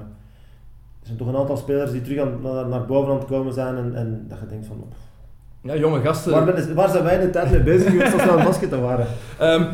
er 1.00 1.06
zijn 1.06 1.16
toch 1.18 1.28
een 1.28 1.36
aantal 1.36 1.56
spelers 1.56 1.90
die 1.92 2.02
terug 2.02 2.18
aan, 2.20 2.32
naar, 2.42 2.68
naar 2.68 2.86
boven 2.86 3.12
aan 3.12 3.18
het 3.18 3.26
komen 3.28 3.52
zijn 3.52 3.76
en, 3.76 3.94
en 3.94 4.24
dat 4.28 4.38
je 4.38 4.46
denkt 4.46 4.66
van... 4.66 4.76
pff, 4.88 5.04
Ja, 5.62 5.76
jonge 5.76 6.00
gasten. 6.00 6.32
Waar, 6.32 6.44
ben- 6.44 6.74
waar 6.74 6.88
zijn 6.88 7.04
wij 7.04 7.20
de 7.20 7.30
tijd 7.30 7.50
mee 7.50 7.62
bezig 7.62 7.90
geweest 7.90 8.12
als 8.12 8.24
we 8.24 8.30
aan 8.30 8.36
het 8.38 8.46
basketten 8.46 8.82
waren? 8.82 9.06
Ehm, 9.38 9.64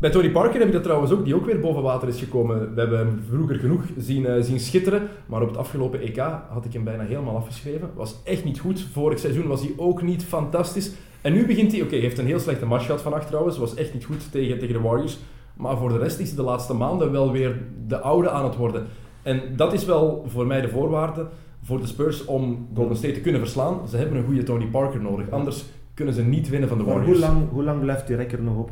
bij 0.00 0.10
Tony 0.10 0.30
Parker 0.30 0.58
heb 0.58 0.66
ik 0.66 0.72
dat 0.72 0.82
trouwens 0.82 1.12
ook, 1.12 1.24
die 1.24 1.34
ook 1.34 1.46
weer 1.46 1.60
boven 1.60 1.82
water 1.82 2.08
is 2.08 2.18
gekomen. 2.18 2.74
We 2.74 2.80
hebben 2.80 2.98
hem 2.98 3.22
vroeger 3.30 3.56
genoeg 3.58 3.82
zien, 3.96 4.26
eh, 4.26 4.42
zien 4.42 4.60
schitteren, 4.60 5.02
maar 5.26 5.42
op 5.42 5.48
het 5.48 5.56
afgelopen 5.56 6.00
EK 6.00 6.16
had 6.48 6.64
ik 6.64 6.72
hem 6.72 6.84
bijna 6.84 7.02
helemaal 7.04 7.36
afgeschreven. 7.36 7.90
Was 7.94 8.16
echt 8.24 8.44
niet 8.44 8.58
goed. 8.58 8.86
Vorig 8.92 9.18
seizoen 9.18 9.46
was 9.46 9.60
hij 9.60 9.72
ook 9.76 10.02
niet 10.02 10.24
fantastisch. 10.24 10.90
En 11.20 11.32
nu 11.32 11.46
begint 11.46 11.72
hij, 11.72 11.82
oké, 11.82 11.90
hij 11.94 12.00
heeft 12.00 12.18
een 12.18 12.26
heel 12.26 12.38
slechte 12.38 12.66
match 12.66 12.84
gehad 12.84 13.02
vannacht 13.02 13.26
trouwens, 13.26 13.58
was 13.58 13.74
echt 13.74 13.94
niet 13.94 14.04
goed 14.04 14.32
tegen, 14.32 14.58
tegen 14.58 14.74
de 14.74 14.80
Warriors. 14.80 15.18
Maar 15.56 15.76
voor 15.76 15.88
de 15.88 15.98
rest 15.98 16.18
is 16.18 16.26
hij 16.28 16.36
de 16.36 16.42
laatste 16.42 16.74
maanden 16.74 17.12
wel 17.12 17.32
weer 17.32 17.56
de 17.86 17.98
oude 18.00 18.30
aan 18.30 18.44
het 18.44 18.56
worden. 18.56 18.86
En 19.22 19.40
dat 19.56 19.72
is 19.72 19.84
wel 19.84 20.24
voor 20.28 20.46
mij 20.46 20.60
de 20.60 20.68
voorwaarde 20.68 21.26
voor 21.68 21.80
de 21.80 21.86
Spurs 21.86 22.24
om 22.24 22.68
Golden 22.74 22.96
State 22.96 23.14
te 23.14 23.20
kunnen 23.20 23.40
verslaan. 23.40 23.88
Ze 23.88 23.96
hebben 23.96 24.18
een 24.18 24.24
goede 24.24 24.42
Tony 24.42 24.66
Parker 24.66 25.00
nodig, 25.00 25.30
anders 25.30 25.64
kunnen 25.94 26.14
ze 26.14 26.22
niet 26.22 26.48
winnen 26.48 26.68
van 26.68 26.78
de 26.78 26.84
Maar 26.84 26.94
Warriors. 26.94 27.18
hoe 27.18 27.28
lang, 27.28 27.50
hoe 27.50 27.64
lang 27.64 27.80
blijft 27.80 28.06
die 28.06 28.16
rekker 28.16 28.42
nog 28.42 28.56
op? 28.56 28.70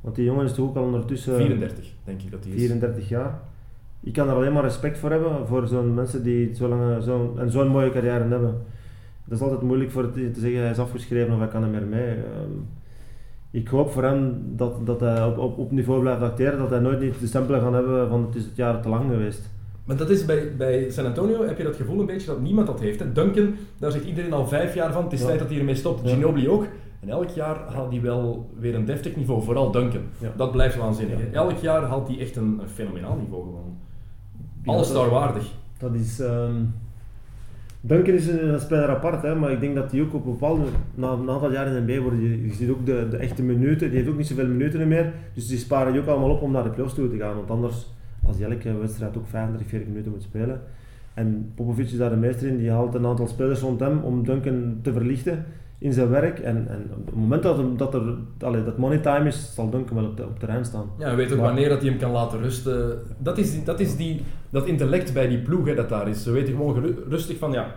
Want 0.00 0.14
die 0.14 0.24
jongen 0.24 0.44
is 0.44 0.52
toch 0.52 0.68
ook 0.68 0.76
al 0.76 0.82
ondertussen 0.82 1.36
34, 1.36 1.92
denk 2.04 2.22
ik 2.22 2.30
dat 2.30 2.44
hij 2.44 2.52
is. 2.52 2.58
34 2.58 3.08
jaar. 3.08 3.40
Ik 4.00 4.12
kan 4.12 4.28
er 4.28 4.34
alleen 4.34 4.52
maar 4.52 4.62
respect 4.62 4.98
voor 4.98 5.10
hebben, 5.10 5.46
voor 5.46 5.66
zo'n 5.68 5.94
mensen 5.94 6.22
die 6.22 6.54
zo 6.54 6.68
lang, 6.68 7.02
zo, 7.02 7.34
en 7.38 7.50
zo'n 7.50 7.68
mooie 7.68 7.90
carrière 7.90 8.24
hebben. 8.28 8.62
Dat 9.24 9.38
is 9.38 9.44
altijd 9.44 9.62
moeilijk 9.62 9.90
voor 9.90 10.12
te, 10.12 10.30
zeggen, 10.34 10.60
hij 10.60 10.70
is 10.70 10.78
afgeschreven 10.78 11.32
of 11.32 11.38
hij 11.38 11.48
kan 11.48 11.62
er 11.62 11.68
meer 11.68 11.86
mee. 11.86 12.08
Ehm, 12.08 12.52
ik 13.50 13.68
hoop 13.68 13.90
voor 13.90 14.02
hem 14.02 14.42
dat, 14.56 14.86
dat 14.86 15.00
hij 15.00 15.24
op, 15.24 15.38
op, 15.38 15.58
op 15.58 15.70
niveau 15.70 16.00
blijft 16.00 16.22
acteren, 16.22 16.58
dat 16.58 16.70
hij 16.70 16.80
nooit 16.80 17.00
niet 17.00 17.20
de 17.20 17.26
stempel 17.26 17.60
gaat 17.60 17.72
hebben 17.72 18.08
van 18.08 18.26
het 18.26 18.34
is 18.34 18.44
het 18.44 18.56
jaar 18.56 18.82
te 18.82 18.88
lang 18.88 19.10
geweest. 19.10 19.54
Maar 19.86 19.96
dat 19.96 20.10
is 20.10 20.24
bij, 20.24 20.56
bij 20.56 20.90
San 20.90 21.04
Antonio, 21.06 21.46
heb 21.46 21.58
je 21.58 21.64
dat 21.64 21.76
gevoel 21.76 22.00
een 22.00 22.06
beetje 22.06 22.26
dat 22.26 22.40
niemand 22.40 22.66
dat 22.66 22.80
heeft. 22.80 22.98
Hè? 23.00 23.12
Duncan, 23.12 23.54
daar 23.78 23.90
zegt 23.90 24.04
iedereen 24.04 24.32
al 24.32 24.46
vijf 24.46 24.74
jaar 24.74 24.92
van, 24.92 25.04
het 25.04 25.12
is 25.12 25.20
Ja. 25.20 25.26
tijd 25.26 25.38
dat 25.38 25.48
hij 25.48 25.58
ermee 25.58 25.74
stopt. 25.74 26.08
Ja. 26.08 26.14
Ginobili 26.14 26.48
ook. 26.48 26.66
En 27.00 27.08
elk 27.08 27.28
jaar 27.28 27.56
haalt 27.72 27.92
hij 27.92 28.00
wel 28.00 28.50
weer 28.58 28.74
een 28.74 28.84
deftig 28.84 29.16
niveau, 29.16 29.42
vooral 29.42 29.70
Duncan. 29.70 30.00
Ja. 30.18 30.32
Dat 30.36 30.52
blijft 30.52 30.76
waanzinnig. 30.76 31.18
Elk 31.32 31.58
jaar 31.58 31.82
haalt 31.82 32.08
hij 32.08 32.18
echt 32.18 32.36
een, 32.36 32.58
een 32.62 32.68
fenomenaal 32.68 33.16
niveau 33.16 33.42
gewoon. 33.44 33.76
Dat- 34.64 35.08
waardig. 35.10 35.50
Dat 35.78 35.94
is. 35.94 36.20
ehm 36.20 36.54
Duncan 37.80 38.14
is 38.14 38.26
een, 38.26 38.60
speler 38.60 38.88
apart, 38.88 39.22
hè, 39.22 39.34
maar 39.34 39.50
ik 39.52 39.60
denk 39.60 39.74
dat 39.74 39.90
hij 39.92 40.00
ook 40.00 40.14
op 40.14 40.24
een 40.26 40.30
bepaalde. 40.32 40.62
Na 40.94 41.12
een 41.12 41.30
aantal 41.30 41.52
jaar 41.52 41.66
in 41.66 41.72
de 41.86 41.92
NBA 41.92 42.00
worden, 42.02 42.20
je, 42.22 42.46
je 42.46 42.52
ziet 42.54 42.70
ook 42.70 42.86
de, 42.86 43.06
de 43.10 43.16
echte 43.16 43.42
minuten, 43.42 43.88
die 43.88 43.96
heeft 43.98 44.10
ook 44.10 44.16
niet 44.16 44.26
zoveel 44.26 44.46
minuten 44.46 44.88
meer. 44.88 45.12
Dus 45.34 45.46
die 45.46 45.58
sparen 45.58 45.92
die 45.92 46.00
ook 46.02 46.06
allemaal 46.08 46.30
op 46.30 46.42
om 46.42 46.50
naar 46.52 46.62
de 46.62 46.70
playoffs 46.70 46.94
toe 46.94 47.10
te 47.10 47.16
gaan. 47.16 47.34
Want 47.34 47.50
anders, 47.50 47.86
als 48.26 48.38
hij 48.38 48.50
elke 48.50 48.78
wedstrijd 48.78 49.16
ook 49.16 49.26
35, 49.26 49.68
40 49.68 49.88
minuten 49.88 50.10
moet 50.10 50.22
spelen. 50.22 50.60
En 51.14 51.52
Popovic 51.54 51.84
is 51.86 51.96
daar 51.96 52.10
de 52.10 52.16
meester 52.16 52.48
in, 52.48 52.56
die 52.58 52.70
haalt 52.70 52.94
een 52.94 53.06
aantal 53.06 53.26
spelers 53.26 53.60
rond 53.60 53.80
hem 53.80 53.98
om 54.02 54.24
Duncan 54.24 54.78
te 54.82 54.92
verlichten 54.92 55.44
in 55.78 55.92
zijn 55.92 56.08
werk. 56.08 56.38
En, 56.38 56.66
en 56.68 56.84
op 56.98 57.06
het 57.06 57.14
moment 57.14 57.42
dat, 57.42 57.58
er- 57.58 57.76
dat, 57.76 57.94
er, 57.94 58.02
allee, 58.40 58.64
dat 58.64 58.78
money 58.78 58.98
time 58.98 59.26
is, 59.28 59.54
zal 59.54 59.70
Duncan 59.70 59.96
wel 59.96 60.04
op, 60.06 60.16
de, 60.16 60.22
op 60.24 60.38
terrein 60.38 60.64
staan. 60.64 60.86
Ja, 60.98 61.06
en 61.10 61.16
weet 61.16 61.30
ook 61.32 61.38
Maar- 61.38 61.46
wanneer 61.46 61.68
dat 61.68 61.80
hij 61.80 61.90
hem 61.90 61.98
kan 61.98 62.10
laten 62.10 62.40
rusten. 62.40 62.98
Dat 63.18 63.38
is, 63.38 63.64
dat, 63.64 63.80
is 63.80 63.96
die, 63.96 64.20
dat 64.50 64.66
intellect 64.66 65.12
bij 65.12 65.28
die 65.28 65.38
ploeg 65.38 65.66
hè, 65.66 65.74
dat 65.74 65.88
daar 65.88 66.08
is. 66.08 66.22
Ze 66.22 66.30
weten 66.30 66.52
gewoon 66.54 66.94
rustig 67.08 67.38
van, 67.38 67.52
ja, 67.52 67.74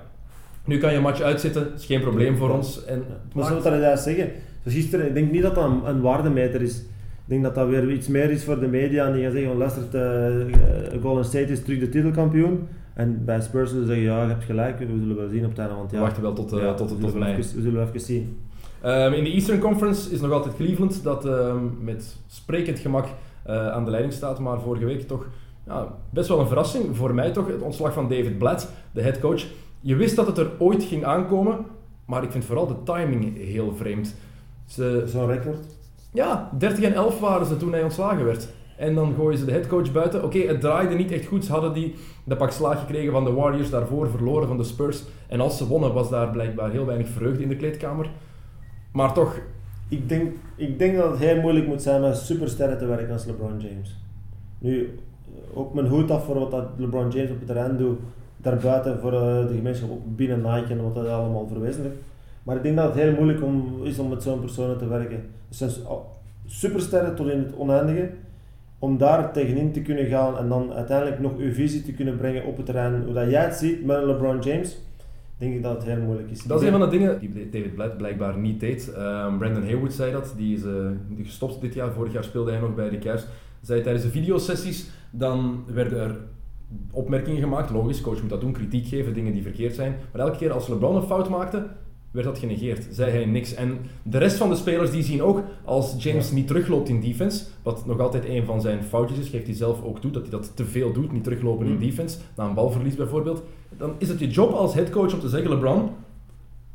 nu 0.65 0.77
kan 0.77 0.89
je 0.91 0.95
een 0.97 1.01
match 1.03 1.21
uitzitten, 1.21 1.67
is 1.75 1.85
geen 1.85 2.01
probleem 2.01 2.37
voor 2.37 2.49
ons. 2.49 2.85
En 2.85 3.03
Maar 3.33 3.45
zo 3.45 3.53
wat 3.61 3.65
ik 3.65 3.79
juist 3.81 4.03
zeggen, 4.03 4.29
zoals 4.63 4.77
gisteren, 4.77 5.07
ik 5.07 5.13
denk 5.13 5.31
niet 5.31 5.41
dat 5.41 5.55
dat 5.55 5.65
een, 5.65 5.89
een 5.89 6.01
waardemeter 6.01 6.61
is. 6.61 6.83
Ik 7.29 7.35
denk 7.35 7.47
dat 7.47 7.55
dat 7.55 7.67
weer 7.67 7.91
iets 7.91 8.07
meer 8.07 8.29
is 8.29 8.43
voor 8.43 8.59
de 8.59 8.67
media 8.67 9.05
en 9.05 9.13
die 9.13 9.21
gaan 9.23 9.31
zeggen, 9.31 9.49
van, 9.49 9.57
luister, 9.59 9.83
eh, 10.93 11.01
Golden 11.01 11.25
State 11.25 11.51
is 11.51 11.63
terug 11.63 11.79
de 11.79 11.89
titelkampioen. 11.89 12.67
En 12.93 13.25
bij 13.25 13.41
Spurs 13.41 13.69
zullen 13.69 13.85
ze 13.85 13.93
zeggen, 13.93 14.13
ja, 14.13 14.21
je 14.23 14.27
hebt 14.29 14.43
gelijk, 14.43 14.79
we 14.79 14.85
zullen 14.99 15.15
wel 15.15 15.29
zien 15.29 15.43
op 15.43 15.49
het 15.49 15.59
einde. 15.59 15.73
Want 15.75 15.91
We 15.91 15.95
ja, 15.97 16.01
wachten 16.03 16.21
wel 16.21 16.33
tot, 16.33 16.53
eh, 16.53 16.59
ja, 16.59 16.73
tot, 16.73 16.89
we 16.89 16.97
tot 16.97 17.11
zullen 17.11 17.27
mei. 17.27 17.37
even- 17.37 17.55
We 17.55 17.61
zullen 17.61 17.87
even 17.87 17.99
zien. 17.99 18.37
Ehm, 18.81 19.13
in 19.13 19.23
de 19.23 19.29
Eastern 19.31 19.59
Conference 19.59 20.11
is 20.11 20.21
nog 20.21 20.31
altijd 20.31 20.55
Cleveland 20.55 21.03
dat 21.03 21.25
ehm, 21.25 21.63
met 21.81 22.15
sprekend 22.27 22.79
gemak 22.79 23.05
aan 23.45 23.83
de 23.85 23.89
leiding 23.91 24.13
staat. 24.15 24.39
Maar 24.39 24.59
vorige 24.61 24.85
week 24.85 25.07
toch 25.07 25.27
ja, 25.65 25.95
best 26.09 26.27
wel 26.27 26.39
een 26.39 26.47
verrassing. 26.47 26.95
Voor 26.97 27.13
mij 27.13 27.31
toch 27.31 27.47
het 27.47 27.61
ontslag 27.61 27.93
van 27.93 28.09
David 28.09 28.37
Blatt, 28.37 28.71
de 28.91 29.01
headcoach. 29.01 29.45
Je 29.81 29.95
wist 29.95 30.15
dat 30.15 30.27
het 30.27 30.37
er 30.37 30.49
ooit 30.57 30.83
ging 30.83 31.03
aankomen, 31.05 31.57
maar 32.05 32.23
ik 32.23 32.31
vind 32.31 32.45
vooral 32.45 32.67
de 32.67 32.83
timing 32.83 33.37
heel 33.37 33.73
vreemd. 33.75 34.15
Ze, 34.65 35.03
Zo'n 35.05 35.27
record. 35.27 35.57
Ja, 36.11 36.49
30 36.57 36.83
en 36.83 36.93
11 36.93 37.19
waren 37.19 37.45
ze 37.45 37.57
toen 37.57 37.71
hij 37.71 37.83
ontslagen 37.83 38.25
werd. 38.25 38.47
En 38.77 38.95
dan 38.95 39.13
gooien 39.13 39.37
ze 39.37 39.45
de 39.45 39.51
headcoach 39.51 39.91
buiten. 39.91 40.23
Oké, 40.23 40.39
het 40.39 40.61
draaide 40.61 40.95
niet 40.95 41.11
echt 41.11 41.25
goed. 41.25 41.45
Ze 41.45 41.51
hadden 41.51 41.73
die 41.73 41.95
de 42.23 42.35
pak 42.35 42.51
slaag 42.51 42.79
gekregen 42.79 43.11
van 43.11 43.23
de 43.23 43.31
Warriors, 43.31 43.69
daarvoor 43.69 44.09
verloren 44.09 44.47
van 44.47 44.57
de 44.57 44.63
Spurs. 44.63 45.03
En 45.27 45.39
als 45.39 45.57
ze 45.57 45.67
wonnen, 45.67 45.93
was 45.93 46.09
daar 46.09 46.29
blijkbaar 46.29 46.71
heel 46.71 46.85
weinig 46.85 47.07
vreugde 47.07 47.43
in 47.43 47.49
de 47.49 47.55
kleedkamer. 47.55 48.09
Maar 48.91 49.13
toch, 49.13 49.39
Ik 49.89 50.09
denk, 50.09 50.31
ik 50.55 50.79
denk 50.79 50.97
dat 50.97 51.11
het 51.11 51.19
heel 51.19 51.41
moeilijk 51.41 51.67
moet 51.67 51.81
zijn 51.81 52.01
met 52.01 52.17
supersterren 52.17 52.77
te 52.77 52.85
werken 52.85 53.11
als 53.11 53.25
LeBron 53.25 53.59
James. 53.59 53.97
Nu, 54.59 54.99
ook 55.53 55.73
mijn 55.73 55.87
hoed 55.87 56.11
af 56.11 56.25
voor 56.25 56.39
wat 56.39 56.51
dat 56.51 56.65
LeBron 56.77 57.09
James 57.09 57.29
op 57.29 57.37
het 57.37 57.45
terrein 57.45 57.77
doet, 57.77 57.99
daarbuiten 58.37 58.99
voor 58.99 59.13
eh, 59.13 59.47
de 59.47 59.53
gemeenschap, 59.55 59.89
binnen 60.05 60.41
Nike 60.41 60.73
en 60.73 60.83
wat 60.83 60.95
dat 60.95 61.07
allemaal 61.07 61.47
verwezenlijkt. 61.47 61.97
Maar 62.49 62.57
ik 62.57 62.63
denk 62.63 62.75
dat 62.75 62.85
het 62.85 63.03
heel 63.03 63.13
moeilijk 63.13 63.43
om, 63.43 63.79
is 63.83 63.99
om 63.99 64.09
met 64.09 64.23
zo'n 64.23 64.39
personen 64.39 64.77
te 64.77 64.87
werken. 64.87 65.15
Er 65.17 65.55
zijn 65.55 65.71
al- 65.87 66.09
supersterren 66.45 67.15
tot 67.15 67.27
in 67.27 67.37
het 67.39 67.55
oneindige. 67.55 68.09
Om 68.79 68.97
daar 68.97 69.33
tegenin 69.33 69.71
te 69.71 69.81
kunnen 69.81 70.05
gaan 70.05 70.37
en 70.37 70.49
dan 70.49 70.73
uiteindelijk 70.73 71.19
nog 71.19 71.37
uw 71.37 71.53
visie 71.53 71.83
te 71.83 71.93
kunnen 71.93 72.17
brengen 72.17 72.45
op 72.45 72.57
het 72.57 72.65
terrein, 72.65 73.03
hoe 73.03 73.13
dat 73.13 73.29
jij 73.29 73.43
het 73.43 73.53
ziet 73.53 73.85
met 73.85 74.03
LeBron 74.03 74.39
James, 74.39 74.77
denk 75.37 75.53
ik 75.55 75.63
dat 75.63 75.71
het 75.75 75.83
heel 75.83 76.01
moeilijk 76.01 76.29
is. 76.29 76.43
dat 76.43 76.61
is 76.61 76.67
een 76.67 76.71
van 76.71 76.89
de 76.89 76.97
dingen 76.97 77.19
die 77.19 77.49
David 77.49 77.75
Blatt 77.75 77.97
blijkbaar 77.97 78.37
niet 78.37 78.59
deed. 78.59 78.93
Ehm, 78.93 79.37
Brandon 79.37 79.63
Haywood 79.63 79.93
zei 79.93 80.11
dat, 80.11 80.33
die 80.37 80.55
is 80.55 80.63
eh, 80.63 80.71
gestopt 81.23 81.61
dit 81.61 81.73
jaar. 81.73 81.91
Vorig 81.91 82.13
jaar 82.13 82.23
speelde 82.23 82.51
hij 82.51 82.59
nog 82.59 82.75
bij 82.75 82.89
de 82.89 82.97
Cavs. 82.97 83.25
Zei 83.61 83.81
tijdens 83.81 84.03
de 84.03 84.11
videosessies, 84.11 84.89
dan 85.11 85.63
werden 85.73 85.99
er 85.99 86.15
opmerkingen 86.91 87.41
gemaakt. 87.41 87.69
Logisch, 87.69 88.01
coach 88.01 88.21
moet 88.21 88.29
dat 88.29 88.41
doen, 88.41 88.53
kritiek 88.53 88.87
geven, 88.87 89.13
dingen 89.13 89.33
die 89.33 89.43
verkeerd 89.43 89.75
zijn. 89.75 89.95
Maar 90.11 90.21
elke 90.21 90.37
keer 90.37 90.51
als 90.51 90.67
LeBron 90.67 90.95
een 90.95 91.03
fout 91.03 91.29
maakte, 91.29 91.67
werd 92.11 92.25
dat 92.25 92.37
genegeerd. 92.39 92.87
Zei 92.91 93.11
hij 93.11 93.25
niks. 93.25 93.53
En 93.53 93.77
de 94.03 94.17
rest 94.17 94.37
van 94.37 94.49
de 94.49 94.55
spelers 94.55 94.91
die 94.91 95.03
zien 95.03 95.21
ook, 95.21 95.41
als 95.63 95.95
James 96.03 96.31
niet 96.31 96.47
terugloopt 96.47 96.89
in 96.89 97.01
defense, 97.01 97.43
wat 97.63 97.85
nog 97.85 97.99
altijd 97.99 98.25
een 98.25 98.45
van 98.45 98.61
zijn 98.61 98.83
foutjes 98.83 99.19
is, 99.19 99.29
geeft 99.29 99.45
hij 99.45 99.55
zelf 99.55 99.83
ook 99.83 99.99
toe, 100.01 100.11
dat 100.11 100.21
hij 100.21 100.31
dat 100.31 100.51
te 100.55 100.65
veel 100.65 100.91
doet, 100.93 101.11
niet 101.11 101.23
teruglopen 101.23 101.65
in 101.65 101.71
Mm. 101.73 101.79
defense, 101.79 102.17
na 102.35 102.45
een 102.47 102.53
balverlies 102.53 102.95
bijvoorbeeld. 102.95 103.43
Dan 103.77 103.93
is 103.97 104.09
het 104.09 104.19
je 104.19 104.27
job 104.27 104.51
als 104.51 104.73
headcoach 104.73 105.13
om 105.13 105.19
te 105.19 105.29
zeggen, 105.29 105.49
LeBron, 105.49 105.89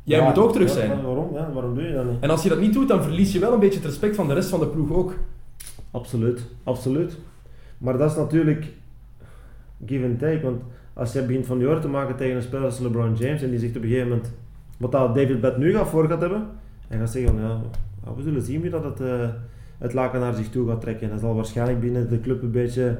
jij 0.03 0.19
Ja, 0.19 0.25
moet 0.27 0.37
ook 0.37 0.51
terug 0.51 0.67
ja, 0.67 0.73
zijn. 0.73 0.89
maar 0.89 1.01
waarom? 1.05 1.33
Ja, 1.33 1.51
waarom 1.53 1.75
doe 1.75 1.83
je 1.83 1.93
dat 1.93 2.05
niet? 2.05 2.17
En 2.19 2.29
als 2.29 2.43
je 2.43 2.49
dat 2.49 2.59
niet 2.59 2.73
doet, 2.73 2.87
dan 2.87 3.03
verlies 3.03 3.31
je 3.31 3.39
wel 3.39 3.53
een 3.53 3.59
beetje 3.59 3.79
het 3.79 3.87
respect 3.87 4.15
van 4.15 4.27
de 4.27 4.33
rest 4.33 4.49
van 4.49 4.59
de 4.59 4.67
ploeg 4.67 4.91
ook. 4.93 5.13
Absoluut, 5.91 6.41
absoluut. 6.63 7.17
Maar 7.77 7.97
dat 7.97 8.09
is 8.11 8.17
natuurlijk 8.17 8.65
give 9.85 10.05
and 10.05 10.19
take, 10.19 10.39
want 10.41 10.61
als 10.93 11.13
je 11.13 11.21
begint 11.23 11.45
van 11.45 11.57
die 11.57 11.67
oor 11.67 11.79
te 11.79 11.87
maken 11.87 12.15
tegen 12.15 12.35
een 12.35 12.41
speler 12.41 12.65
als 12.65 12.79
LeBron 12.79 13.15
James 13.15 13.41
en 13.41 13.49
die 13.49 13.59
zegt 13.59 13.75
op 13.75 13.81
een 13.83 13.87
gegeven 13.89 14.09
moment, 14.09 14.31
wat 14.77 14.91
dat 14.91 15.15
David 15.15 15.41
Bett 15.41 15.57
nu 15.57 15.73
gaat 15.75 15.87
voor 15.87 16.07
gaat 16.07 16.21
hebben, 16.21 16.47
en 16.87 16.99
gaat 16.99 17.09
zeggen 17.09 17.31
van 17.31 17.41
ja, 17.41 17.61
we 18.15 18.21
zullen 18.21 18.41
zien 18.41 18.61
wie 18.61 18.69
dat 18.69 18.83
het, 18.83 19.01
eh, 19.01 19.27
het 19.77 19.93
laken 19.93 20.19
naar 20.19 20.33
zich 20.33 20.49
toe 20.49 20.67
gaat 20.69 20.81
trekken. 20.81 21.05
En 21.05 21.11
dat 21.11 21.19
zal 21.21 21.35
waarschijnlijk 21.35 21.79
binnen 21.79 22.09
de 22.09 22.21
club 22.21 22.41
een 22.43 22.51
beetje 22.51 22.97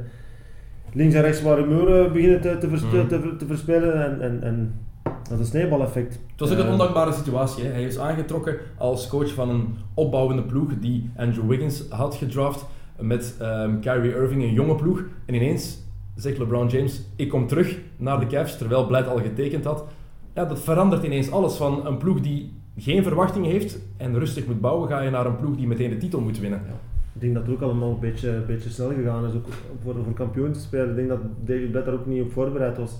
links 0.93 1.15
en 1.15 1.21
rechts 1.21 1.41
waar 1.41 1.67
muren 1.67 2.13
beginnen 2.13 2.41
te, 2.41 2.67
Mhm. 2.67 3.07
te, 3.07 3.19
ver- 3.21 3.37
te 3.37 3.45
verspelen 3.45 4.05
en, 4.05 4.21
en, 4.21 4.43
en 4.43 4.73
dat 5.05 5.31
is 5.31 5.39
een 5.39 5.45
sneeuwbaleffect. 5.45 6.13
Het 6.31 6.39
was 6.39 6.51
ook 6.51 6.57
een 6.57 6.65
Eh, 6.65 6.71
ondankbare 6.71 7.13
situatie. 7.13 7.63
Hè. 7.63 7.71
Hij 7.71 7.83
is 7.83 7.97
aangetrokken 7.99 8.55
als 8.77 9.07
coach 9.07 9.33
van 9.33 9.49
een 9.49 9.75
opbouwende 9.93 10.43
ploeg 10.43 10.71
die 10.79 11.09
Andrew 11.15 11.47
Wiggins 11.47 11.83
had 11.89 12.15
gedraft 12.15 12.65
met 12.99 13.35
ehm, 13.39 13.79
Kyrie 13.79 14.15
Irving, 14.15 14.43
een 14.43 14.53
jonge 14.53 14.75
ploeg. 14.75 15.03
En 15.25 15.33
ineens 15.33 15.83
zegt 16.15 16.37
LeBron 16.37 16.67
James, 16.67 17.01
ik 17.15 17.29
kom 17.29 17.47
terug 17.47 17.77
naar 17.97 18.19
de 18.19 18.27
Cavs, 18.27 18.57
terwijl 18.57 18.85
Blight 18.87 19.07
al 19.07 19.17
getekend 19.19 19.65
had. 19.65 19.85
Ja, 20.35 20.45
dat 20.45 20.59
verandert 20.59 21.03
ineens 21.03 21.31
alles. 21.31 21.55
Van 21.55 21.85
een 21.85 21.97
ploeg 21.97 22.21
die 22.21 22.53
geen 22.77 23.03
verwachtingen 23.03 23.51
heeft 23.51 23.79
en 23.97 24.19
rustig 24.19 24.47
moet 24.47 24.61
bouwen, 24.61 24.89
ga 24.89 25.01
je 25.01 25.09
naar 25.09 25.25
een 25.25 25.37
ploeg 25.37 25.55
die 25.55 25.67
meteen 25.67 25.89
de 25.89 25.97
titel 25.97 26.19
moet 26.19 26.39
winnen. 26.39 26.61
Ik 27.13 27.21
denk 27.21 27.33
dat 27.33 27.45
het 27.45 27.55
ook 27.55 27.61
allemaal 27.61 27.91
een 27.91 27.99
beetje, 27.99 28.29
een 28.29 28.45
beetje 28.45 28.69
snel 28.69 28.89
gegaan 28.89 29.25
is 29.25 29.33
ook 29.33 29.45
voor, 29.83 29.95
voor 30.03 30.13
kampioen 30.13 30.51
te 30.51 30.59
spelen. 30.59 30.89
Ik 30.89 30.95
denk 30.95 31.07
dat 31.07 31.19
David 31.45 31.71
Bett 31.71 31.85
daar 31.85 31.93
ook 31.93 32.05
niet 32.05 32.21
op 32.21 32.31
voorbereid 32.31 32.77
was. 32.77 32.97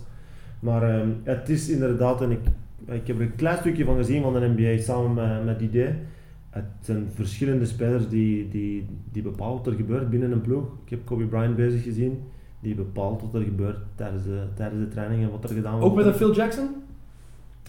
Maar 0.60 0.96
ehm, 0.96 1.10
het 1.24 1.50
is 1.50 1.70
inderdaad, 1.70 2.22
en 2.22 2.32
ik, 2.32 2.40
ik 2.86 3.08
heb 3.08 3.16
er 3.16 3.22
een 3.22 3.36
klein 3.36 3.58
stukje 3.58 3.86
van 3.86 3.96
gezien 3.96 4.22
van 4.22 4.34
de 4.34 4.54
NBA 4.56 4.82
samen 4.82 5.14
met, 5.14 5.46
met 5.46 5.60
Didier. 5.60 5.96
Het 6.50 6.66
zijn 6.82 7.08
verschillende 7.14 7.66
spelers 7.66 8.10
die, 8.10 8.50
die, 8.50 8.86
die 9.12 9.22
bepalen 9.22 9.58
wat 9.58 9.68
er 9.68 9.74
gebeurt 9.74 10.10
binnen 10.10 10.32
een 10.32 10.42
ploeg. 10.42 10.66
Ik 10.84 10.90
heb 10.90 11.06
Kobe 11.06 11.26
Bryant 11.26 11.56
bezig 11.56 11.84
gezien, 11.84 12.24
die 12.60 12.76
bepaalt 12.76 13.22
wat 13.22 13.34
er 13.34 13.42
gebeurt 13.42 13.78
tijdens 13.96 14.24
de, 14.24 14.44
tijdens 14.54 14.82
de 14.82 14.88
training 14.88 15.24
en 15.24 15.32
wat 15.32 15.44
er 15.44 15.56
gedaan 15.56 15.72
wordt. 15.72 15.86
Ook 15.86 15.96
met 15.96 16.06
een 16.06 16.14
Phil 16.14 16.34
Jackson? 16.34 16.70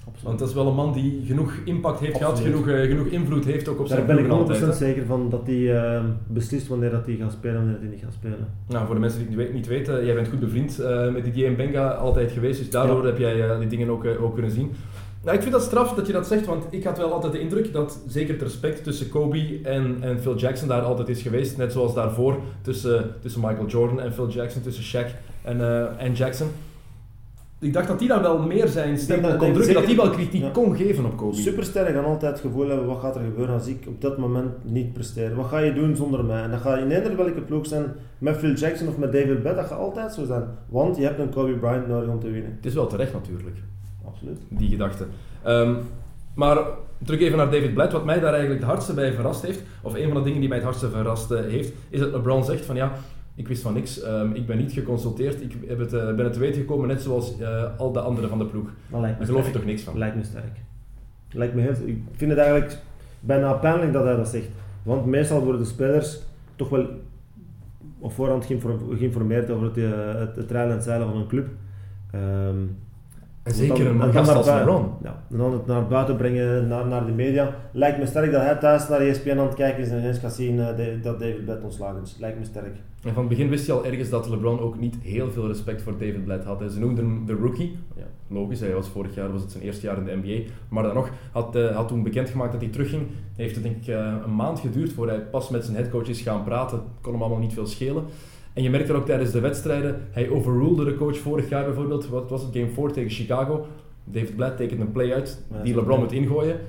Absoluut. 0.06 0.26
Want 0.26 0.38
dat 0.38 0.48
is 0.48 0.54
wel 0.54 0.66
een 0.66 0.74
man 0.74 0.92
die 0.92 1.22
genoeg 1.26 1.52
impact 1.64 2.00
heeft 2.00 2.16
gehad, 2.16 2.40
genoeg, 2.40 2.68
eh, 2.68 2.80
genoeg 2.88 3.06
invloed 3.06 3.44
heeft 3.44 3.68
ook 3.68 3.80
op 3.80 3.86
zijn 3.86 3.98
Daar 3.98 4.06
ben 4.06 4.18
ik 4.18 4.24
ploeg 4.24 4.38
100% 4.38 4.48
altijd, 4.48 4.78
hè. 4.80 4.86
zeker 4.86 5.06
van 5.06 5.30
dat 5.30 5.42
hij 5.46 5.76
ehm, 5.82 6.04
beslist 6.26 6.66
wanneer 6.68 6.90
dat 6.90 7.06
hij 7.06 7.14
gaat 7.14 7.32
spelen 7.32 7.56
en 7.56 7.60
wanneer 7.62 7.80
hij 7.80 7.88
niet 7.88 8.00
gaat 8.04 8.12
spelen. 8.12 8.48
Nou, 8.68 8.86
voor 8.86 8.94
de 8.94 9.00
mensen 9.00 9.18
die 9.18 9.28
het 9.28 9.36
niet 9.38 9.46
we- 9.48 9.54
niet 9.54 9.66
weten, 9.66 10.04
jij 10.04 10.14
bent 10.14 10.28
goed 10.28 10.40
bevriend 10.40 10.78
eh, 10.78 11.12
met 11.12 11.24
Didier 11.24 11.46
en 11.46 11.56
Benga 11.56 11.88
altijd 11.90 12.32
geweest, 12.32 12.58
dus 12.58 12.70
daardoor 12.70 13.00
Ja. 13.00 13.06
heb 13.06 13.18
jij 13.18 13.48
eh, 13.50 13.58
die 13.58 13.68
dingen 13.68 13.88
ook, 13.90 14.04
eh, 14.04 14.22
ook 14.24 14.32
kunnen 14.34 14.50
zien. 14.50 14.70
Nou, 15.24 15.36
ik 15.36 15.42
vind 15.42 15.54
dat 15.54 15.64
straf 15.64 15.94
dat 15.94 16.06
je 16.06 16.12
dat 16.12 16.26
zegt, 16.26 16.46
want 16.46 16.64
ik 16.70 16.84
had 16.84 16.98
wel 16.98 17.12
altijd 17.12 17.32
de 17.32 17.40
indruk 17.40 17.72
dat 17.72 18.00
zeker 18.06 18.32
het 18.34 18.42
respect 18.42 18.84
tussen 18.84 19.08
Kobe 19.08 19.60
en, 19.62 19.96
en 20.00 20.20
Phil 20.20 20.36
Jackson 20.36 20.68
daar 20.68 20.80
altijd 20.82 21.08
is 21.08 21.22
geweest. 21.22 21.56
Net 21.56 21.72
zoals 21.72 21.94
daarvoor 21.94 22.36
tussen, 22.62 23.10
tussen 23.20 23.40
Michael 23.40 23.66
Jordan 23.66 24.00
en 24.00 24.12
Phil 24.12 24.28
Jackson, 24.28 24.62
tussen 24.62 24.84
Shaq 24.84 25.08
en, 25.42 25.60
eh, 25.60 26.04
en 26.04 26.12
Jackson. 26.12 26.48
Ik 27.66 27.72
dacht 27.72 27.88
dat 27.88 27.98
die 27.98 28.08
daar 28.08 28.22
wel 28.22 28.38
meer 28.38 28.68
zijn 28.68 28.98
dat- 29.22 29.36
kon 29.36 29.52
drukken, 29.52 29.74
dat 29.74 29.86
die 29.86 29.96
wel 29.96 30.10
kritiek 30.10 30.42
ja. 30.42 30.50
kon 30.50 30.76
geven 30.76 31.04
op 31.04 31.16
Kobe. 31.16 31.36
Supersterren 31.36 31.94
gaan 31.94 32.04
altijd 32.04 32.32
het 32.32 32.40
gevoel 32.40 32.68
hebben, 32.68 32.86
wat 32.86 33.00
gaat 33.00 33.16
er 33.16 33.22
gebeuren 33.22 33.54
als 33.54 33.66
ik 33.66 33.84
op 33.86 34.00
dat 34.00 34.18
moment 34.18 34.50
niet 34.64 34.92
presteer? 34.92 35.34
Wat 35.34 35.46
ga 35.46 35.58
je 35.58 35.72
doen 35.72 35.96
zonder 35.96 36.24
mij? 36.24 36.42
En 36.42 36.50
dat 36.50 36.60
gaat 36.60 36.78
in 36.78 36.90
eender 36.90 37.16
welke 37.16 37.40
ploeg 37.40 37.66
zijn, 37.66 37.84
met 38.18 38.36
Phil 38.36 38.52
Jackson 38.52 38.88
of 38.88 38.98
met 38.98 39.12
David 39.12 39.42
Bett, 39.42 39.56
dat 39.56 39.66
gaat 39.66 39.78
altijd 39.78 40.12
zo 40.12 40.24
zijn. 40.24 40.42
Want 40.68 40.96
je 40.96 41.02
hebt 41.02 41.18
een 41.18 41.30
Kobe 41.30 41.52
Bryant 41.52 41.88
nodig 41.88 42.08
om 42.08 42.20
te 42.20 42.30
winnen. 42.30 42.52
Het 42.56 42.66
is 42.66 42.74
wel 42.74 42.86
terecht 42.86 43.12
natuurlijk. 43.12 43.56
Absoluut. 44.06 44.38
die 44.48 44.68
gedachte. 44.68 45.06
Ehm, 45.42 45.74
maar 46.34 46.58
terug 47.04 47.20
even 47.20 47.36
naar 47.36 47.50
David 47.50 47.74
Blatt. 47.74 47.92
Wat 47.92 48.04
mij 48.04 48.20
daar 48.20 48.32
eigenlijk 48.32 48.60
het 48.60 48.68
hardste 48.70 48.94
bij 48.94 49.12
verrast 49.12 49.42
heeft, 49.42 49.62
of 49.82 49.94
een 49.94 50.08
van 50.08 50.16
de 50.16 50.22
dingen 50.22 50.40
die 50.40 50.48
mij 50.48 50.58
het 50.58 50.66
hardste 50.66 50.90
verrast 50.90 51.28
heeft, 51.28 51.72
is 51.88 52.00
dat 52.00 52.12
LeBron 52.12 52.44
zegt 52.44 52.64
van 52.64 52.76
ja, 52.76 52.92
ik 53.36 53.48
wist 53.48 53.62
van 53.62 53.74
niks, 53.74 54.00
ehm, 54.02 54.32
ik 54.32 54.46
ben 54.46 54.58
niet 54.58 54.72
geconsulteerd, 54.72 55.42
ik 55.42 55.56
heb 55.66 55.78
het, 55.78 55.92
eh, 55.92 56.14
ben 56.14 56.24
het 56.24 56.32
te 56.32 56.38
weten 56.38 56.60
gekomen 56.60 56.88
net 56.88 57.02
zoals 57.02 57.38
eh, 57.38 57.78
al 57.78 57.92
de 57.92 58.00
anderen 58.00 58.28
van 58.30 58.38
de 58.38 58.44
ploeg. 58.46 58.70
Daar 58.90 59.16
geloof 59.26 59.46
je 59.46 59.52
toch 59.52 59.64
niks 59.64 59.82
van? 59.82 59.98
Lijkt 59.98 60.16
me 60.16 60.24
sterk. 60.24 60.58
Lijkt 61.30 61.54
me 61.54 61.60
heel, 61.60 61.74
ik 61.84 62.02
vind 62.12 62.30
het 62.30 62.40
eigenlijk 62.40 62.78
bijna 63.20 63.52
pijnlijk 63.52 63.92
dat 63.92 64.04
hij 64.04 64.16
dat 64.16 64.28
zegt. 64.28 64.48
Want 64.82 65.06
meestal 65.06 65.42
worden 65.42 65.60
de 65.60 65.66
spelers 65.66 66.18
toch 66.56 66.68
wel 66.68 66.86
op 67.98 68.12
voorhand 68.12 68.44
geïnfor- 68.44 68.96
geïnformeerd 68.96 69.50
over 69.50 69.66
het, 69.66 69.76
eh, 69.76 70.14
het, 70.20 70.36
het 70.36 70.50
rijden 70.50 70.76
en 70.76 70.82
zeilen 70.82 71.08
van 71.08 71.16
een 71.16 71.26
club. 71.26 71.48
Ehm, 72.10 72.56
En 73.46 73.54
zeker 73.54 73.86
een 73.86 74.12
gast 74.12 74.26
naar 74.26 74.36
als 74.36 74.46
LeBron. 74.46 74.90
Ja, 75.02 75.22
en 75.30 75.36
dan 75.36 75.52
het 75.52 75.66
naar 75.66 75.86
buiten 75.86 76.16
brengen, 76.16 76.68
naar, 76.68 76.86
naar 76.86 77.06
de 77.06 77.12
media. 77.12 77.54
Lijkt 77.72 77.98
me 77.98 78.06
sterk 78.06 78.32
dat 78.32 78.42
hij 78.42 78.56
thuis 78.56 78.88
naar 78.88 79.00
ESPN 79.00 79.30
aan 79.30 79.46
het 79.46 79.54
kijken 79.54 79.82
is 79.82 79.88
en 79.88 79.98
ineens 79.98 80.18
gaat 80.18 80.34
zien 80.34 80.60
eh, 80.60 80.66
dat 81.02 81.20
David 81.20 81.44
Bett 81.44 81.62
ontslagen 81.62 82.02
is. 82.02 82.16
Lijkt 82.18 82.38
me 82.38 82.44
sterk. 82.44 82.76
En 83.02 83.12
van 83.12 83.22
het 83.22 83.28
begin 83.28 83.48
wist 83.48 83.66
je 83.66 83.72
al 83.72 83.86
ergens 83.86 84.08
dat 84.08 84.28
LeBron 84.28 84.60
ook 84.60 84.78
niet 84.78 84.96
heel 85.02 85.30
veel 85.30 85.46
respect 85.46 85.82
voor 85.82 85.92
David 85.92 86.24
Blatt 86.24 86.44
had. 86.44 86.62
Ze 86.72 86.78
noemden 86.78 87.04
hem 87.04 87.26
de 87.26 87.32
rookie. 87.32 87.78
Ja, 87.96 88.04
logisch, 88.28 88.60
hij 88.60 88.74
was 88.74 88.88
vorig 88.88 89.14
jaar 89.14 89.32
was 89.32 89.42
het 89.42 89.52
zijn 89.52 89.64
eerste 89.64 89.86
jaar 89.86 89.98
in 89.98 90.04
de 90.04 90.16
NBA. 90.22 90.50
Maar 90.68 90.82
dan 90.82 90.94
nog, 90.94 91.10
had, 91.32 91.56
eh, 91.56 91.76
had 91.76 91.88
toen 91.88 92.02
bekendgemaakt 92.02 92.52
dat 92.52 92.60
hij 92.60 92.70
terugging. 92.70 93.02
Heeft 93.36 93.54
het 93.54 93.64
denk 93.64 93.76
ik 93.76 93.86
eh, 93.86 94.14
een 94.24 94.34
maand 94.34 94.60
geduurd 94.60 94.92
voor 94.92 95.06
hij 95.08 95.20
pas 95.20 95.48
met 95.48 95.64
zijn 95.64 95.76
headcoach 95.76 96.08
is 96.08 96.20
gaan 96.20 96.44
praten. 96.44 96.82
Kon 97.00 97.12
hem 97.12 97.22
allemaal 97.22 97.40
niet 97.40 97.52
veel 97.52 97.66
schelen. 97.66 98.04
En 98.56 98.62
je 98.62 98.70
merkte 98.70 98.92
ook 98.92 99.06
tijdens 99.06 99.30
de 99.30 99.40
wedstrijden, 99.40 99.96
hij 100.10 100.28
overrulede 100.28 100.84
de 100.84 100.96
coach 100.96 101.18
vorig 101.18 101.48
jaar 101.48 101.64
bijvoorbeeld. 101.64 102.08
Wat 102.08 102.30
was 102.30 102.42
het, 102.42 102.50
game 102.52 102.68
4 102.68 102.92
tegen 102.92 103.10
Chicago. 103.10 103.66
David 104.04 104.36
Blatt 104.36 104.56
tekent 104.56 104.80
een 104.80 104.92
play 104.92 105.12
uit 105.12 105.42
Ja, 105.50 105.62
die 105.62 105.72
dat 105.72 105.82
LeBron 105.82 106.00
moet 106.00 106.12
ingooien. 106.12 106.60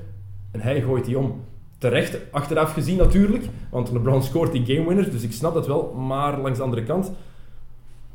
En 0.52 0.60
hij 0.60 0.82
gooit 0.82 1.06
die 1.06 1.18
om. 1.18 1.42
Terecht, 1.78 2.20
achteraf 2.32 2.74
gezien 2.74 2.98
natuurlijk, 2.98 3.46
want 3.72 3.92
LeBron 3.92 4.24
scoort 4.24 4.52
die 4.52 4.66
game 4.66 4.88
winners, 4.88 5.12
dus 5.12 5.24
ik 5.24 5.32
snap 5.32 5.54
dat 5.54 5.68
wel. 5.68 5.94
Maar 5.94 6.42
langs 6.42 6.58
de 6.58 6.64
andere 6.64 6.84
kant, 6.84 7.12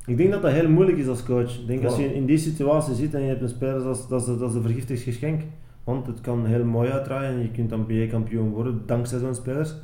Ik 0.06 0.16
denk 0.16 0.30
dat 0.30 0.42
dat 0.42 0.52
heel 0.52 0.68
moeilijk 0.68 0.98
is 0.98 1.08
als 1.08 1.22
coach. 1.22 1.58
Ik 1.58 1.66
denk 1.66 1.84
als 1.84 1.96
je 1.96 2.14
in 2.14 2.26
die 2.26 2.38
situatie 2.38 2.94
zit 2.94 3.14
en 3.14 3.20
je 3.20 3.28
hebt 3.28 3.42
een 3.42 3.48
speler, 3.48 3.82
dat 3.82 3.96
is, 3.96 4.06
dat 4.06 4.20
is, 4.20 4.38
dat 4.38 4.50
is 4.50 4.56
een 4.56 4.62
vergiftigingsgeschenk. 4.62 5.42
Want 5.84 6.06
het 6.06 6.20
kan 6.20 6.46
heel 6.46 6.64
mooi 6.64 6.90
uitdraaien 6.90 7.30
en 7.30 7.42
je 7.42 7.50
kunt 7.50 7.70
dan 7.70 7.84
NBA-kampioen 7.88 8.50
worden 8.50 8.82
dankzij 8.86 9.18
zo'n 9.18 9.34
spelers. 9.34 9.74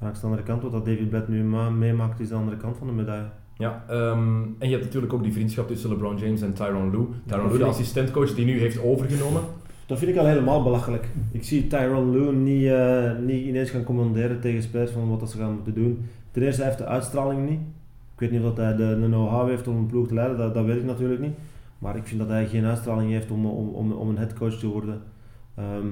Langs 0.00 0.20
de 0.20 0.26
andere 0.26 0.42
kant, 0.42 0.62
wat 0.62 0.72
dat 0.72 0.84
David 0.86 1.08
Blatt 1.10 1.28
nu 1.28 1.44
ma- 1.44 1.70
meemaakt, 1.70 2.20
is 2.20 2.28
de 2.28 2.34
andere 2.34 2.56
kant 2.56 2.76
van 2.76 2.86
de 2.86 2.92
medaille. 2.92 3.26
Ja, 3.58 3.84
ehm, 3.88 4.42
en 4.58 4.68
je 4.68 4.70
hebt 4.70 4.84
natuurlijk 4.84 5.12
ook 5.12 5.22
die 5.22 5.32
vriendschap 5.32 5.66
tussen 5.68 5.90
LeBron 5.90 6.16
James 6.16 6.42
en 6.42 6.52
Tyronn 6.54 6.90
Lue. 6.90 7.06
Tyronn 7.26 7.48
Lue, 7.48 7.58
de 7.58 7.64
assistentcoach 7.64 8.34
die 8.34 8.44
nu 8.44 8.58
heeft 8.58 8.82
overgenomen. 8.82 9.42
Dat 9.86 9.98
vind 9.98 10.10
ik 10.10 10.16
al 10.16 10.26
helemaal 10.26 10.62
belachelijk. 10.62 11.08
Ik 11.32 11.44
zie 11.44 11.66
Tyrone 11.66 12.10
Lue 12.18 12.32
niet, 12.32 12.66
eh, 12.66 13.12
niet 13.26 13.44
ineens 13.46 13.70
gaan 13.70 13.84
commanderen 13.84 14.40
tegen 14.40 14.62
spelers 14.62 14.90
van 14.90 15.08
wat 15.08 15.20
dat 15.20 15.30
ze 15.30 15.38
gaan 15.38 15.52
moeten 15.54 15.74
doen. 15.74 16.04
Ten 16.30 16.42
eerste 16.42 16.60
hij 16.60 16.70
heeft 16.70 16.82
de 16.82 16.88
uitstraling 16.88 17.48
niet. 17.48 17.60
Ik 18.14 18.20
weet 18.20 18.30
niet 18.30 18.42
of 18.42 18.56
hij 18.56 18.76
de, 18.76 18.98
de 19.00 19.06
know-how 19.06 19.48
heeft 19.48 19.68
om 19.68 19.76
een 19.76 19.86
ploeg 19.86 20.08
te 20.08 20.14
leiden, 20.14 20.36
dat, 20.38 20.54
dat 20.54 20.64
weet 20.64 20.76
ik 20.76 20.84
natuurlijk 20.84 21.20
niet. 21.20 21.34
Maar 21.78 21.96
ik 21.96 22.06
vind 22.06 22.20
dat 22.20 22.28
hij 22.28 22.46
geen 22.46 22.64
uitstraling 22.64 23.10
heeft 23.10 23.30
om, 23.30 23.46
om, 23.46 23.68
om, 23.68 23.92
om 23.92 24.08
een 24.08 24.18
headcoach 24.18 24.54
te 24.58 24.66
worden. 24.66 25.00
Ehm, 25.54 25.86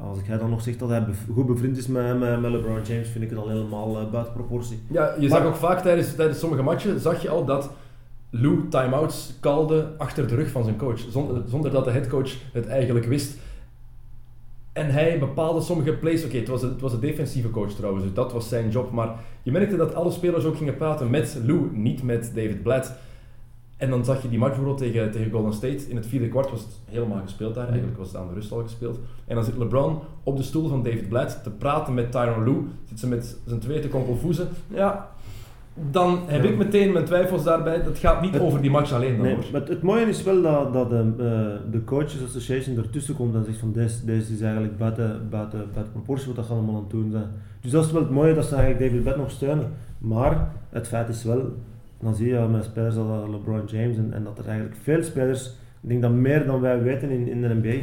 als 0.00 0.18
ik 0.18 0.26
hij 0.26 0.38
dan 0.38 0.50
nog 0.50 0.62
zeg 0.62 0.76
dat 0.76 0.88
hij 0.88 1.04
goed 1.32 1.46
bevriend 1.46 1.76
is 1.76 1.86
met, 1.86 2.18
met, 2.18 2.40
met 2.40 2.50
LeBron 2.50 2.82
James, 2.82 3.08
vind 3.08 3.24
ik 3.24 3.30
het 3.30 3.38
al 3.38 3.48
helemaal 3.48 3.98
eh, 4.00 4.10
buiten 4.10 4.32
proportie. 4.32 4.80
Ja, 4.90 5.14
je 5.18 5.28
Maar- 5.28 5.38
zag 5.38 5.46
ook 5.48 5.56
vaak 5.56 5.82
tijdens, 5.82 6.14
tijdens 6.14 6.38
sommige 6.38 6.62
matchen, 6.62 7.00
zag 7.00 7.22
je 7.22 7.28
al 7.28 7.44
dat 7.44 7.70
Lou 8.30 8.68
timeouts 8.68 9.34
kalde 9.40 9.88
achter 9.98 10.28
de 10.28 10.34
rug 10.34 10.50
van 10.50 10.64
zijn 10.64 10.76
coach, 10.76 11.00
zonder, 11.10 11.42
zonder 11.48 11.70
dat 11.70 11.84
de 11.84 11.90
headcoach 11.90 12.30
het 12.52 12.66
eigenlijk 12.66 13.06
wist. 13.06 13.36
En 14.72 14.90
hij 14.90 15.18
bepaalde 15.18 15.60
sommige 15.60 15.92
plays, 15.92 16.24
oké, 16.24 16.36
het, 16.36 16.48
was 16.48 16.62
een- 16.62 16.68
het 16.68 16.80
was 16.80 16.92
een 16.92 17.00
defensieve 17.00 17.50
coach 17.50 17.70
trouwens, 17.72 18.04
dus 18.04 18.14
dat 18.14 18.32
was 18.32 18.48
zijn 18.48 18.70
job, 18.70 18.90
maar 18.90 19.14
je 19.42 19.52
merkte 19.52 19.76
dat 19.76 19.94
alle 19.94 20.10
spelers 20.10 20.44
ook 20.44 20.56
gingen 20.56 20.76
praten 20.76 21.10
met 21.10 21.38
Lou, 21.46 21.68
niet 21.72 22.02
met 22.02 22.30
David 22.34 22.62
Blatt. 22.62 22.92
En 23.76 23.90
dan 23.90 24.04
zag 24.04 24.22
je 24.22 24.28
die 24.28 24.38
match 24.38 24.54
bijvoorbeeld 24.56 24.78
tegen, 24.92 25.10
tegen 25.10 25.30
Golden 25.30 25.52
State. 25.52 25.88
In 25.88 25.96
het 25.96 26.06
vierde 26.06 26.28
kwart 26.28 26.50
was 26.50 26.60
het 26.60 26.80
helemaal 26.84 27.20
gespeeld 27.22 27.54
daar. 27.54 27.66
Eigenlijk 27.68 27.98
was 27.98 28.06
het 28.08 28.16
aan 28.16 28.28
de 28.28 28.34
rust 28.34 28.52
al 28.52 28.62
gespeeld. 28.62 28.98
En 29.26 29.34
dan 29.34 29.44
zit 29.44 29.56
LeBron 29.56 29.98
op 30.22 30.36
de 30.36 30.42
stoel 30.42 30.68
van 30.68 30.82
David 30.82 31.08
Blatt 31.08 31.42
te 31.42 31.50
praten 31.50 31.94
met 31.94 32.12
Tyron 32.12 32.44
Lue. 32.44 32.62
Zit 32.84 33.00
ze 33.00 33.08
met 33.08 33.36
zijn 33.46 33.60
twee 33.60 33.80
te. 33.80 33.88
Ja, 34.68 35.08
dan 35.90 36.18
heb 36.26 36.44
ik 36.44 36.56
meteen 36.56 36.92
mijn 36.92 37.04
twijfels 37.04 37.44
daarbij. 37.44 37.82
Dat 37.82 37.98
gaat 37.98 38.20
niet 38.20 38.32
Het- 38.32 38.42
over 38.42 38.60
die 38.60 38.70
match 38.70 38.92
alleen 38.92 39.16
dan 39.16 39.26
Nee, 39.26 39.36
maar 39.36 39.60
het, 39.60 39.68
het 39.68 39.82
mooie 39.82 40.04
is 40.06 40.22
wel 40.22 40.42
dat, 40.42 40.72
dat 40.72 40.90
de, 40.90 40.96
eh, 41.18 41.72
de 41.72 41.84
Coaches 41.84 42.24
Association 42.24 42.76
ertussen 42.76 43.14
komt 43.16 43.34
en 43.34 43.44
zegt 43.44 43.58
van 43.58 43.72
deze, 43.72 44.04
deze 44.04 44.32
is 44.32 44.40
eigenlijk 44.40 44.78
buiten, 44.78 45.26
buiten, 45.30 45.58
buiten 45.72 45.92
proportie 45.92 46.26
wat 46.26 46.36
dat 46.36 46.50
allemaal 46.50 46.74
aan 46.74 46.80
het 46.80 46.90
doen 46.90 47.10
zijn. 47.10 47.26
Dus 47.60 47.70
dat 47.70 47.84
is 47.84 47.92
wel 47.92 48.02
het 48.02 48.10
mooie 48.10 48.34
dat 48.34 48.44
ze 48.44 48.54
eigenlijk 48.54 48.84
David 48.84 49.02
Blatt 49.02 49.18
nog 49.18 49.30
steunen. 49.30 49.72
Maar 49.98 50.52
het 50.70 50.88
feit 50.88 51.08
is 51.08 51.24
wel, 51.24 51.52
dan 52.00 52.14
zie 52.14 52.28
je 52.28 52.46
met 52.50 52.64
spelers 52.64 52.96
als 52.96 53.28
LeBron 53.30 53.64
James 53.66 53.96
en, 53.96 54.12
en 54.12 54.24
dat 54.24 54.38
er 54.38 54.46
eigenlijk 54.46 54.76
veel 54.82 55.02
spelers, 55.02 55.46
ik 55.80 55.88
denk 55.88 56.02
dat 56.02 56.10
meer 56.10 56.46
dan 56.46 56.60
wij 56.60 56.82
weten 56.82 57.10
in, 57.10 57.28
in 57.28 57.40
de 57.40 57.54
NBA, 57.54 57.76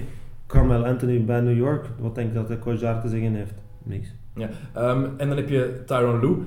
Carmel 0.47 0.85
Anthony 0.85 1.23
bij 1.23 1.41
New 1.41 1.57
York, 1.57 1.85
wat 1.99 2.15
denk 2.15 2.27
je 2.27 2.33
dat 2.33 2.47
de 2.47 2.59
coach 2.59 2.79
daar 2.79 3.01
te 3.01 3.09
zeggen 3.09 3.33
heeft? 3.33 3.53
Niks. 3.83 4.13
Ja. 4.35 4.49
Ehm, 4.73 5.03
en 5.17 5.27
dan 5.27 5.37
heb 5.37 5.49
je 5.49 5.81
Tyron 5.85 6.19
Lue. 6.19 6.37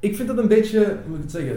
Ik 0.00 0.16
vind 0.16 0.28
dat 0.28 0.38
een 0.38 0.48
beetje, 0.48 0.78
hoe 0.78 1.08
moet 1.08 1.16
ik 1.16 1.22
het 1.22 1.30
zeggen, 1.30 1.56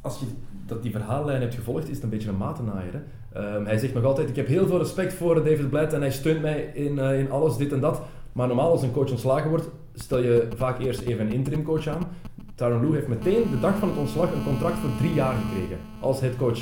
als 0.00 0.20
je 0.20 0.26
dat 0.66 0.82
die 0.82 0.90
verhaallijn 0.90 1.40
hebt 1.40 1.54
gevolgd, 1.54 1.88
is 1.88 1.94
het 1.94 2.02
een 2.02 2.10
beetje 2.10 2.28
een 2.28 2.36
matenaaier. 2.36 3.02
Ehm, 3.32 3.64
hij 3.64 3.78
zegt 3.78 3.94
nog 3.94 4.04
altijd, 4.04 4.28
ik 4.28 4.36
heb 4.36 4.46
heel 4.46 4.66
veel 4.66 4.78
respect 4.78 5.12
voor 5.12 5.34
David 5.34 5.70
Blatt 5.70 5.92
en 5.92 6.00
hij 6.00 6.10
steunt 6.10 6.42
mij 6.42 6.70
in, 6.74 6.98
eh, 6.98 7.18
in 7.18 7.30
alles, 7.30 7.56
dit 7.56 7.72
en 7.72 7.80
dat. 7.80 8.02
Maar 8.32 8.46
normaal 8.46 8.70
als 8.70 8.82
een 8.82 8.92
coach 8.92 9.10
ontslagen 9.10 9.50
wordt, 9.50 9.68
stel 9.94 10.18
je 10.18 10.48
vaak 10.56 10.78
eerst 10.78 11.00
even 11.00 11.26
een 11.26 11.32
interim 11.32 11.62
coach 11.62 11.86
aan. 11.86 12.02
Tyron 12.54 12.80
Lue 12.80 12.94
heeft 12.94 13.08
meteen 13.08 13.50
de 13.50 13.60
dag 13.60 13.78
van 13.78 13.88
het 13.88 13.98
ontslag 13.98 14.32
een 14.32 14.44
contract 14.44 14.78
voor 14.78 14.90
drie 14.98 15.14
jaar 15.14 15.34
gekregen 15.34 15.76
als 16.00 16.20
headcoach. 16.20 16.58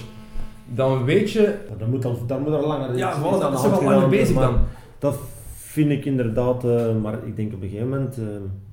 Dan 0.74 1.05
weet 1.05 1.31
je, 1.31 1.59
dat 1.79 1.88
moet 1.88 2.05
al, 2.05 2.26
dat 2.26 2.40
moet 2.40 2.53
al 2.53 2.66
langer 2.66 2.96
ja, 2.96 3.18
voilà, 3.18 3.40
dat 3.40 3.64
is 3.64 3.70
wel 3.70 3.83
langer 3.83 4.09
bezig 4.09 4.37
dan. 4.37 4.59
Dat 4.98 5.18
vind 5.57 5.90
ik 5.90 6.05
inderdaad, 6.05 6.64
eh, 6.64 6.96
maar 7.03 7.26
ik 7.26 7.37
denk 7.37 7.53
op 7.53 7.62
een 7.62 7.68
gegeven 7.68 7.88
moment 7.88 8.18
eh, 8.18 8.24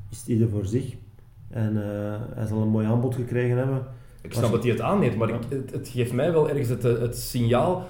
is 0.09 0.19
het 0.19 0.27
ieder 0.27 0.49
voor 0.49 0.65
zich. 0.65 0.93
En 1.49 1.77
eh, 1.77 2.15
hij 2.35 2.45
zal 2.45 2.61
een 2.61 2.69
mooi 2.69 2.87
aanbod 2.87 3.15
gekregen 3.15 3.57
hebben. 3.57 3.85
Ik 4.21 4.33
snap 4.33 4.51
dat 4.51 4.63
hij 4.63 4.71
het 4.71 4.81
aanneemt, 4.81 5.15
maar 5.15 5.29
ik, 5.29 5.35
het, 5.49 5.71
het 5.71 5.87
geeft 5.87 6.13
mij 6.13 6.31
wel 6.31 6.49
ergens 6.49 6.69
het, 6.69 6.83
het 6.83 7.17
signaal 7.17 7.85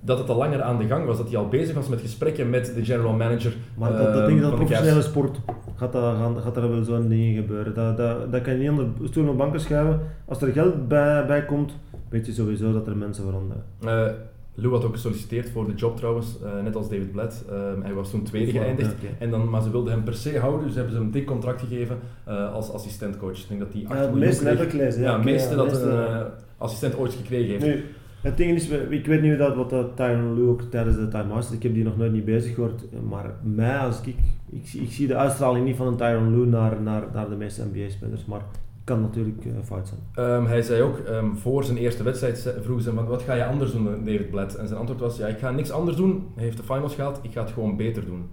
dat 0.00 0.18
het 0.18 0.28
al 0.28 0.36
langer 0.36 0.62
aan 0.62 0.78
de 0.78 0.86
gang 0.86 1.06
was. 1.06 1.16
Dat 1.16 1.28
hij 1.28 1.38
al 1.38 1.48
bezig 1.48 1.74
was 1.74 1.88
met 1.88 2.00
gesprekken 2.00 2.50
met 2.50 2.74
de 2.74 2.84
general 2.84 3.12
manager. 3.12 3.56
Maar 3.74 3.92
dat, 3.92 3.98
dat 3.98 4.14
ehm, 4.14 4.26
denk 4.26 4.36
ik 4.36 4.42
dat 4.42 4.50
de 4.50 4.56
professionele 4.56 5.02
sport 5.02 5.40
gaat, 5.76 5.92
dat, 5.92 6.16
gaat 6.42 6.56
er 6.56 6.70
wel 6.70 6.84
zo'n 6.84 7.08
ding 7.08 7.36
gebeuren. 7.36 7.74
Dat, 7.74 7.96
dat, 7.96 8.32
dat 8.32 8.42
kan 8.42 8.52
je 8.52 8.58
niet 8.58 8.70
onder 8.70 8.86
stoel 9.04 9.28
op 9.28 9.36
banken 9.36 9.60
schuiven. 9.60 10.00
Als 10.24 10.42
er 10.42 10.52
geld 10.52 10.88
bij, 10.88 11.26
bij 11.26 11.44
komt, 11.44 11.72
weet 12.08 12.26
je 12.26 12.32
sowieso 12.32 12.72
dat 12.72 12.86
er 12.86 12.96
mensen 12.96 13.24
veranderen. 13.24 13.64
Eh, 13.80 14.12
Lou 14.54 14.74
had 14.74 14.84
ook 14.84 14.92
gesolliciteerd 14.92 15.50
voor 15.50 15.66
de 15.66 15.74
job 15.74 15.96
trouwens, 15.96 16.36
eh, 16.44 16.62
net 16.62 16.76
als 16.76 16.88
David 16.88 17.12
Blatt. 17.12 17.44
Ehm, 17.50 17.82
hij 17.82 17.94
was 17.94 18.10
toen 18.10 18.22
tweede 18.22 18.50
geëindigd. 18.50 18.94
En 19.18 19.30
dan, 19.30 19.50
maar 19.50 19.62
ze 19.62 19.70
wilden 19.70 19.92
hem 19.92 20.04
per 20.04 20.14
se 20.14 20.38
houden, 20.38 20.66
dus 20.66 20.74
hebben 20.74 20.92
ze 20.92 20.98
hem 20.98 21.06
een 21.06 21.12
dik 21.12 21.26
contract 21.26 21.60
gegeven 21.60 21.98
eh, 22.24 22.54
als 22.54 22.72
assistentcoach. 22.72 23.38
Ik 23.38 23.48
denk 23.48 23.60
dat 23.60 23.72
hij 23.72 23.82
8 23.86 23.94
Ja, 23.94 24.00
het 24.00 24.14
miljoen 24.14 24.28
meeste 24.28 24.66
kreeg. 24.66 24.96
Ja, 24.96 25.16
meeste 25.16 25.50
ja, 25.50 25.56
dat 25.56 25.66
meeste, 25.66 25.84
een 25.84 26.06
eh, 26.06 26.20
eh, 26.20 26.26
assistent 26.58 26.96
ooit 26.96 27.12
gekregen 27.12 27.60
heeft. 27.60 27.82
Het 28.20 28.36
ding 28.36 28.56
is, 28.56 28.68
ik 28.88 29.06
weet 29.06 29.22
niet 29.22 29.38
dat, 29.38 29.56
wat 29.56 29.70
dat 29.70 29.96
Tyron 29.96 30.34
Lue 30.34 30.48
ook 30.48 30.62
tijdens 30.62 30.96
de 30.96 31.08
timeouts, 31.08 31.50
ik 31.50 31.62
heb 31.62 31.74
die 31.74 31.84
nog 31.84 31.96
nooit 31.96 32.12
niet 32.12 32.24
bezig 32.24 32.54
gehoord, 32.54 32.82
maar 33.08 33.30
mij 33.42 33.78
als 33.78 34.00
ik, 34.00 34.14
ik, 34.50 34.66
zie- 34.66 34.80
ik 34.82 34.90
zie 34.92 35.06
de 35.06 35.16
uitstraling 35.16 35.64
niet 35.66 35.76
van 35.76 35.86
een 35.86 35.96
Tyron 35.96 36.30
Lue 36.36 36.46
naar, 36.46 36.80
naar, 36.82 37.02
naar 37.12 37.28
de 37.28 37.36
meeste 37.36 37.64
NBA-spelers, 37.72 38.24
maar 38.24 38.38
het 38.38 38.58
kan 38.84 39.00
natuurlijk 39.00 39.44
eh, 39.44 39.52
fout 39.64 39.88
zijn. 39.88 40.00
Ehm, 40.28 40.46
hij 40.46 40.62
zei 40.62 40.82
ook, 40.82 40.98
ehm, 40.98 41.34
voor 41.34 41.64
zijn 41.64 41.76
eerste 41.76 42.02
wedstrijd 42.02 42.54
vroegen 42.62 42.82
ze 42.84 42.94
hem, 42.94 43.06
wat 43.06 43.22
ga 43.22 43.34
je 43.34 43.44
anders 43.44 43.72
doen, 43.72 43.84
David 43.84 44.30
Blatt? 44.30 44.54
En 44.54 44.66
zijn 44.66 44.78
antwoord 44.78 45.00
was, 45.00 45.16
ja, 45.16 45.26
ik 45.26 45.38
ga 45.38 45.50
niks 45.50 45.70
anders 45.70 45.96
doen. 45.96 46.26
Hij 46.34 46.44
heeft 46.44 46.56
de 46.56 46.62
finals 46.62 46.94
gehaald, 46.94 47.18
ik 47.22 47.32
ga 47.32 47.40
het 47.40 47.50
gewoon 47.50 47.76
beter 47.76 48.04
doen. 48.04 48.24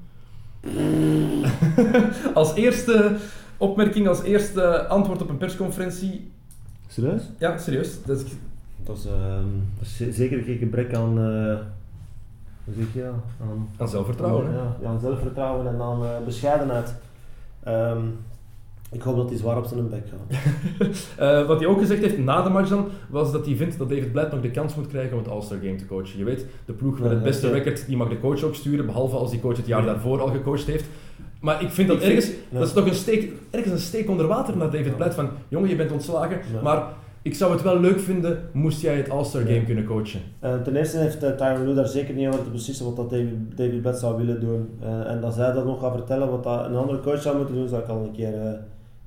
als 2.34 2.56
eerste 2.56 3.16
opmerking, 3.58 4.08
als 4.08 4.24
eerste 4.24 4.88
antwoord 4.88 5.22
op 5.22 5.30
een 5.30 5.38
persconferentie. 5.38 6.32
Serieus? 6.88 7.22
Ja, 7.40 7.58
serieus. 7.58 8.04
Dat 8.06 8.20
is, 8.20 8.26
Dat 8.84 8.98
is, 9.82 9.96
ze- 9.98 10.12
zeker 10.12 10.42
geen 10.44 10.58
gebrek 10.58 10.94
aan, 10.94 11.10
eh, 11.10 11.58
hoe 12.66 12.74
zeg 12.78 12.94
je? 12.94 13.10
Aan, 13.42 13.68
aan 13.78 13.90
zelfvertrouwen. 13.90 14.52
Ja, 14.52 14.76
ja, 14.82 14.88
aan 14.88 15.00
zelfvertrouwen 15.00 15.68
en 15.68 15.82
aan 15.82 16.04
eh, 16.04 16.10
bescheidenheid. 16.26 16.96
Ehm, 17.64 17.98
ik 18.92 19.02
hoop 19.02 19.16
dat 19.16 19.30
hij 19.30 19.38
zwaar 19.38 19.58
op 19.58 19.66
zijn 19.66 19.90
bek 19.90 20.04
gaat. 20.10 20.38
Eh, 21.18 21.48
wat 21.48 21.60
hij 21.60 21.68
ook 21.68 21.80
gezegd 21.80 22.02
heeft 22.02 22.18
na 22.18 22.42
de 22.42 22.50
match 22.50 22.70
dan, 22.70 22.88
was 23.10 23.32
dat 23.32 23.46
hij 23.46 23.56
vindt 23.56 23.78
dat 23.78 23.90
David 23.90 24.12
Blatt 24.12 24.32
nog 24.32 24.42
de 24.42 24.52
kans 24.52 24.76
moet 24.76 24.88
krijgen 24.88 25.12
om 25.18 25.24
het 25.24 25.32
All-Star 25.32 25.58
Game 25.58 25.76
te 25.76 25.86
coachen. 25.86 26.18
Je 26.18 26.24
weet, 26.24 26.46
de 26.66 26.74
ploeg 26.74 27.00
met 27.00 27.10
het 27.12 27.24
beste 27.24 27.52
record, 27.52 27.86
die 27.88 27.98
mag 27.98 28.10
de 28.10 28.20
coach 28.20 28.44
ook 28.44 28.56
sturen, 28.56 28.86
behalve 28.86 29.16
als 29.16 29.32
die 29.32 29.40
coach 29.40 29.58
het 29.58 29.68
jaar 29.68 29.80
Ja. 29.80 29.86
daarvoor 29.86 30.22
al 30.22 30.28
gecoacht 30.28 30.66
heeft. 30.66 30.86
Maar 31.42 31.62
ik 31.62 31.70
vind 31.70 31.88
dat 31.88 32.02
ergens, 32.02 32.30
dat 32.50 32.68
is 32.68 32.74
toch 32.74 32.86
een 32.88 32.96
steek, 32.96 33.32
ergens 33.50 33.74
een 33.74 33.80
steek 33.80 34.10
onder 34.10 34.28
water 34.28 34.58
naar 34.58 34.72
David. 34.72 34.96
Blatt 34.98 35.14
van, 35.16 35.30
jongen, 35.48 35.70
je 35.70 35.76
bent 35.76 35.92
ontslagen, 35.92 36.40
maar 36.64 36.84
ik 37.28 37.36
zou 37.36 37.52
het 37.52 37.62
wel 37.62 37.80
leuk 37.80 38.00
vinden, 38.00 38.50
moest 38.52 38.82
jij 38.82 38.96
het 38.98 39.10
All-Star 39.10 39.42
Game 39.42 39.54
Ja. 39.54 39.64
kunnen 39.64 39.84
coachen. 39.86 40.20
Eh, 40.40 40.62
ten 40.62 40.76
eerste 40.76 40.98
heeft 40.98 41.24
uh, 41.24 41.30
Tyron 41.30 41.66
Lue 41.66 41.74
daar 41.76 41.88
zeker 41.88 42.14
niet 42.14 42.28
over 42.28 42.44
te 42.44 42.50
beslissen 42.50 42.86
wat 42.86 42.96
dat 42.96 43.10
David, 43.10 43.58
David 43.84 44.00
zou 44.00 44.18
willen 44.18 44.40
doen. 44.40 44.70
Eh, 44.82 45.12
en 45.12 45.24
als 45.24 45.36
hij 45.36 45.52
dat 45.54 45.66
nog 45.66 45.80
gaat 45.80 45.94
vertellen 45.96 46.30
wat 46.32 46.44
dat 46.44 46.66
een 46.66 46.76
andere 46.76 47.00
coach 47.00 47.22
zou 47.22 47.38
moeten 47.38 47.56
doen, 47.56 47.68
zou 47.68 47.82
ik 47.82 47.88
al 47.88 48.04
een 48.04 48.12
keer, 48.12 48.34
eh, 48.34 48.52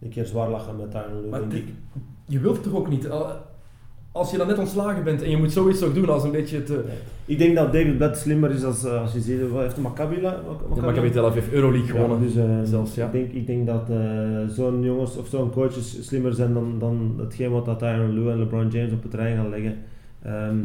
een 0.02 0.09
keer 0.09 0.26
zwaar 0.26 0.50
lachen 0.50 0.76
met 0.76 0.90
Tyron 0.90 1.20
Lue, 1.20 1.30
Maar 1.30 1.40
denk 1.40 1.50
dit- 1.52 1.61
ik. 1.61 1.74
Je 2.26 2.38
wilt 2.38 2.62
toch 2.62 2.74
ook 2.74 2.88
niet? 2.88 3.09
Al- 3.11 3.33
Als 4.12 4.30
je 4.30 4.36
dan 4.38 4.46
net 4.46 4.58
ontslagen 4.58 5.04
bent 5.04 5.22
en 5.22 5.30
je 5.30 5.36
moet 5.36 5.52
zoiets 5.52 5.82
ook 5.82 5.94
doen 5.94 6.08
als 6.08 6.24
een 6.24 6.30
beetje 6.30 6.62
te... 6.62 6.84
Ik 7.24 7.38
denk 7.38 7.56
dat 7.56 7.72
David 7.72 7.96
Blatt 7.96 8.18
slimmer 8.18 8.50
is 8.50 8.64
als, 8.64 8.84
eh, 8.84 9.00
als 9.00 9.12
je 9.12 9.20
ziet, 9.20 9.50
wat 9.50 9.62
heeft 9.62 9.74
de 9.74 9.80
Maccabi 9.80 10.20
Maccabi- 10.20 10.80
Maccabi 10.80 11.10
Tel 11.10 11.26
Aviv 11.26 11.52
Euroleague 11.52 11.86
Ja, 11.94 12.00
gewonnen. 12.00 12.20
dus, 12.20 12.36
eh, 12.36 12.44
zelfs, 12.64 12.94
ja. 12.94 13.06
ik, 13.06 13.12
denk, 13.12 13.32
ik 13.32 13.46
denk 13.46 13.66
dat 13.66 13.90
eh, 13.90 13.96
zo'n 14.48 14.82
jongens 14.82 15.16
of 15.16 15.26
zo'n 15.28 15.50
coaches 15.50 16.06
slimmer 16.06 16.32
zijn 16.34 16.54
dan, 16.54 16.74
dan 16.78 17.14
hetgeen 17.18 17.50
wat 17.50 17.64
dat 17.64 17.78
Tyron 17.78 18.10
Lue 18.14 18.30
en 18.30 18.38
LeBron 18.38 18.68
James 18.68 18.92
op 18.92 19.02
het 19.02 19.10
terrein 19.10 19.36
gaan 19.36 19.50
leggen. 19.50 19.76
Ehm, 20.22 20.56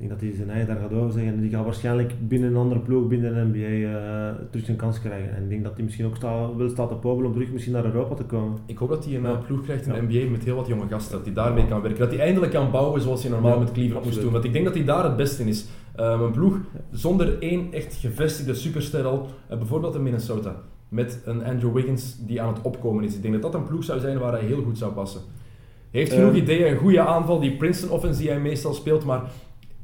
ik 0.00 0.06
denk 0.08 0.10
dat 0.20 0.28
hij 0.28 0.36
zijn 0.36 0.50
eigen 0.50 0.68
daar 0.68 0.76
gaat 0.82 0.92
over 0.92 1.12
zeggen 1.12 1.32
en 1.32 1.40
die 1.40 1.50
gaat 1.50 1.64
waarschijnlijk 1.64 2.12
binnen 2.28 2.50
een 2.50 2.56
andere 2.56 2.80
ploeg, 2.80 3.06
binnen 3.08 3.34
de 3.34 3.58
NBA, 3.58 3.98
eh, 3.98 4.34
terug 4.50 4.64
zijn 4.64 4.76
kans 4.76 5.00
krijgen. 5.00 5.36
En 5.36 5.42
ik 5.42 5.48
denk 5.48 5.64
dat 5.64 5.74
hij 5.74 5.84
misschien 5.84 6.06
ook 6.06 6.16
sta, 6.16 6.54
wil 6.54 6.68
staan 6.68 6.88
te 6.88 6.94
popelen 6.94 7.26
om 7.26 7.32
terug 7.32 7.52
misschien 7.52 7.72
naar 7.72 7.84
Europa 7.84 8.14
te 8.14 8.24
komen. 8.24 8.58
Ik 8.66 8.78
hoop 8.78 8.88
dat 8.88 9.04
hij 9.04 9.14
een 9.14 9.22
Ja. 9.22 9.30
eh, 9.32 9.44
ploeg 9.46 9.62
krijgt 9.62 9.86
in 9.86 9.92
de 9.92 9.98
Ja. 9.98 10.24
NBA 10.24 10.30
met 10.30 10.44
heel 10.44 10.56
wat 10.56 10.66
jonge 10.66 10.86
gasten. 10.88 11.12
Dat 11.16 11.24
hij 11.24 11.34
daarmee 11.34 11.66
kan 11.66 11.80
werken. 11.82 12.00
Dat 12.00 12.10
hij 12.10 12.20
eindelijk 12.20 12.52
kan 12.52 12.70
bouwen 12.70 13.00
zoals 13.00 13.22
hij 13.22 13.30
normaal 13.30 13.52
Ja, 13.52 13.58
met 13.58 13.72
Cleveland 13.72 14.04
moest 14.04 14.20
doen. 14.20 14.32
Want 14.32 14.44
ik 14.44 14.52
denk 14.52 14.64
dat 14.64 14.74
hij 14.74 14.84
daar 14.84 15.04
het 15.04 15.16
beste 15.16 15.42
in 15.42 15.48
is. 15.48 15.66
Ehm, 15.96 16.20
een 16.22 16.32
ploeg 16.32 16.56
zonder 16.90 17.38
één 17.42 17.72
echt 17.72 17.94
gevestigde 17.94 18.54
superster 18.54 19.04
al. 19.04 19.26
eh, 19.48 19.56
bijvoorbeeld 19.58 19.94
in 19.94 20.02
Minnesota. 20.02 20.56
Met 20.88 21.22
een 21.24 21.44
Andrew 21.44 21.72
Wiggins 21.74 22.18
die 22.26 22.42
aan 22.42 22.54
het 22.54 22.62
opkomen 22.62 23.04
is. 23.04 23.14
Ik 23.14 23.22
denk 23.22 23.34
dat 23.34 23.42
dat 23.42 23.54
een 23.54 23.66
ploeg 23.66 23.84
zou 23.84 24.00
zijn 24.00 24.18
waar 24.18 24.32
hij 24.32 24.44
heel 24.44 24.62
goed 24.62 24.78
zou 24.78 24.92
passen. 24.92 25.20
Heeft 25.90 26.12
genoeg 26.12 26.28
Ehm. 26.28 26.36
ideeën, 26.38 26.70
een 26.72 26.76
goede 26.78 27.00
aanval. 27.00 27.40
Die 27.40 27.56
Princeton 27.56 27.90
offense 27.90 28.20
die 28.20 28.30
hij 28.30 28.40
meestal 28.40 28.74
speelt. 28.74 29.04
Maar 29.04 29.22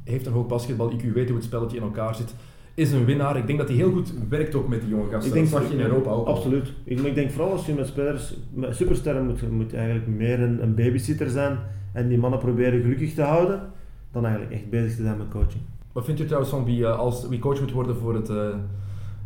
heeft 0.05 0.25
een 0.25 0.33
hoog 0.33 0.47
basketbal. 0.47 0.91
IQ 0.91 1.13
weet 1.13 1.27
hoe 1.27 1.37
het 1.37 1.45
spelletje 1.45 1.77
in 1.77 1.83
elkaar 1.83 2.15
zit. 2.15 2.35
Is 2.73 2.91
een 2.91 3.05
winnaar. 3.05 3.37
Ik 3.37 3.47
denk 3.47 3.59
dat 3.59 3.67
hij 3.67 3.77
heel 3.77 3.91
goed 3.91 4.13
werkt 4.29 4.55
ook 4.55 4.67
met 4.67 4.81
die 4.81 4.89
jonge 4.89 5.09
gasten. 5.09 5.39
dat 5.39 5.47
zag 5.47 5.67
je 5.67 5.73
in 5.73 5.81
Europa 5.81 6.09
ook. 6.09 6.27
Absoluut. 6.27 6.73
Ik, 6.83 6.99
ik 6.99 7.15
denk 7.15 7.31
vooral 7.31 7.51
als 7.51 7.65
je 7.65 7.73
met 7.73 7.87
spelers, 7.87 8.35
met 8.53 8.75
supersterren 8.75 9.25
moet, 9.25 9.51
moet 9.51 9.73
eigenlijk 9.73 10.07
meer 10.07 10.41
een, 10.41 10.63
een 10.63 10.75
babysitter 10.75 11.29
zijn 11.29 11.57
en 11.93 12.07
die 12.07 12.17
mannen 12.17 12.39
proberen 12.39 12.81
gelukkig 12.81 13.13
te 13.13 13.21
houden, 13.21 13.61
dan 14.11 14.25
eigenlijk 14.25 14.55
echt 14.55 14.69
bezig 14.69 14.95
te 14.95 15.01
zijn 15.01 15.17
met 15.17 15.27
coaching. 15.27 15.63
Wat 15.91 16.05
vind 16.05 16.17
je 16.17 16.25
trouwens 16.25 16.51
van 16.51 16.65
wie, 16.65 16.85
eh, 16.85 16.97
als, 16.97 17.27
wie 17.27 17.39
coach 17.39 17.59
moet 17.59 17.71
worden 17.71 17.95
voor, 17.95 18.15
het, 18.15 18.29
eh, 18.29 18.47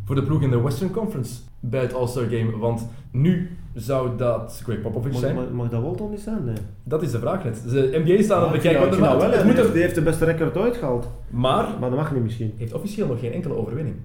voor 0.04 0.16
de 0.16 0.24
ploeg 0.24 0.42
in 0.42 0.50
de 0.50 0.62
Western 0.62 0.92
Conference? 0.92 1.42
Bij 1.60 1.82
het 1.82 1.94
All-Star 1.94 2.24
Game? 2.24 2.58
Want 2.58 2.88
nu 3.12 3.58
zou 3.74 4.10
dat 4.18 4.62
Greg 4.64 4.82
Popovich 4.82 5.16
zijn. 5.18 5.36
mag, 5.36 5.50
mag 5.52 5.70
dat 5.70 5.82
Walton 5.82 6.10
niet 6.10 6.20
zijn? 6.20 6.44
Nee. 6.46 6.56
Dat 6.84 7.02
is 7.02 7.12
de 7.12 7.20
vraag 7.20 7.44
net. 7.44 7.64
De 7.70 8.02
NBA 8.06 8.24
staat 8.24 8.38
aan 8.38 8.44
het 8.44 8.52
Ah, 8.56 8.62
bekijken. 8.64 8.90
dat- 8.90 9.00
maar 9.00 9.10
dat 9.10 9.22
wel, 9.22 9.30
het 9.32 9.40
hè. 9.40 9.46
moet 9.46 9.52
die, 9.56 9.56
er- 9.56 9.62
heeft, 9.62 9.74
die 9.74 9.82
heeft 9.82 9.96
de 9.96 10.02
beste 10.02 10.26
record 10.26 10.58
ooit 10.58 10.78
gehaald. 10.78 11.08
maar 11.30 11.68
Maar 11.80 11.90
dat 11.90 12.00
mag 12.00 12.14
niet 12.14 12.24
misschien. 12.24 12.54
heeft 12.58 12.74
officieel 12.74 13.08
nog 13.08 13.20
geen 13.20 13.32
enkele 13.34 13.56
overwinning. 13.56 13.96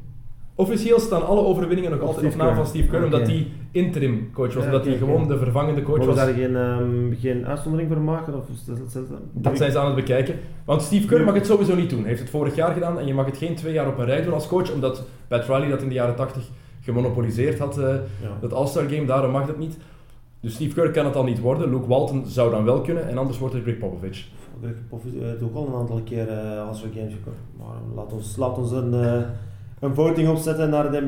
Officieel 0.56 0.98
staan 1.00 1.26
alle 1.26 1.40
overwinningen 1.40 1.90
nog 1.90 2.00
altijd 2.00 2.26
op 2.32 2.38
naam 2.38 2.54
van 2.54 2.66
Steve 2.66 2.88
Kerr, 2.88 3.04
omdat 3.04 3.26
hij 3.26 3.46
interim 3.70 4.30
coach 4.32 4.54
was, 4.54 4.64
Ja, 4.64 4.70
omdat 4.70 4.84
hij 4.86 4.96
gewoon 4.96 5.28
de 5.28 5.38
vervangende 5.38 5.82
coach 5.82 5.98
Mogen 5.98 6.14
was. 6.14 6.24
daar 6.24 6.34
geen, 6.34 6.56
ehm, 6.56 7.12
geen 7.20 7.46
uitzondering 7.46 7.88
voor 7.92 8.00
maken? 8.00 8.34
Of 8.36 8.48
is 8.48 8.64
dat 8.64 8.78
hetzelfde? 8.78 9.14
Dat 9.32 9.56
zijn 9.56 9.72
ze 9.72 9.78
aan 9.78 9.86
het 9.86 9.94
bekijken. 9.94 10.34
Want 10.64 10.82
Steve 10.82 11.06
Kerr 11.06 11.24
mag 11.24 11.34
het 11.34 11.46
sowieso 11.46 11.74
niet 11.74 11.90
doen. 11.90 11.98
Hij 11.98 12.08
heeft 12.08 12.20
het 12.20 12.30
vorig 12.30 12.54
jaar 12.54 12.72
gedaan 12.72 12.98
en 12.98 13.06
je 13.06 13.14
mag 13.14 13.26
het 13.26 13.36
geen 13.36 13.54
twee 13.54 13.72
jaar 13.72 13.88
op 13.88 13.98
een 13.98 14.04
rij 14.04 14.22
doen 14.22 14.32
als 14.32 14.48
coach, 14.48 14.72
omdat 14.72 15.02
Pat 15.28 15.44
Riley 15.46 15.68
dat 15.68 15.82
in 15.82 15.88
de 15.88 15.94
jaren 15.94 16.14
80 16.16 16.42
gemonopoliseerd 16.84 17.58
had, 17.58 17.78
eh, 17.78 17.94
dat 18.40 18.52
All-Star 18.52 18.88
Game, 18.88 19.04
daarom 19.04 19.30
mag 19.30 19.46
dat 19.46 19.58
niet. 19.58 19.76
Dus 20.40 20.54
Steve 20.54 20.74
Kerr 20.74 20.90
kan 20.90 21.04
het 21.04 21.16
al 21.16 21.24
niet 21.24 21.40
worden. 21.40 21.70
Luke 21.70 21.86
Walton 21.86 22.26
zou 22.26 22.50
dan 22.50 22.64
wel 22.64 22.80
kunnen 22.80 23.08
en 23.08 23.18
anders 23.18 23.38
wordt 23.38 23.54
het 23.54 23.62
Greg 23.62 23.78
Popovich. 23.78 24.26
Greg 24.60 24.74
Popovich 24.88 25.22
heeft 25.22 25.42
ook 25.42 25.54
al 25.54 25.66
een 25.66 25.74
aantal 25.74 26.00
keer 26.04 26.28
uh, 26.28 26.68
als 26.68 26.82
we 26.82 26.88
games 26.94 27.12
gekomen. 27.12 27.40
Maar 27.58 27.94
laat 27.94 28.12
ons, 28.12 28.36
laat 28.36 28.58
ons 28.58 28.70
een, 28.72 28.94
eh, 28.94 29.22
een 29.80 29.94
voting 29.94 30.28
opzetten 30.28 30.70
naar 30.70 30.90
de, 30.90 31.00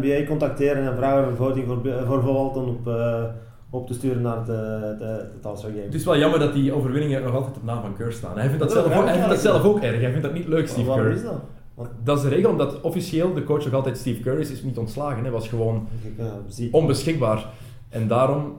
NBA 0.00 0.26
contacteren 0.26 0.90
en 0.90 0.96
vragen 0.96 1.28
een 1.28 1.36
voting 1.36 1.66
voor, 1.66 1.80
voor 2.06 2.22
Walton 2.22 2.68
op, 2.68 2.88
eh, 2.88 3.22
op 3.70 3.86
te 3.86 3.94
sturen 3.94 4.22
naar 4.22 4.36
het, 4.36 4.48
eh, 4.48 4.54
de, 4.98 5.30
het 5.34 5.46
All-Star 5.46 5.70
Game. 5.70 5.82
Het 5.82 5.94
is 5.94 6.04
wel 6.04 6.18
jammer 6.18 6.38
dat 6.38 6.52
die 6.52 6.72
overwinningen 6.72 7.22
nog 7.22 7.34
altijd 7.34 7.56
op 7.56 7.64
naam 7.64 7.80
van 7.80 7.96
Kerr 7.96 8.12
staan. 8.12 8.38
Hij 8.38 8.48
vindt 8.48 8.58
dat, 8.58 8.70
Dat 8.70 8.84
zelf, 8.84 8.98
ook, 8.98 9.04
hij 9.04 9.14
vindt 9.14 9.28
dat 9.28 9.40
zelf 9.40 9.64
ook 9.64 9.80
erg. 9.80 10.00
Hij 10.00 10.10
vindt 10.10 10.22
dat 10.22 10.32
niet 10.32 10.48
leuk, 10.48 10.68
Steve 10.68 10.86
Waarom 10.86 11.04
Kerr. 11.04 11.16
is 11.16 11.22
dat? 11.22 11.40
Want, 11.74 11.88
Dat 12.04 12.16
is 12.16 12.22
de 12.22 12.28
regel, 12.28 12.50
omdat 12.50 12.80
officieel 12.80 13.34
de 13.34 13.44
coach 13.44 13.64
nog 13.64 13.74
altijd 13.74 13.96
Steve 13.98 14.22
Kerr 14.22 14.40
is, 14.40 14.50
is 14.50 14.62
niet 14.62 14.78
ontslagen. 14.78 15.22
Hij 15.22 15.32
was 15.32 15.48
gewoon 15.48 15.88
eh, 16.18 16.72
onbeschikbaar. 16.72 17.46
En 17.88 18.08
daarom 18.08 18.52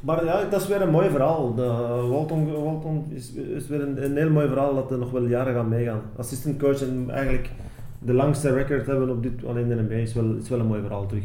Maar 0.00 0.24
ja, 0.24 0.44
dat 0.44 0.60
is 0.60 0.68
weer 0.68 0.82
een 0.82 0.90
mooi 0.90 1.10
verhaal. 1.10 1.54
De, 1.54 1.62
Walton, 2.10 2.52
Walton 2.52 3.04
is, 3.10 3.32
is 3.34 3.66
weer 3.66 3.80
een, 3.82 4.04
een 4.04 4.16
heel 4.16 4.30
mooi 4.30 4.48
verhaal 4.48 4.74
dat 4.74 4.90
er 4.90 4.98
nog 4.98 5.10
wel 5.10 5.26
jaren 5.26 5.54
gaat 5.54 5.68
meegaan. 5.68 6.02
Assistant 6.16 6.58
coach 6.58 6.82
en 6.82 7.10
eigenlijk 7.10 7.50
de 7.98 8.12
langste 8.12 8.52
record 8.52 8.86
hebben 8.86 9.10
op 9.10 9.22
dit, 9.22 9.44
alleen 9.44 9.70
in 9.70 9.76
de 9.76 9.82
NBA 9.82 9.94
is 9.94 10.14
wel, 10.14 10.34
is 10.34 10.48
wel 10.48 10.60
een 10.60 10.66
mooi 10.66 10.80
verhaal 10.80 11.06
terug. 11.06 11.24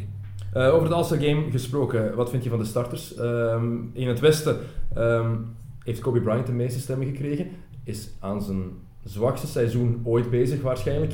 Eh, 0.54 0.74
over 0.74 0.84
het 0.84 0.94
All-Star 0.94 1.20
Game 1.20 1.52
gesproken, 1.52 2.16
wat 2.16 2.30
vind 2.30 2.44
je 2.44 2.50
van 2.50 2.60
de 2.60 2.66
starters? 2.66 3.16
Ehm, 3.16 3.66
in 3.94 4.08
het 4.08 4.20
Westen 4.20 4.58
ehm, 4.94 5.36
heeft 5.84 6.00
Kobe 6.00 6.22
Bryant 6.22 6.46
de 6.46 6.52
meeste 6.52 6.80
stemmen 6.80 7.08
gekregen. 7.08 7.48
Is 7.84 8.12
aan 8.20 8.42
zijn 8.42 8.64
zwakste 9.04 9.48
seizoen 9.48 10.02
ooit 10.04 10.30
bezig 10.30 10.62
waarschijnlijk. 10.62 11.14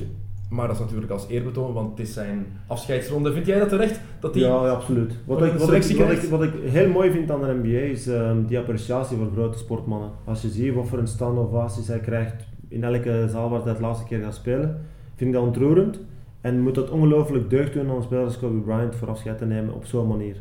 Maar 0.50 0.68
dat 0.68 0.76
is 0.76 0.82
natuurlijk 0.82 1.12
als 1.12 1.28
eerbetoon, 1.28 1.74
want 1.74 1.90
het 1.90 2.08
is 2.08 2.14
zijn 2.14 2.46
afscheidsronde. 2.68 3.34
Vind 3.34 3.46
jij 3.46 3.60
dat 3.60 3.70
terecht? 3.70 4.00
Dat 4.20 4.34
die... 4.34 4.44
Ja, 4.44 4.66
ja, 4.66 4.72
absoluut. 4.72 5.14
Wat 5.26 5.40
Wat 5.40 5.48
ik, 5.48 5.54
wat, 5.54 5.68
selectie 5.68 5.92
ik, 5.92 5.98
wat, 5.98 6.08
krijgt. 6.08 6.24
ik, 6.24 6.30
wat 6.30 6.44
ik 6.44 6.54
heel 6.64 6.90
mooi 6.90 7.12
vind 7.12 7.32
aan 7.32 7.42
de 7.42 7.60
NBA 7.64 7.80
is 7.80 8.08
ehm, 8.08 8.46
die 8.46 8.58
appreciatie 8.58 9.18
voor 9.18 9.30
grote 9.34 9.58
sportmannen. 9.58 10.10
Als 10.26 10.42
je 10.42 10.50
ziet 10.50 10.74
wat 10.74 10.88
voor 10.88 11.00
een 11.00 11.08
staande 11.08 11.40
ovaties 11.40 11.88
hij 11.88 12.00
krijgt 12.00 12.48
in 12.68 12.84
elke 12.84 13.28
zaal 13.30 13.50
waar 13.50 13.62
hij 13.62 13.72
het 13.72 13.82
laatste 13.82 14.06
keer 14.06 14.22
gaat 14.24 14.36
spelen, 14.36 14.82
vind 15.16 15.30
ik 15.30 15.36
dat 15.36 15.46
ontroerend. 15.46 16.00
En 16.42 16.62
moet 16.62 16.76
dat 16.76 16.90
ongelooflijk 16.90 17.50
deugd 17.50 17.74
doen 17.74 17.90
aan 17.90 17.96
een 17.96 18.04
speler 18.04 18.24
als 18.24 18.40
Kobe 18.40 18.60
Bryant 18.60 18.96
voor 18.96 19.08
afscheid 19.08 19.38
te 19.38 19.46
nemen 19.46 19.74
op 19.74 19.86
zo'n 19.86 20.08
manier. 20.08 20.36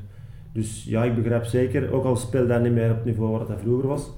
Dus 0.52 0.84
ja, 0.84 1.04
ik 1.04 1.14
begrijp 1.14 1.44
zeker, 1.44 1.92
ook 1.92 2.04
al 2.04 2.16
speelde 2.16 2.52
hij 2.52 2.62
niet 2.62 2.72
meer 2.72 2.90
op 2.90 2.96
het 2.96 3.04
niveau 3.04 3.30
waar 3.30 3.46
hij 3.46 3.58
vroeger 3.58 3.88
was, 3.88 4.10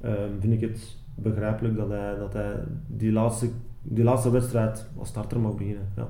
ehm, 0.00 0.30
vind 0.40 0.52
ik 0.52 0.60
het 0.60 0.96
begrijpelijk 1.22 1.76
dat 1.76 1.88
hij, 1.88 2.16
dat 2.18 2.32
hij 2.32 2.54
die, 2.86 3.12
laatste, 3.12 3.48
die 3.82 4.04
laatste 4.04 4.30
wedstrijd 4.30 4.86
als 4.98 5.08
starter 5.08 5.40
mag 5.40 5.54
beginnen. 5.56 5.88
Ja. 5.96 6.08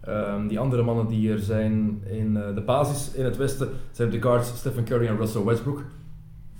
Ehm, 0.00 0.46
die 0.46 0.58
andere 0.58 0.82
mannen 0.82 1.06
die 1.06 1.32
er 1.32 1.38
zijn 1.38 2.02
in 2.06 2.36
eh, 2.36 2.54
de 2.54 2.60
basis 2.62 3.14
in 3.14 3.24
het 3.24 3.36
Westen 3.36 3.68
zijn 3.90 4.10
de 4.10 4.22
guards 4.22 4.48
Stephen 4.58 4.84
Curry 4.84 5.06
en 5.06 5.16
Russell 5.16 5.44
Westbrook. 5.44 5.84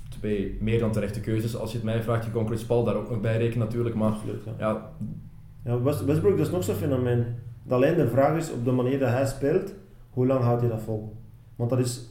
Twee 0.09 0.57
meer 0.61 0.79
dan 0.79 0.93
terechte 0.93 1.21
keuzes. 1.21 1.57
Als 1.57 1.71
je 1.71 1.77
het 1.77 1.87
mij 1.87 2.03
vraagt, 2.03 2.25
je 2.25 2.31
kon 2.31 2.47
Chris 2.47 2.65
Paul 2.65 2.85
daar 2.85 2.95
ook 2.95 3.11
nog 3.11 3.21
bij 3.21 3.39
rekenen 3.39 3.67
natuurlijk. 3.67 3.95
Maar 3.95 4.11
Absoluut, 4.11 4.45
ja. 4.45 4.53
ja, 4.59 4.91
Ja, 5.65 5.83
West- 5.83 6.05
Westbrook 6.05 6.37
dat 6.37 6.47
is 6.47 6.53
nog 6.53 6.65
zo'n 6.65 6.75
fenomeen. 6.75 7.25
Alleen 7.69 7.97
de 7.97 8.09
vraag 8.09 8.37
is 8.37 8.53
op 8.53 8.65
de 8.65 8.73
manier 8.73 8.99
dat 8.99 9.09
hij 9.09 9.27
speelt, 9.27 9.75
hoe 10.11 10.27
lang 10.27 10.41
houdt 10.43 10.61
hij 10.61 10.71
dat 10.71 10.81
vol? 10.81 11.17
Want 11.57 11.71
dat 11.71 11.79
is 11.79 12.09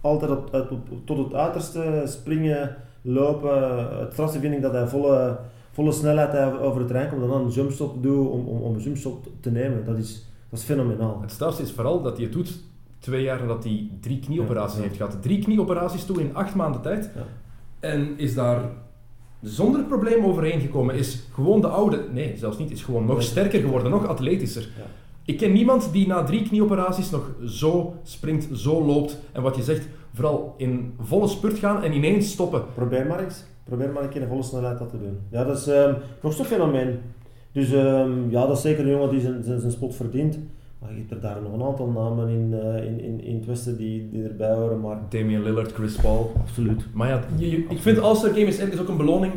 altijd 0.00 0.30
op, 0.30 0.54
op- 0.54 0.70
op- 0.70 1.06
tot 1.06 1.18
het 1.18 1.34
uiterste 1.34 2.02
springen, 2.06 2.76
lopen. 3.12 3.88
Het 3.98 4.12
strafste 4.12 4.40
vind 4.40 4.54
ik 4.54 4.62
dat 4.62 4.72
hij 4.72 4.86
volle, 4.86 5.38
volle 5.70 5.92
snelheid 5.92 6.58
over 6.60 6.78
het 6.78 6.86
terrein 6.86 7.08
komt 7.08 7.22
en 7.22 7.28
dan 7.28 7.44
een 7.44 7.50
jumpstop 7.50 8.02
doet 8.02 8.28
om, 8.28 8.46
om, 8.46 8.62
om 8.62 8.74
een 8.74 8.80
jumpstop 8.80 9.26
te 9.40 9.50
nemen. 9.50 9.84
Dat 9.84 9.96
is, 9.96 10.26
dat 10.50 10.58
is 10.58 10.64
fenomenaal. 10.64 11.20
het 11.20 11.30
strafste 11.30 11.62
is 11.62 11.72
vooral 11.72 12.02
dat 12.02 12.16
hij 12.16 12.24
het 12.24 12.32
doet 12.32 12.58
twee 12.98 13.22
jaar 13.22 13.40
nadat 13.40 13.64
hij 13.64 13.90
drie 14.00 14.18
knieoperaties 14.18 14.76
Ja, 14.76 14.82
ja. 14.82 14.86
heeft 14.86 14.96
gehad. 14.96 15.22
Drie 15.22 15.42
knieoperaties 15.42 16.04
toe 16.04 16.20
in 16.20 16.34
acht 16.34 16.54
maanden 16.54 16.80
tijd. 16.80 17.10
Ja. 17.14 17.22
En 17.80 18.18
is 18.18 18.34
daar 18.34 18.60
zonder 19.42 19.84
probleem 19.84 20.24
overheen 20.24 20.60
gekomen. 20.60 20.94
Is 20.94 21.22
gewoon 21.32 21.60
de 21.60 21.66
oude, 21.66 22.04
nee 22.12 22.36
zelfs 22.36 22.58
niet, 22.58 22.70
is 22.70 22.82
gewoon 22.82 23.04
nog 23.04 23.22
sterker 23.22 23.60
geworden, 23.60 23.90
nog 23.90 24.06
atletischer. 24.06 24.68
Ik 25.28 25.38
ken 25.38 25.52
niemand 25.52 25.92
die 25.92 26.06
na 26.06 26.24
drie 26.24 26.42
knieoperaties 26.42 27.10
nog 27.10 27.30
zo 27.46 27.94
springt, 28.02 28.48
zo 28.58 28.84
loopt. 28.84 29.18
En 29.32 29.42
wat 29.42 29.56
je 29.56 29.62
zegt, 29.62 29.88
vooral 30.14 30.54
in 30.56 30.92
volle 31.00 31.28
spurt 31.28 31.58
gaan 31.58 31.82
en 31.82 31.92
ineens 31.92 32.30
stoppen. 32.32 32.62
Probeer 32.74 33.06
maar 33.06 33.24
eens. 33.24 33.44
Probeer 33.64 33.90
maar 33.92 34.02
een 34.02 34.08
keer 34.08 34.20
in 34.22 34.28
volle 34.28 34.42
snelheid 34.42 34.78
dat 34.78 34.90
te 34.90 34.98
doen. 34.98 35.18
Ja, 35.30 35.44
dat 35.44 35.56
is 35.58 35.66
ehm, 35.66 35.94
nog 36.22 36.32
zo'n 36.32 36.44
fenomeen. 36.44 36.98
Dus 37.52 37.72
ehm, 37.72 38.30
ja, 38.30 38.46
dat 38.46 38.56
is 38.56 38.62
zeker 38.62 38.84
een 38.84 38.90
jongen 38.90 39.10
die 39.10 39.20
zijn, 39.20 39.42
zijn, 39.42 39.60
zijn 39.60 39.72
spot 39.72 39.94
verdient. 39.94 40.38
Maar 40.78 40.90
je 40.92 40.98
hebt 40.98 41.10
er 41.10 41.20
daar 41.20 41.42
nog 41.42 41.52
een 41.52 41.62
aantal 41.62 41.86
namen 41.88 42.28
in, 42.28 42.54
eh, 42.60 42.84
in, 42.86 43.00
in, 43.00 43.20
in 43.24 43.34
het 43.36 43.46
Westen 43.46 43.76
die, 43.76 44.08
die 44.10 44.22
erbij 44.24 44.54
horen, 44.54 44.80
maar 44.80 44.98
Damian 45.08 45.42
Lillard, 45.42 45.72
Chris 45.72 45.96
Paul. 45.96 46.32
absoluut. 46.40 46.86
Maar 46.94 47.08
ja, 47.08 47.20
je- 47.36 47.50
je- 47.50 47.64
ik 47.68 47.78
vind 47.80 47.98
All-Star 47.98 48.30
Game 48.30 48.44
is 48.46 48.58
ergens 48.58 48.80
ook 48.80 48.88
een 48.88 48.96
beloning 48.96 49.32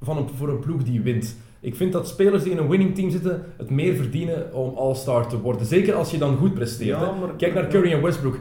van 0.00 0.16
een, 0.16 0.28
voor 0.28 0.48
een 0.48 0.58
ploeg 0.60 0.82
die 0.82 1.00
wint. 1.02 1.36
Ik 1.64 1.74
vind 1.76 1.92
dat 1.92 2.08
spelers 2.08 2.42
die 2.42 2.52
in 2.52 2.58
een 2.58 2.68
winning 2.68 2.94
team 2.94 3.10
zitten 3.10 3.42
het 3.56 3.70
meer 3.70 3.94
verdienen 3.94 4.54
om 4.54 4.76
All-Star 4.76 5.28
te 5.28 5.40
worden. 5.40 5.66
Zeker 5.66 5.94
als 5.94 6.10
je 6.10 6.18
dan 6.18 6.36
goed 6.36 6.54
presteert. 6.54 6.98
Ja, 7.00 7.12
hè. 7.14 7.20
maar- 7.20 7.34
Kijk 7.36 7.54
naar 7.54 7.68
Curry 7.68 7.92
en 7.92 8.02
Westbrook. 8.02 8.38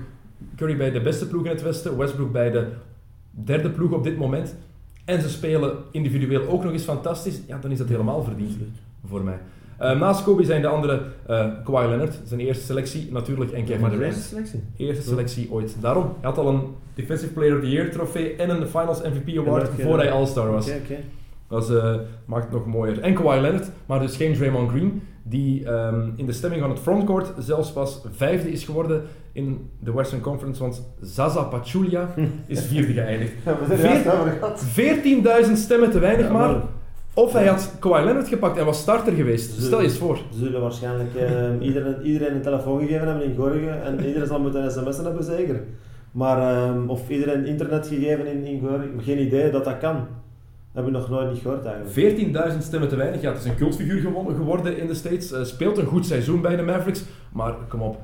Curry 0.55 0.77
bij 0.77 0.91
de 0.91 1.01
beste 1.01 1.27
ploeg 1.27 1.43
in 1.43 1.49
het 1.51 1.61
Westen, 1.61 1.97
Westbrook 1.97 2.31
bij 2.31 2.51
de 2.51 2.67
derde 3.29 3.69
ploeg 3.69 3.91
op 3.91 4.03
dit 4.03 4.17
moment. 4.17 4.55
En 5.05 5.21
ze 5.21 5.29
spelen 5.29 5.73
individueel 5.91 6.47
ook 6.47 6.63
nog 6.63 6.71
eens 6.71 6.83
fantastisch. 6.83 7.41
Ja, 7.47 7.57
dan 7.61 7.71
is 7.71 7.77
dat 7.77 7.87
helemaal 7.87 8.23
verdiend 8.23 8.51
voor 9.07 9.23
mij. 9.23 9.37
Eh, 9.77 9.99
naast 9.99 10.23
Kobe 10.23 10.43
zijn 10.43 10.61
de 10.61 10.67
andere 10.67 11.01
eh 11.27 11.45
Kawhi 11.63 11.87
Leonard, 11.87 12.19
zijn 12.25 12.39
eerste 12.39 12.63
selectie 12.65 13.07
natuurlijk, 13.11 13.51
en 13.51 13.63
Kevin 13.65 13.81
Maar 13.81 13.89
de 13.89 13.95
Durant. 13.95 14.13
eerste 14.15 14.29
selectie. 14.29 14.59
Eerste 14.77 15.03
selectie 15.03 15.51
ooit. 15.51 15.75
Daarom, 15.79 16.03
hij 16.03 16.29
had 16.29 16.37
al 16.37 16.47
een 16.47 16.61
Defensive 16.93 17.33
Player 17.33 17.55
of 17.55 17.61
the 17.61 17.69
Year 17.69 17.89
trofee 17.91 18.35
en 18.35 18.49
een 18.49 18.67
Finals 18.67 19.01
MVP 19.01 19.37
award 19.37 19.69
oké, 19.69 19.81
voor 19.81 19.97
hij. 19.97 20.11
All-Star 20.11 20.51
was. 20.51 20.67
Oké. 20.69 20.95
Dat 21.51 21.63
is, 21.63 21.75
eh, 21.75 21.95
maakt 22.25 22.43
het 22.43 22.53
nog 22.53 22.65
mooier. 22.65 22.99
En 22.99 23.13
Kawhi 23.13 23.41
Leonard, 23.41 23.69
maar 23.85 23.99
dus 23.99 24.15
geen 24.15 24.33
Draymond 24.33 24.69
Green, 24.69 25.01
die 25.23 25.65
ehm, 25.65 26.09
in 26.15 26.25
de 26.25 26.31
stemming 26.31 26.61
van 26.61 26.69
het 26.69 26.79
frontcourt 26.79 27.31
zelfs 27.37 27.71
pas 27.71 28.01
vijfde 28.11 28.51
is 28.51 28.63
geworden 28.63 29.01
in 29.31 29.69
de 29.79 29.93
Western 29.93 30.21
Conference, 30.21 30.61
want 30.61 30.93
Zaza 31.01 31.43
Pachulia 31.43 32.13
is 32.47 32.65
vierde 32.71 32.93
geëindigd. 32.93 33.33
Ja, 33.45 33.57
we 33.59 33.65
zijn 33.65 33.79
er 33.79 33.85
juist 33.85 34.19
over 34.19 34.31
gehad. 34.31 34.65
14.000 35.45 35.51
stemmen 35.53 35.91
te 35.91 35.99
weinig 35.99 36.25
Ja, 36.25 36.31
maar. 36.31 36.61
Of 37.13 37.33
hij 37.33 37.47
had 37.47 37.75
Kawhi 37.79 38.03
Leonard 38.03 38.27
gepakt 38.27 38.57
en 38.57 38.65
was 38.65 38.79
starter 38.79 39.13
geweest. 39.13 39.61
Stel 39.61 39.79
je 39.79 39.87
eens 39.87 39.97
voor. 39.97 40.17
Ze 40.31 40.39
zullen 40.39 40.61
waarschijnlijk 40.61 41.15
ehm, 41.15 41.61
iedereen, 41.67 42.01
iedereen 42.03 42.35
een 42.35 42.41
telefoon 42.41 42.79
gegeven 42.79 43.07
hebben 43.07 43.25
in 43.25 43.35
Gorigen 43.35 43.83
en 43.83 44.05
iedereen 44.05 44.27
zal 44.27 44.39
moeten 44.39 44.71
sms'en 44.71 45.05
hebben 45.05 45.23
zeker. 45.23 45.63
Maar, 46.11 46.37
ehm, 46.37 46.89
of 46.89 47.09
iedereen 47.09 47.45
internet 47.45 47.87
gegeven 47.87 48.27
in, 48.27 48.45
in 48.45 48.59
Gorigen, 48.59 49.01
geen 49.01 49.19
idee 49.19 49.51
dat 49.51 49.65
dat 49.65 49.77
kan. 49.77 50.07
Dat 50.73 50.83
heb 50.83 50.93
ik 50.93 50.99
nog 50.99 51.09
nooit 51.09 51.31
niet 51.31 51.41
gehoord 51.41 51.65
eigenlijk. 51.65 52.51
14.000 52.53 52.57
stemmen 52.63 52.89
te 52.89 52.95
weinig. 52.95 53.21
Ja, 53.21 53.31
het 53.31 53.39
is 53.39 53.45
een 53.45 53.55
cultfiguur 53.55 54.01
gewo- 54.01 54.33
geworden 54.35 54.77
in 54.77 54.87
de 54.87 54.93
States. 54.93 55.31
Eh, 55.31 55.43
speelt 55.43 55.77
een 55.77 55.85
goed 55.85 56.05
seizoen 56.05 56.41
bij 56.41 56.55
de 56.55 56.61
Mavericks. 56.61 57.03
Maar 57.33 57.53
kom 57.67 57.81
op, 57.81 57.97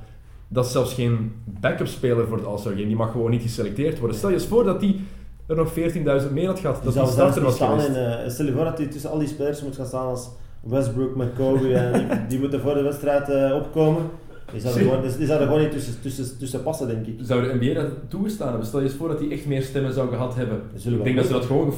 dat 0.48 0.66
is 0.66 0.72
zelfs 0.72 0.94
geen 0.94 1.32
backup 1.62 1.88
speler 1.88 2.28
voor 2.28 2.38
het 2.38 2.46
All-Star 2.46 2.72
Game. 2.74 2.86
Die 2.88 2.96
mag 2.96 3.12
gewoon 3.12 3.32
niet 3.32 3.42
geselecteerd 3.42 4.00
worden. 4.00 4.18
Stel 4.18 4.30
je 4.30 4.36
eens 4.36 4.46
voor 4.46 4.64
dat 4.64 4.80
die 4.80 5.06
er 5.48 5.56
nog 5.56 5.74
14.000 5.74 6.34
meer 6.34 6.48
had 6.48 6.60
gehad. 6.60 6.76
Die 6.84 6.94
Dat 6.94 7.04
die 7.04 7.14
starter 7.14 7.42
was 7.44 7.56
staan 7.56 7.80
geweest. 7.80 7.90
in, 7.90 7.96
eh, 7.96 8.30
stel 8.30 8.46
je 8.46 8.52
voor 8.52 8.64
dat 8.64 8.78
hij 8.78 8.88
tussen 8.88 9.10
al 9.10 9.20
die 9.20 9.28
spelers 9.28 9.62
moet 9.64 9.76
gaan 9.76 9.86
staan 9.86 10.08
als 10.08 10.30
Westbrook, 10.62 11.16
McCoby 11.16 11.72
en 11.74 11.94
die, 11.94 12.08
die 12.30 12.40
moeten 12.40 12.62
voor 12.62 12.74
de 12.74 12.82
wedstrijd 12.82 13.30
eh, 13.30 13.56
opkomen. 13.56 14.04
Die 14.52 14.62
zouden 14.62 14.84
Zie. 14.84 14.92
gewoon, 14.92 15.12
die 15.18 15.26
zouden 15.28 15.48
gewoon 15.48 15.62
niet 15.64 15.72
tussen, 15.72 16.02
tussen, 16.02 16.38
tussen 16.38 16.64
passen, 16.64 16.88
denk 16.88 17.06
ik. 17.08 17.20
Zou 17.22 17.42
de 17.48 17.54
NBA 17.68 17.80
dat 17.82 17.92
toegestaan 18.08 18.48
hebben? 18.48 18.66
Stel 18.68 18.80
je 18.80 18.86
eens 18.86 18.96
voor 18.96 19.08
dat 19.08 19.20
hij 19.20 19.32
echt 19.32 19.46
meer 19.46 19.62
stemmen 19.62 19.94
zou 19.94 20.10
gehad 20.10 20.36
hebben. 20.36 20.62
Ik 20.86 21.04
denk 21.04 21.16
dat 21.16 21.26
ze 21.26 21.32
dat 21.32 21.46
gewoon 21.46 21.74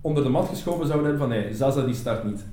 onder 0.00 0.22
de 0.22 0.28
mat 0.28 0.48
geschoven 0.48 0.86
zouden 0.86 1.08
hebben 1.08 1.28
van 1.28 1.36
nee, 1.38 1.54
Zaza 1.54 1.84
die 1.84 1.94
start 1.94 2.24
niet. 2.24 2.46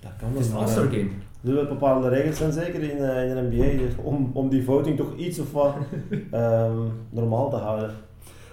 Dat 0.00 0.10
kan 0.18 0.28
Het 0.30 0.40
is 0.40 0.48
een 0.50 0.56
All-Star 0.56 0.84
eh, 0.84 0.90
Game. 0.90 1.00
Er 1.42 1.50
zullen 1.50 1.68
bepaalde 1.68 2.08
regels 2.08 2.36
zijn, 2.36 2.52
zeker 2.52 2.82
in, 2.82 2.98
eh, 2.98 3.28
in 3.28 3.34
de 3.34 3.42
NBA, 3.56 3.78
dus 3.82 3.92
om, 4.02 4.30
om 4.34 4.48
die 4.48 4.64
voting 4.64 4.96
toch 4.96 5.16
iets 5.16 5.38
of 5.38 5.52
wat 5.52 5.74
ehm, 6.30 6.76
normaal 7.10 7.50
te 7.50 7.56
houden. 7.56 7.90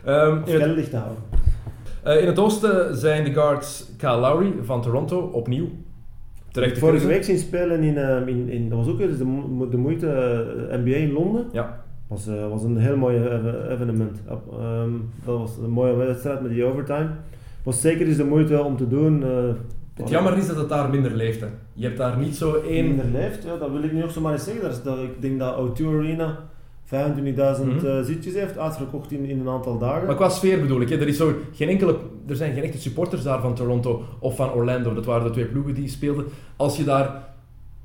Ehm, 0.05 0.38
Of 0.43 0.49
geldig 0.55 0.89
te 0.89 0.97
houden. 0.97 1.18
eh, 2.03 2.22
in 2.22 2.28
het 2.28 2.39
oosten 2.39 2.95
zijn 2.97 3.24
de 3.24 3.34
guards 3.34 3.91
Kyle 3.97 4.18
Lowry 4.18 4.53
van 4.61 4.82
Toronto 4.82 5.20
opnieuw. 5.20 5.68
Terecht 6.51 6.78
Vorige 6.80 7.07
week 7.07 7.24
zien 7.24 7.38
spelen 7.38 7.84
in, 7.84 7.97
ehm, 7.97 8.28
in, 8.28 8.49
in, 8.49 8.70
dat 8.70 8.78
was 8.78 8.88
ook 8.88 8.99
eens 8.99 9.18
de, 9.18 9.68
de 9.70 9.78
moeite, 9.78 10.07
eh, 10.72 10.78
NBA 10.78 10.95
in 10.95 11.11
Londen. 11.11 11.45
Ja. 11.51 11.84
was, 12.07 12.28
eh, 12.28 12.49
was 12.49 12.63
een 12.63 12.78
heel 12.78 12.97
mooi 12.97 13.18
eve- 13.18 13.68
evenement. 13.70 14.20
Dat 14.28 15.38
was 15.39 15.57
een 15.63 15.70
mooie 15.70 15.93
wedstrijd 15.95 16.41
met 16.41 16.51
die 16.51 16.63
overtime. 16.65 17.09
Was 17.64 17.82
zeker 17.82 18.07
eens 18.07 18.18
de 18.18 18.24
moeite 18.26 18.64
om 18.64 18.78
te 18.78 18.88
doen. 18.88 19.24
eh, 19.24 19.30
Het 19.93 20.09
jammer 20.09 20.38
is 20.38 20.47
dat 20.47 20.55
het 20.55 20.70
daar 20.70 20.89
minder 20.89 21.16
leeft. 21.16 21.41
Hè. 21.41 21.47
Je 21.74 21.86
hebt 21.86 21.97
daar 21.97 22.18
niet 22.18 22.36
zo 22.36 22.53
één... 22.68 22.88
minder 22.88 23.05
leeft, 23.14 23.43
ja, 23.43 23.57
dat 23.57 23.72
wil 23.72 23.84
ik 23.84 23.91
nu 23.93 24.03
ook 24.03 24.09
zomaar 24.12 24.34
eens 24.34 24.43
zeggen. 24.43 24.62
Dat 24.64 24.72
is, 24.72 24.82
dat, 24.84 24.97
ik 24.99 25.22
denk 25.22 25.39
dat 25.39 25.55
O2 25.57 25.86
Arena 25.86 26.38
25.000 26.86 27.66
Mhm. 27.66 27.86
eh, 27.86 28.01
zitjes 28.01 28.34
heeft, 28.34 28.57
uitverkocht 28.57 29.12
in, 29.12 29.26
in 29.26 29.39
een 29.39 29.47
aantal 29.49 29.78
dagen. 29.78 30.05
Maar 30.07 30.16
qua 30.16 30.30
sfeer 30.30 30.59
bedoel 30.62 30.82
ik, 30.82 30.89
hè. 30.89 30.95
Er, 30.97 31.07
is 31.07 31.18
zo 31.18 31.34
geen 31.53 31.70
enkele, 31.70 31.95
er 32.28 32.36
zijn 32.36 32.53
geen 32.53 32.64
echte 32.64 32.78
supporters 32.82 33.24
daar 33.24 33.41
van 33.41 33.53
Toronto 33.55 34.01
of 34.20 34.36
van 34.36 34.51
Orlando. 34.53 34.93
Dat 34.93 35.05
waren 35.05 35.24
de 35.24 35.32
twee 35.32 35.45
ploegen 35.45 35.74
die 35.74 35.88
speelden. 35.89 36.26
Als 36.55 36.78
je 36.78 36.84
daar 36.84 37.24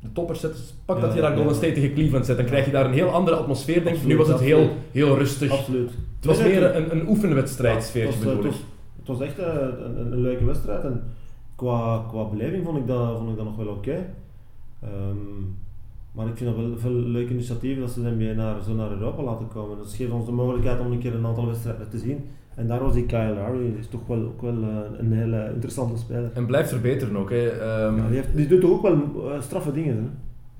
de 0.00 0.12
toppers 0.12 0.40
zet, 0.40 0.74
pak 0.84 1.00
dat 1.00 1.14
je 1.14 1.20
daar 1.20 1.30
ja. 1.30 1.36
Golden 1.36 1.54
State 1.56 1.72
tegen 1.72 1.92
Cleveland 1.92 2.26
zet, 2.26 2.36
dan 2.36 2.46
krijg 2.46 2.64
je 2.64 2.70
daar 2.70 2.84
een 2.84 2.92
heel 2.92 3.08
andere 3.08 3.36
atmosfeer, 3.36 3.84
denk 3.84 3.96
ik. 3.96 4.04
Nu 4.04 4.16
was 4.16 4.28
het 4.28 4.40
heel, 4.40 4.70
heel 4.92 5.18
rustig. 5.18 5.50
Absoluut. 5.50 5.90
Het 6.16 6.24
was 6.24 6.38
meer 6.42 6.76
een, 6.76 6.90
een 6.96 7.08
oefenwedstrijd 7.08 7.74
Ja, 7.76 7.80
sfeertje 7.80 8.14
het 8.14 8.24
was, 8.24 8.32
eh, 8.32 8.36
bedoel 8.38 8.52
ik. 8.52 8.58
Het 9.06 9.18
was 9.18 9.28
echt 9.28 9.38
eh, 9.38 9.54
een, 9.54 10.00
een, 10.00 10.12
een 10.12 10.20
leuke 10.20 10.44
wedstrijd 10.44 10.84
en 10.84 11.02
qua, 11.56 12.04
qua 12.08 12.24
beleving 12.24 12.64
vond 12.64 12.78
ik 12.78 12.86
dat, 12.86 13.16
vond 13.16 13.30
ik 13.30 13.36
dat 13.36 13.44
nog 13.44 13.56
wel 13.56 13.66
oké. 13.66 14.06
Ehm, 14.82 15.42
maar 16.12 16.26
ik 16.26 16.36
vind 16.36 16.50
dat 16.50 16.64
wel 16.64 16.78
veel 16.78 16.90
leuke 16.90 17.32
initiatieven 17.32 17.80
dat 17.80 17.90
ze 17.90 18.02
de 18.02 18.10
NBA 18.10 18.32
naar, 18.32 18.62
zo 18.62 18.74
naar 18.74 18.90
Europa 18.90 19.22
laten 19.22 19.48
komen. 19.48 19.78
Dat 19.78 19.92
geeft 19.92 20.10
ons 20.10 20.26
de 20.26 20.32
mogelijkheid 20.32 20.80
om 20.80 20.92
een 20.92 20.98
keer 20.98 21.14
een 21.14 21.26
aantal 21.26 21.46
wedstrijden 21.46 21.88
te 21.88 21.98
zien. 21.98 22.24
En 22.54 22.66
daar 22.66 22.82
was 22.82 22.92
die 22.92 23.06
Kyle 23.06 23.34
Lowry, 23.34 23.74
is 23.78 23.88
toch 23.88 24.06
wel, 24.06 24.18
ook 24.18 24.42
wel 24.42 24.62
eh, 24.62 24.98
een 24.98 25.12
hele 25.12 25.50
interessante 25.54 25.98
speler. 25.98 26.30
En 26.34 26.46
blijft 26.46 26.68
verbeteren 26.68 27.16
ook. 27.16 27.30
Hè. 27.30 27.48
Ehm, 27.48 27.96
Ja, 27.96 28.06
die, 28.06 28.16
heeft, 28.16 28.36
die 28.36 28.46
doet 28.46 28.64
ook 28.64 28.82
wel 28.82 28.94
eh, 29.32 29.40
straffe 29.40 29.72
dingen. 29.72 29.96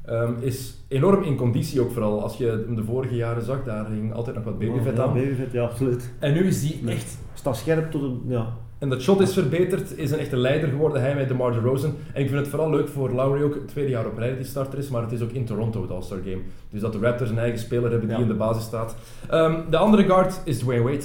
Hè? 0.02 0.12
ehm, 0.12 0.32
is 0.40 0.84
enorm 0.88 1.22
in 1.22 1.36
conditie 1.36 1.80
ook 1.80 1.90
vooral. 1.90 2.22
Als 2.22 2.36
je 2.36 2.64
hem 2.66 2.74
de 2.74 2.84
vorige 2.84 3.14
jaren 3.14 3.42
zag, 3.42 3.64
daar 3.64 3.84
ging 3.84 4.12
altijd 4.12 4.36
nog 4.36 4.44
wat 4.44 4.58
babyvet 4.58 4.96
ja, 4.96 5.02
aan. 5.02 5.12
Babyvet, 5.14 5.52
ja, 5.52 5.62
absoluut. 5.62 6.12
En 6.18 6.32
nu 6.32 6.46
is 6.46 6.60
die 6.60 6.90
echt 6.90 7.18
Staat 7.46 7.56
scherp 7.56 7.90
tot 7.90 8.02
een, 8.02 8.22
ja, 8.26 8.46
En 8.78 8.88
dat 8.88 9.00
shot 9.02 9.20
is 9.20 9.32
verbeterd, 9.32 9.98
is 9.98 10.10
een 10.10 10.18
echte 10.18 10.36
leider 10.36 10.68
geworden, 10.68 11.00
hij 11.00 11.14
met 11.14 11.28
DeMar 11.28 11.52
DeRozan. 11.52 11.94
En 12.12 12.20
ik 12.22 12.28
vind 12.28 12.40
het 12.40 12.48
vooral 12.48 12.70
leuk 12.70 12.88
voor 12.88 13.10
Lowry 13.10 13.42
ook, 13.42 13.54
het 13.54 13.68
tweede 13.68 13.90
jaar 13.90 14.06
op 14.06 14.18
rij 14.18 14.28
dat 14.28 14.36
hij 14.36 14.46
starter 14.46 14.78
is, 14.78 14.88
maar 14.88 15.02
het 15.02 15.12
is 15.12 15.22
ook 15.22 15.30
in 15.30 15.44
Toronto 15.44 15.82
het 15.82 15.90
All-Star 15.90 16.18
Game. 16.24 16.40
Dus 16.70 16.80
dat 16.80 16.92
de 16.92 16.98
Raptors 16.98 17.30
een 17.30 17.38
eigen 17.38 17.58
speler 17.58 17.90
hebben 17.90 18.08
die 18.08 18.16
Ja. 18.16 18.22
in 18.22 18.28
de 18.28 18.34
basis 18.34 18.62
staat. 18.64 18.96
Ehm, 19.30 19.60
de 19.70 19.76
andere 19.76 20.04
guard 20.04 20.40
is 20.44 20.58
Dwayne 20.58 20.82
Wade. 20.84 21.04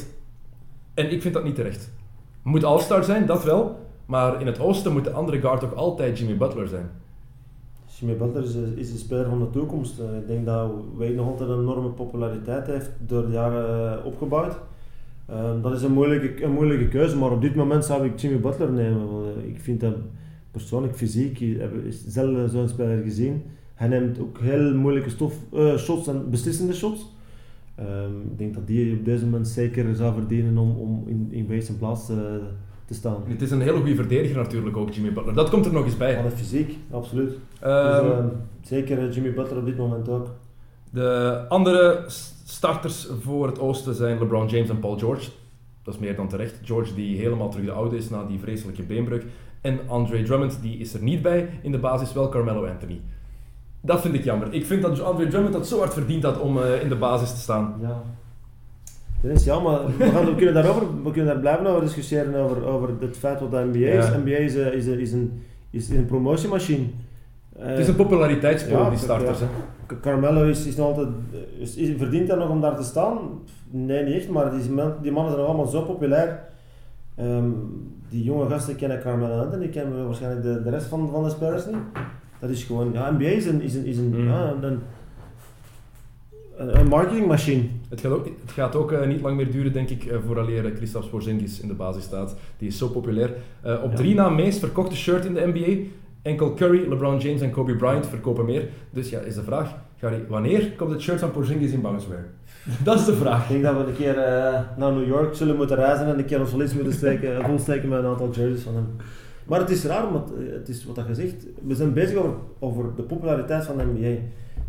En 0.94 1.12
ik 1.12 1.22
vind 1.22 1.34
dat 1.34 1.44
niet 1.44 1.56
terecht. 1.56 1.92
Moet 2.44 2.64
All-Star 2.64 3.04
zijn, 3.04 3.26
dat 3.26 3.44
wel. 3.44 3.80
Maar 4.06 4.40
in 4.42 4.46
het 4.48 4.60
oosten 4.60 4.92
moet 4.92 5.04
de 5.04 5.12
andere 5.12 5.40
guard 5.40 5.60
toch 5.60 5.76
altijd 5.76 6.20
Jimmy 6.20 6.38
Butler 6.38 6.68
zijn. 6.68 6.90
Jimmy 8.00 8.16
Butler 8.18 8.44
is, 8.44 8.56
is 8.76 8.92
een 8.92 8.98
speler 8.98 9.26
van 9.30 9.40
de 9.40 9.50
toekomst. 9.50 10.00
Eh, 10.00 10.06
Ik 10.18 10.28
denk 10.28 10.46
dat 10.46 10.72
Wade 10.98 11.14
nog 11.14 11.28
altijd 11.28 11.50
een 11.50 11.60
enorme 11.60 11.90
populariteit 11.90 12.68
heeft 12.68 12.90
door 13.00 13.26
de 13.26 13.32
jaren 13.32 13.98
eh, 14.00 14.06
opgebouwd. 14.06 14.56
Ehm, 15.32 15.62
dat 15.62 15.74
is 15.74 15.82
een 15.82 15.92
moeilijke, 15.92 16.44
een 16.44 16.52
moeilijke 16.52 16.88
keuze, 16.88 17.18
maar 17.18 17.32
op 17.32 17.42
dit 17.42 17.56
moment 17.56 17.86
zou 17.86 18.06
ik 18.06 18.20
Jimmy 18.20 18.40
Butler 18.40 18.72
nemen. 18.72 19.12
Want, 19.12 19.26
eh, 19.26 19.50
ik 19.50 19.60
vind 19.60 19.82
hem 19.82 19.96
persoonlijk 20.52 20.96
fysiek, 20.96 21.40
ik 21.40 21.60
heb 21.60 21.72
zelden 22.08 22.50
zo'n 22.50 22.68
speler 22.68 23.04
gezien. 23.04 23.44
Hij 23.74 23.88
neemt 23.88 24.20
ook 24.20 24.40
heel 24.40 24.76
moeilijke 24.76 25.10
stof, 25.10 25.36
eh, 25.54 25.78
shots 25.78 26.08
en 26.08 26.30
beslissende 26.30 26.74
shots. 26.74 27.16
Ehm, 27.76 28.22
ik 28.32 28.38
denk 28.38 28.54
dat 28.54 28.68
die 28.68 28.98
op 28.98 29.06
deze 29.06 29.24
moment 29.24 29.48
zeker 29.48 29.96
zou 29.96 30.14
verdienen 30.14 30.58
om, 30.58 30.76
om 30.78 31.04
in, 31.08 31.28
in 31.30 31.78
plaats 31.78 32.10
eh, 32.10 32.16
te 32.86 32.94
staan. 32.94 33.24
Het 33.28 33.42
is 33.42 33.52
een 33.52 33.62
hele 33.62 33.78
goede 33.78 33.96
verdediger 33.96 34.38
natuurlijk 34.38 34.78
ook, 34.78 34.90
Jimmy 34.90 35.14
Butler. 35.14 35.34
Dat 35.34 35.50
komt 35.50 35.66
er 35.66 35.74
nog 35.74 35.86
eens 35.86 35.98
bij. 35.98 36.12
Ja, 36.12 36.22
de 36.22 36.30
fysiek, 36.30 36.78
absoluut. 36.90 37.34
Ehm, 37.60 38.06
dus, 38.06 38.70
zeker 38.70 39.10
Jimmy 39.10 39.34
Butler 39.34 39.58
op 39.58 39.66
dit 39.66 39.78
moment 39.78 40.10
ook. 40.10 40.28
De 40.90 41.46
andere 41.50 42.04
starters 42.52 43.08
voor 43.22 43.48
het 43.48 43.60
oosten 43.60 43.96
zijn 43.96 44.20
LeBron 44.20 44.48
James 44.48 44.70
en 44.70 44.80
Paul 44.80 44.98
George. 44.98 45.30
Dat 45.84 45.94
is 45.94 46.00
meer 46.00 46.16
dan 46.16 46.28
terecht. 46.28 46.60
George 46.64 46.94
die 46.94 47.18
helemaal 47.18 47.50
terug 47.50 47.66
de 47.66 47.72
oude 47.72 47.98
is 47.98 48.10
na 48.10 48.24
die 48.26 48.40
vreselijke 48.40 48.84
beenbreuk. 48.84 49.26
En 49.62 49.80
Andre 49.88 50.24
Drummond 50.24 50.60
die 50.62 50.78
is 50.78 50.94
er 50.94 51.02
niet 51.02 51.22
bij. 51.22 51.50
In 51.62 51.72
de 51.72 51.78
basis 51.78 52.14
wel 52.14 52.30
Carmelo 52.30 52.66
Anthony. 52.68 53.00
Dat 53.82 54.02
vind 54.02 54.14
ik 54.14 54.24
jammer. 54.24 54.54
Ik 54.54 54.66
vind 54.66 54.82
dat 54.82 55.02
Andre 55.02 55.28
Drummond 55.28 55.54
dat 55.54 55.68
zo 55.68 55.78
hard 55.80 55.94
verdient 55.94 56.24
had 56.24 56.40
om 56.40 56.62
eh, 56.62 56.82
in 56.82 56.90
de 56.90 56.96
basis 56.96 57.32
te 57.32 57.40
staan. 57.40 57.76
Ja. 57.82 58.02
Dat 59.22 59.32
is 59.32 59.44
ja, 59.44 59.60
maar 59.60 59.80
we, 59.98 60.10
gaan, 60.10 60.26
we, 60.26 60.36
kunnen 60.36 60.54
daarover, 60.54 61.04
we 61.04 61.12
kunnen 61.12 61.26
daar 61.34 61.40
blijven 61.42 61.66
over 61.68 61.82
discussiëren 61.82 62.36
over, 62.36 62.64
over 62.66 62.90
het 63.00 63.18
feit 63.18 63.40
wat 63.40 63.52
de 63.52 63.70
NBA 63.72 63.88
is. 63.88 64.08
NBA 64.10 64.36
is, 64.38 64.56
een- 64.56 64.74
is, 64.74 64.86
een- 64.88 65.00
is, 65.00 65.12
een, 65.12 65.42
is 65.70 65.90
een 65.90 66.06
promotiemachine. 66.06 66.86
Eh, 67.60 67.66
Het 67.68 67.80
is 67.80 67.88
een 67.88 67.96
populariteitsspel, 67.96 68.80
ja, 68.84 68.90
die 68.90 69.00
starters. 69.00 69.40
ja. 69.40 69.46
Hè. 69.46 69.52
Carmelo 70.02 70.44
is, 70.44 70.66
is 70.66 70.76
nog 70.76 70.88
altijd, 70.88 71.08
is, 71.60 71.76
is- 71.76 71.98
verdient 71.98 72.28
hij 72.28 72.38
nog 72.38 72.50
om 72.50 72.62
daar 72.62 72.76
te 72.76 72.84
staan? 72.84 73.18
Nee, 73.70 74.04
niet 74.04 74.14
echt, 74.16 74.30
maar 74.30 74.52
die, 74.52 74.62
die 75.02 75.12
mannen 75.12 75.34
zijn 75.34 75.46
allemaal 75.46 75.68
zo 75.68 75.82
populair. 75.82 76.40
Ehm, 77.16 77.50
die 78.10 78.24
jonge 78.24 78.50
gasten 78.50 78.76
kennen 78.76 79.02
Carmelo 79.02 79.40
Anthony, 79.42 79.62
die 79.62 79.70
kennen 79.70 80.06
waarschijnlijk 80.06 80.44
de, 80.44 80.62
de 80.64 80.70
rest 80.70 80.86
van, 80.86 81.10
van 81.12 81.24
de 81.24 81.30
spelers 81.30 81.66
niet. 81.66 81.76
Dat 82.40 82.50
is 82.50 82.64
gewoon, 82.64 82.92
ja, 82.94 83.12
NBA 83.12 83.26
is 83.26 83.46
een, 83.46 83.62
is 83.62 83.76
een, 83.76 83.86
is 83.86 83.98
een, 83.98 84.10
Mm. 84.20 84.28
ja, 84.28 84.52
een, 84.62 84.64
een, 86.58 86.80
een 86.80 86.88
marketingmachine. 86.88 87.64
Het 87.90 88.02
gaat 88.02 88.12
ook, 88.12 88.26
het 88.26 88.52
gaat 88.52 88.76
ook 88.76 88.92
eh, 88.92 89.08
niet 89.08 89.22
lang 89.22 89.36
meer 89.38 89.52
duren, 89.52 89.74
denk 89.74 89.90
ik, 89.90 90.06
uh, 90.06 90.18
vooraleer 90.26 90.66
uh, 90.66 90.76
Kristaps 90.76 91.08
Porzingis 91.08 91.60
in 91.60 91.68
de 91.68 91.74
basis 91.74 92.04
staat. 92.04 92.36
Die 92.58 92.68
is 92.68 92.78
zo 92.78 92.88
populair. 92.88 93.34
Eh, 93.62 93.84
op 93.84 93.90
Ja. 93.90 93.96
drie 93.96 94.16
na 94.16 94.30
meest 94.30 94.60
verkochte 94.60 94.96
shirt 94.96 95.26
in 95.26 95.34
de 95.34 95.52
NBA. 95.54 95.90
Enkel 96.22 96.54
Curry, 96.54 96.90
LeBron 96.90 97.18
James 97.20 97.42
en 97.42 97.52
Kobe 97.52 97.76
Bryant 97.76 98.08
verkopen 98.08 98.46
meer. 98.46 98.68
Dus 98.90 99.10
ja, 99.10 99.20
is 99.20 99.36
de 99.36 99.44
vraag, 99.44 99.76
Gary, 99.98 100.26
wanneer 100.28 100.72
komt 100.72 100.92
het 100.92 101.02
shirt 101.02 101.20
van 101.20 101.32
Porzingis 101.32 101.72
in 101.72 101.82
Bouncewear? 101.82 102.26
Dat 102.84 103.00
is 103.00 103.06
de 103.06 103.14
vraag. 103.14 103.44
Ik 103.44 103.50
denk 103.50 103.64
dat 103.64 103.86
we 103.86 103.92
een 103.92 103.96
keer 103.96 104.18
eh, 104.18 104.60
naar 104.78 104.92
New 104.92 105.08
York 105.08 105.36
zullen 105.36 105.56
moeten 105.56 105.76
reizen 105.76 106.06
en 106.06 106.18
een 106.18 106.26
keer 106.26 106.40
ons 106.40 106.50
verlies 106.50 106.74
moeten 106.74 106.94
steken, 106.94 107.44
volsteken 107.46 107.90
met 107.90 108.00
een 108.00 108.06
aantal 108.06 108.32
jerseys 108.32 108.62
van 108.62 108.76
hem. 108.76 108.86
Maar 109.46 109.60
het 109.60 109.70
is 109.70 109.86
raar, 109.86 110.12
want 110.12 110.32
eh, 110.34 110.54
het 110.54 110.70
is 110.70 110.86
wat 110.86 110.96
dat 110.96 111.06
gezegd, 111.06 111.46
we 111.68 111.76
zijn 111.76 111.94
bezig 111.94 112.18
over, 112.18 112.34
over 112.60 112.96
de 112.96 113.04
populariteit 113.04 113.66
van 113.66 113.78
de 113.78 113.84
NBA. 113.84 114.22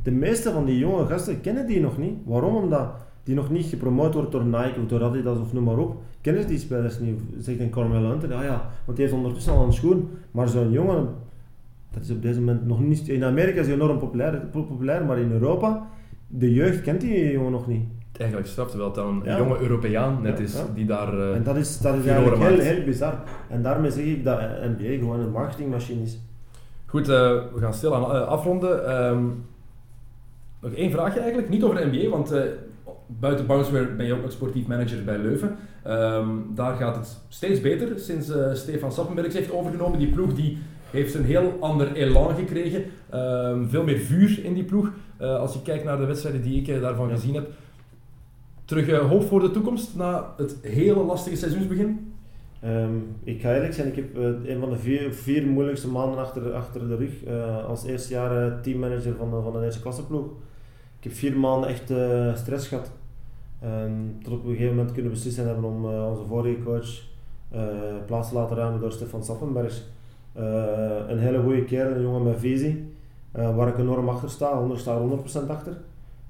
De 0.02 0.10
meeste 0.10 0.50
van 0.50 0.64
die 0.64 0.78
jonge 0.78 1.06
gasten 1.06 1.40
kennen 1.40 1.66
die 1.66 1.80
nog 1.80 1.98
niet. 1.98 2.14
Waarom? 2.24 2.56
Omdat 2.56 2.90
die 3.22 3.34
nog 3.34 3.50
niet 3.50 3.66
gepromoot 3.66 4.14
wordt 4.14 4.32
door 4.32 4.44
Nike 4.44 4.80
of 4.82 4.86
door 4.86 5.02
Adidas 5.02 5.38
of 5.38 5.52
noem 5.52 5.64
maar 5.64 5.78
op. 5.78 5.96
Kennen 6.20 6.42
ze 6.42 6.48
die 6.48 6.58
spelers 6.58 6.98
niet? 6.98 7.20
Zegt 7.38 7.60
een 7.60 7.70
Carmelo 7.70 8.12
Anthony, 8.12 8.34
ah 8.34 8.42
ja, 8.42 8.70
want 8.84 8.96
die 8.96 9.06
heeft 9.06 9.18
ondertussen 9.18 9.52
al 9.52 9.64
een 9.64 9.72
schoen. 9.72 10.08
Maar 10.30 10.48
zo'n 10.48 10.70
jongen, 10.70 11.08
dat 11.92 12.02
is 12.02 12.10
op 12.10 12.22
deze 12.22 12.38
moment 12.38 12.66
nog 12.66 12.80
niet... 12.80 13.08
In 13.08 13.24
Amerika 13.24 13.60
is 13.60 13.66
hij 13.66 13.74
enorm 13.74 13.98
populair, 13.98 14.36
populair, 14.50 15.04
maar 15.04 15.18
in 15.18 15.32
Europa, 15.32 15.88
de 16.28 16.52
jeugd 16.52 16.80
kent 16.82 17.00
die 17.00 17.30
jongen 17.32 17.52
nog 17.52 17.66
niet. 17.66 17.84
Eigenlijk 18.16 18.50
straf, 18.50 18.68
terwijl 18.68 18.88
het 18.90 18.98
dan 18.98 19.22
een 19.26 19.36
jonge 19.36 19.60
Europeaan 19.60 20.22
net 20.22 20.40
is 20.40 20.56
die 20.74 20.86
daar... 20.86 21.18
eh, 21.18 21.34
En 21.34 21.42
dat 21.42 21.56
is, 21.56 21.78
dat 21.78 21.94
is 21.94 22.06
eigenlijk 22.06 22.42
heel, 22.42 22.58
heel 22.58 22.84
bizar. 22.84 23.14
En 23.48 23.62
daarmee 23.62 23.90
zeg 23.90 24.04
ik 24.04 24.24
dat 24.24 24.38
NBA 24.40 24.98
gewoon 24.98 25.20
een 25.20 25.30
marketingmachine 25.30 26.02
is. 26.02 26.18
Goed, 26.86 27.08
eh, 27.08 27.14
we 27.54 27.60
gaan 27.60 27.74
stilaan 27.74 28.02
eh, 28.02 28.26
afronden. 28.26 28.86
Ehm, 28.88 29.24
nog 30.60 30.72
één 30.72 30.90
vraagje 30.90 31.20
eigenlijk, 31.20 31.48
niet 31.48 31.62
over 31.64 31.76
de 31.76 31.86
NBA, 31.98 32.08
want 32.10 32.30
eh, 32.32 32.40
buiten 33.06 33.46
Bouncewear 33.46 33.96
ben 33.96 34.06
je 34.06 34.12
ook 34.14 34.22
nog 34.22 34.32
sportief 34.32 34.66
manager 34.66 35.04
bij 35.04 35.18
Leuven. 35.18 35.56
Ehm, 35.82 36.28
daar 36.54 36.76
gaat 36.76 36.96
het 36.96 37.18
steeds 37.28 37.60
beter 37.60 37.98
sinds 37.98 38.30
eh, 38.30 38.52
Stefan 38.54 38.92
Sappenbergs 38.92 39.34
heeft 39.34 39.52
overgenomen. 39.52 39.98
Die 39.98 40.08
ploeg 40.10 40.34
die 40.34 40.58
heeft 40.92 41.14
een 41.14 41.24
heel 41.24 41.56
ander 41.60 41.92
elan 41.92 42.34
gekregen, 42.34 42.84
Ehm, 43.10 43.66
veel 43.68 43.82
meer 43.84 43.98
vuur 43.98 44.44
in 44.44 44.54
die 44.54 44.64
ploeg. 44.64 44.90
Eh, 45.16 45.38
als 45.38 45.52
je 45.52 45.62
kijkt 45.62 45.84
naar 45.84 45.96
de 45.98 46.04
wedstrijden 46.04 46.42
die 46.42 46.60
ik 46.60 46.68
eh, 46.68 46.80
daarvan 46.80 47.08
Ja. 47.08 47.14
gezien 47.14 47.34
heb. 47.34 47.48
Terug 48.64 48.88
eh, 48.88 49.08
hoop 49.08 49.22
voor 49.22 49.40
de 49.40 49.50
toekomst 49.50 49.96
na 49.96 50.34
het 50.36 50.56
hele 50.62 51.04
lastige 51.04 51.36
seizoensbegin. 51.36 52.12
Ehm, 52.60 52.94
ik 53.24 53.40
ga 53.40 53.54
eerlijk 53.54 53.74
zijn, 53.74 53.88
ik 53.88 53.96
heb 53.96 54.16
een 54.46 54.60
van 54.60 54.70
de 54.70 54.76
vier, 54.76 55.12
vier 55.14 55.46
moeilijkste 55.46 55.88
maanden 55.88 56.18
achter, 56.18 56.52
achter 56.52 56.88
de 56.88 56.96
rug. 56.96 57.12
als 57.68 57.84
eerste 57.84 58.12
jaar 58.12 58.60
teammanager 58.60 59.14
van, 59.18 59.30
de- 59.30 59.42
van 59.42 59.56
een 59.56 59.62
eerste 59.64 59.80
klasse 59.80 60.06
ploeg. 60.06 60.26
Ik 60.98 61.04
heb 61.04 61.12
vier 61.12 61.36
maanden 61.38 61.68
echt 61.68 61.92
stress 62.38 62.68
gehad. 62.68 62.90
Ehm, 63.62 63.92
tot 64.22 64.32
op 64.32 64.44
een 64.44 64.50
gegeven 64.50 64.76
moment 64.76 64.92
kunnen 64.92 65.10
beslissen 65.12 65.46
hebben 65.46 65.64
om 65.64 65.84
onze 65.84 66.22
vorige 66.28 66.62
coach 66.64 67.00
plaats 68.06 68.28
te 68.28 68.34
laten 68.34 68.56
ruimen 68.56 68.80
door 68.80 68.92
Stefan 68.92 69.24
Sappenbergs. 69.24 69.82
Eh, 70.32 71.08
een 71.08 71.18
hele 71.18 71.42
goede 71.42 71.64
kerel, 71.64 71.94
een 71.94 72.02
jongen 72.02 72.22
met 72.22 72.38
visie, 72.38 72.92
eh, 73.32 73.56
waar 73.56 73.68
ik 73.68 73.78
enorm 73.78 74.08
achter 74.08 74.30
sta, 74.30 74.56
100 74.56 74.80
sta 74.80 74.92
er 74.92 75.00
100% 75.00 75.48
achter. 75.48 75.76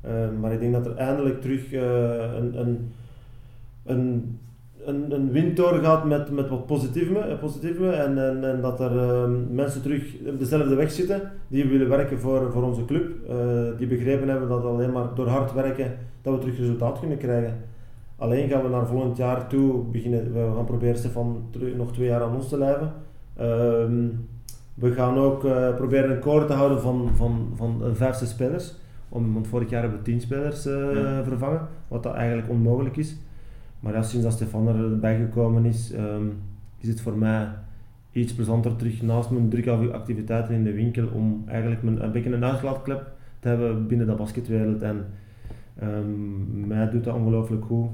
Ehm, 0.02 0.40
maar 0.40 0.52
ik 0.52 0.60
denk 0.60 0.72
dat 0.72 0.86
er 0.86 0.96
eindelijk 0.96 1.40
terug 1.40 1.72
eh, 1.72 2.34
een, 2.36 2.60
een, 2.60 2.92
een, 3.84 4.38
een, 4.84 5.36
een 5.36 5.54
doorgaat 5.54 6.04
met, 6.04 6.30
met 6.30 6.48
wat 6.48 6.66
positivisme, 6.66 7.18
eh, 7.18 7.38
positivisme 7.38 7.90
en, 7.90 8.18
en, 8.18 8.44
en 8.44 8.60
dat 8.60 8.80
er 8.80 8.98
ehm, 8.98 9.54
mensen 9.54 9.82
terug 9.82 10.14
op 10.26 10.38
dezelfde 10.38 10.74
weg 10.74 10.90
zitten 10.90 11.30
die 11.48 11.64
willen 11.64 11.88
werken 11.88 12.18
voor, 12.18 12.52
voor 12.52 12.62
onze 12.62 12.84
club, 12.84 13.28
eh, 13.28 13.78
die 13.78 13.86
begrepen 13.86 14.28
hebben 14.28 14.48
dat 14.48 14.64
alleen 14.64 14.92
maar 14.92 15.14
door 15.14 15.28
hard 15.28 15.52
werken 15.52 15.96
dat 16.22 16.34
we 16.34 16.40
terug 16.40 16.58
resultaat 16.58 16.98
kunnen 16.98 17.18
krijgen. 17.18 17.58
Alleen 18.16 18.48
gaan 18.48 18.62
we 18.62 18.68
naar 18.68 18.86
volgend 18.86 19.16
jaar 19.16 19.46
toe 19.46 19.82
beginnen, 19.82 20.32
we 20.32 20.52
gaan 20.56 20.64
proberen 20.64 20.96
Stefan 20.96 21.46
terug, 21.50 21.74
nog 21.74 21.92
twee 21.92 22.06
jaar 22.06 22.22
aan 22.22 22.34
ons 22.34 22.48
te 22.48 22.58
lijven. 22.58 22.92
Ehm, 23.36 24.06
we 24.74 24.92
gaan 24.92 25.16
ook 25.18 25.44
eh, 25.44 25.74
proberen 25.74 26.10
een 26.10 26.18
core 26.20 26.44
te 26.44 26.52
houden 26.52 26.80
van, 26.80 27.10
van, 27.14 27.52
van 27.54 27.82
vijf, 27.92 28.16
zes 28.16 28.30
spelers. 28.30 28.74
Om, 29.08 29.32
want 29.32 29.46
vorig 29.48 29.70
jaar 29.70 29.80
hebben 29.80 29.98
we 29.98 30.04
10 30.04 30.20
spelers 30.20 30.66
eh, 30.66 30.94
Ja. 30.94 31.24
vervangen, 31.24 31.68
wat 31.88 32.02
dat 32.02 32.14
eigenlijk 32.14 32.48
onmogelijk 32.48 32.96
is. 32.96 33.16
Maar 33.80 33.92
ja, 33.92 34.02
sinds 34.02 34.24
dat 34.24 34.34
Stefan 34.34 34.68
erbij 34.68 35.16
gekomen 35.18 35.64
is, 35.64 35.92
ehm, 35.92 36.26
is 36.78 36.88
het 36.88 37.00
voor 37.00 37.18
mij 37.18 37.48
iets 38.12 38.34
plezanter 38.34 38.76
terug 38.76 39.02
naast 39.02 39.30
mijn 39.30 39.48
drukke 39.48 39.92
activiteiten 39.92 40.54
in 40.54 40.64
de 40.64 40.72
winkel 40.72 41.06
om 41.14 41.42
eigenlijk 41.46 41.82
mijn, 41.82 42.04
een 42.04 42.12
beetje 42.12 42.32
een 42.32 42.44
uitlaatklep 42.44 43.10
te 43.40 43.48
hebben 43.48 43.86
binnen 43.86 44.06
de 44.06 44.14
basketwereld. 44.14 44.82
En 44.82 45.06
ehm, 45.78 46.66
mij 46.66 46.90
doet 46.90 47.04
dat 47.04 47.14
ongelooflijk 47.14 47.64
goed 47.64 47.88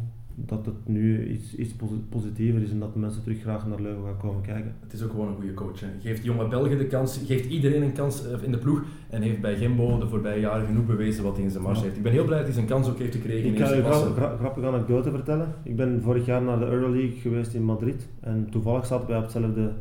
dat 0.47 0.66
het 0.66 0.74
nu 0.89 1.28
iets, 1.28 1.55
iets 1.55 1.72
posi- 1.72 2.05
positiever 2.09 2.62
is 2.62 2.70
en 2.70 2.78
dat 2.78 2.93
de 2.93 2.99
mensen 2.99 3.22
terug 3.22 3.41
graag 3.41 3.66
naar 3.66 3.80
Leuven 3.80 4.05
gaan 4.05 4.16
komen 4.16 4.43
kijken. 4.43 4.74
Het 4.80 4.93
is 4.93 5.03
ook 5.03 5.11
gewoon 5.11 5.28
een 5.28 5.34
goede 5.34 5.55
coach. 5.55 5.80
Hè. 5.80 5.86
Geeft 6.01 6.24
jonge 6.24 6.49
Belgen 6.49 6.78
de 6.78 6.86
kans, 6.86 7.20
geeft 7.26 7.49
iedereen 7.51 7.82
een 7.82 7.93
kans 7.93 8.26
eh, 8.26 8.43
in 8.43 8.53
de 8.53 8.59
ploeg 8.59 8.82
en 9.11 9.22
heeft 9.22 9.41
bij 9.41 9.57
Gembo 9.57 9.99
de 9.99 10.07
voorbije 10.09 10.41
jaren 10.41 10.66
genoeg 10.66 10.86
bewezen 10.86 11.24
wat 11.24 11.34
hij 11.36 11.45
in 11.45 11.51
zijn 11.51 11.62
mars 11.62 11.78
Ja. 11.78 11.84
heeft. 11.84 11.97
Ik 11.97 12.03
ben 12.03 12.12
heel 12.12 12.24
blij 12.24 12.36
dat 12.36 12.47
hij 12.47 12.55
zijn 12.55 12.66
kans 12.66 12.89
ook 12.89 12.99
heeft 12.99 13.14
gekregen 13.14 13.45
in 13.45 13.53
Ik 13.55 13.59
kan 13.61 13.76
je 13.76 13.82
een 13.82 14.39
grappige 14.39 14.66
anekdote 14.66 15.11
vertellen. 15.11 15.55
Ik 15.62 15.76
ben 15.76 16.03
vorig 16.03 16.26
jaar 16.26 16.43
naar 16.43 16.59
de 16.59 16.66
Euroleague 16.66 17.20
geweest 17.20 17.55
in 17.55 17.62
Madrid 17.64 18.09
en 18.20 18.47
toevallig 18.51 18.86
zaten 18.86 19.09
wij 19.09 19.16
op 19.16 19.22
hetzelfde 19.22 19.72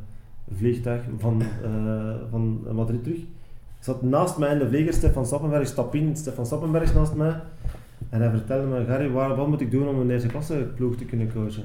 vliegtuig 0.56 1.02
van, 1.18 1.42
eh, 1.64 2.16
van 2.30 2.60
Madrid 2.74 3.04
terug. 3.04 3.20
Zat 3.80 4.02
naast 4.02 4.38
mij 4.38 4.52
in 4.54 4.60
de 4.60 4.68
vlieger 4.68 4.94
Stefan 4.94 5.26
Sappenberg, 5.26 5.68
stap 5.68 5.96
in, 5.96 6.16
Stefan 6.16 6.46
Sappenberg 6.46 6.94
naast 6.94 7.16
mij. 7.16 7.36
En 8.10 8.22
hij 8.22 8.30
vertelde 8.30 8.68
me, 8.68 8.86
Gary, 8.86 9.10
waar, 9.10 9.36
wat 9.36 9.48
moet 9.48 9.62
ik 9.62 9.72
doen 9.72 9.88
om 9.88 10.00
een 10.00 10.10
eerste 10.12 10.28
klasse 10.28 10.68
ploeg 10.76 10.96
te 10.96 11.06
kunnen 11.06 11.34
coachen? 11.34 11.64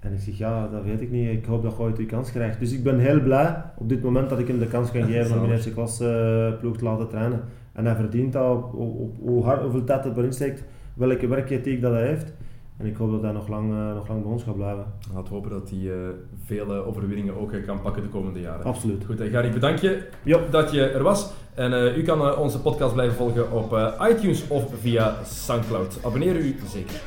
En 0.00 0.12
ik 0.12 0.20
zeg, 0.20 0.38
ja, 0.38 0.68
dat 0.68 0.82
weet 0.84 1.00
ik 1.00 1.10
niet. 1.10 1.28
Ik 1.30 1.44
hoop 1.44 1.62
dat 1.62 1.72
je 1.76 1.82
ooit 1.82 1.96
die 1.96 2.06
kans 2.06 2.30
krijgt. 2.32 2.58
Dus 2.58 2.72
ik 2.72 2.82
ben 2.82 2.98
heel 2.98 3.20
blij 3.20 3.62
op 3.76 3.88
dit 3.88 4.02
moment 4.02 4.28
dat 4.28 4.38
ik 4.38 4.48
hem 4.48 4.58
de 4.58 4.66
kans 4.66 4.90
kan 4.90 5.02
geven 5.12 5.36
om 5.38 5.44
een 5.44 5.50
eerste 5.50 5.72
klasse 5.72 6.08
eh, 6.52 6.60
ploeg 6.60 6.76
te 6.76 6.84
laten 6.84 7.08
trainen. 7.08 7.40
En 7.72 7.84
hij 7.84 7.94
verdient 7.94 8.32
dat 8.32 8.56
op, 8.56 8.74
op, 8.74 8.98
op 9.00 9.16
hoe 9.20 9.44
hard, 9.44 9.62
hoeveel 9.62 9.84
tijd 9.84 10.04
het 10.04 10.16
erin 10.16 10.32
steekt, 10.32 10.64
welke 10.94 11.26
werkethiek 11.26 11.80
dat 11.80 11.92
hij 11.92 12.06
heeft. 12.06 12.32
En 12.76 12.86
ik 12.86 12.96
hoop 12.96 13.10
dat 13.10 13.22
hij 13.22 13.32
nog 13.32 13.48
lang, 13.48 13.72
eh, 13.72 13.94
nog 13.94 14.08
lang 14.08 14.22
bij 14.22 14.30
ons 14.32 14.42
gaat 14.42 14.56
blijven. 14.56 14.84
Laten 15.14 15.28
we 15.28 15.34
hopen 15.34 15.50
dat 15.50 15.70
hij 15.70 15.78
eh, 15.92 15.98
vele 16.44 16.74
overwinningen 16.84 17.36
ook 17.40 17.52
kan 17.66 17.80
pakken 17.80 18.02
de 18.02 18.08
komende 18.08 18.40
jaren. 18.40 18.64
Absoluut. 18.64 19.04
Goed, 19.04 19.20
eh, 19.20 19.30
Gary, 19.30 19.50
bedankt 19.50 19.80
je 19.80 20.08
Ja. 20.22 20.38
dat 20.50 20.72
je 20.72 20.80
er 20.82 21.02
was. 21.02 21.32
En 21.54 21.72
eh, 21.72 21.96
u 21.96 22.02
kan 22.02 22.20
eh, 22.20 22.38
onze 22.38 22.60
podcast 22.60 22.92
blijven 22.92 23.16
volgen 23.16 23.52
op 23.52 23.72
eh, 23.74 24.08
iTunes 24.10 24.48
of 24.48 24.64
via 24.80 25.16
Soundcloud. 25.24 25.98
Abonneer 26.02 26.36
u 26.36 26.56
zeker. 26.72 27.00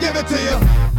Give 0.00 0.16
it 0.16 0.26
to. 0.28 0.93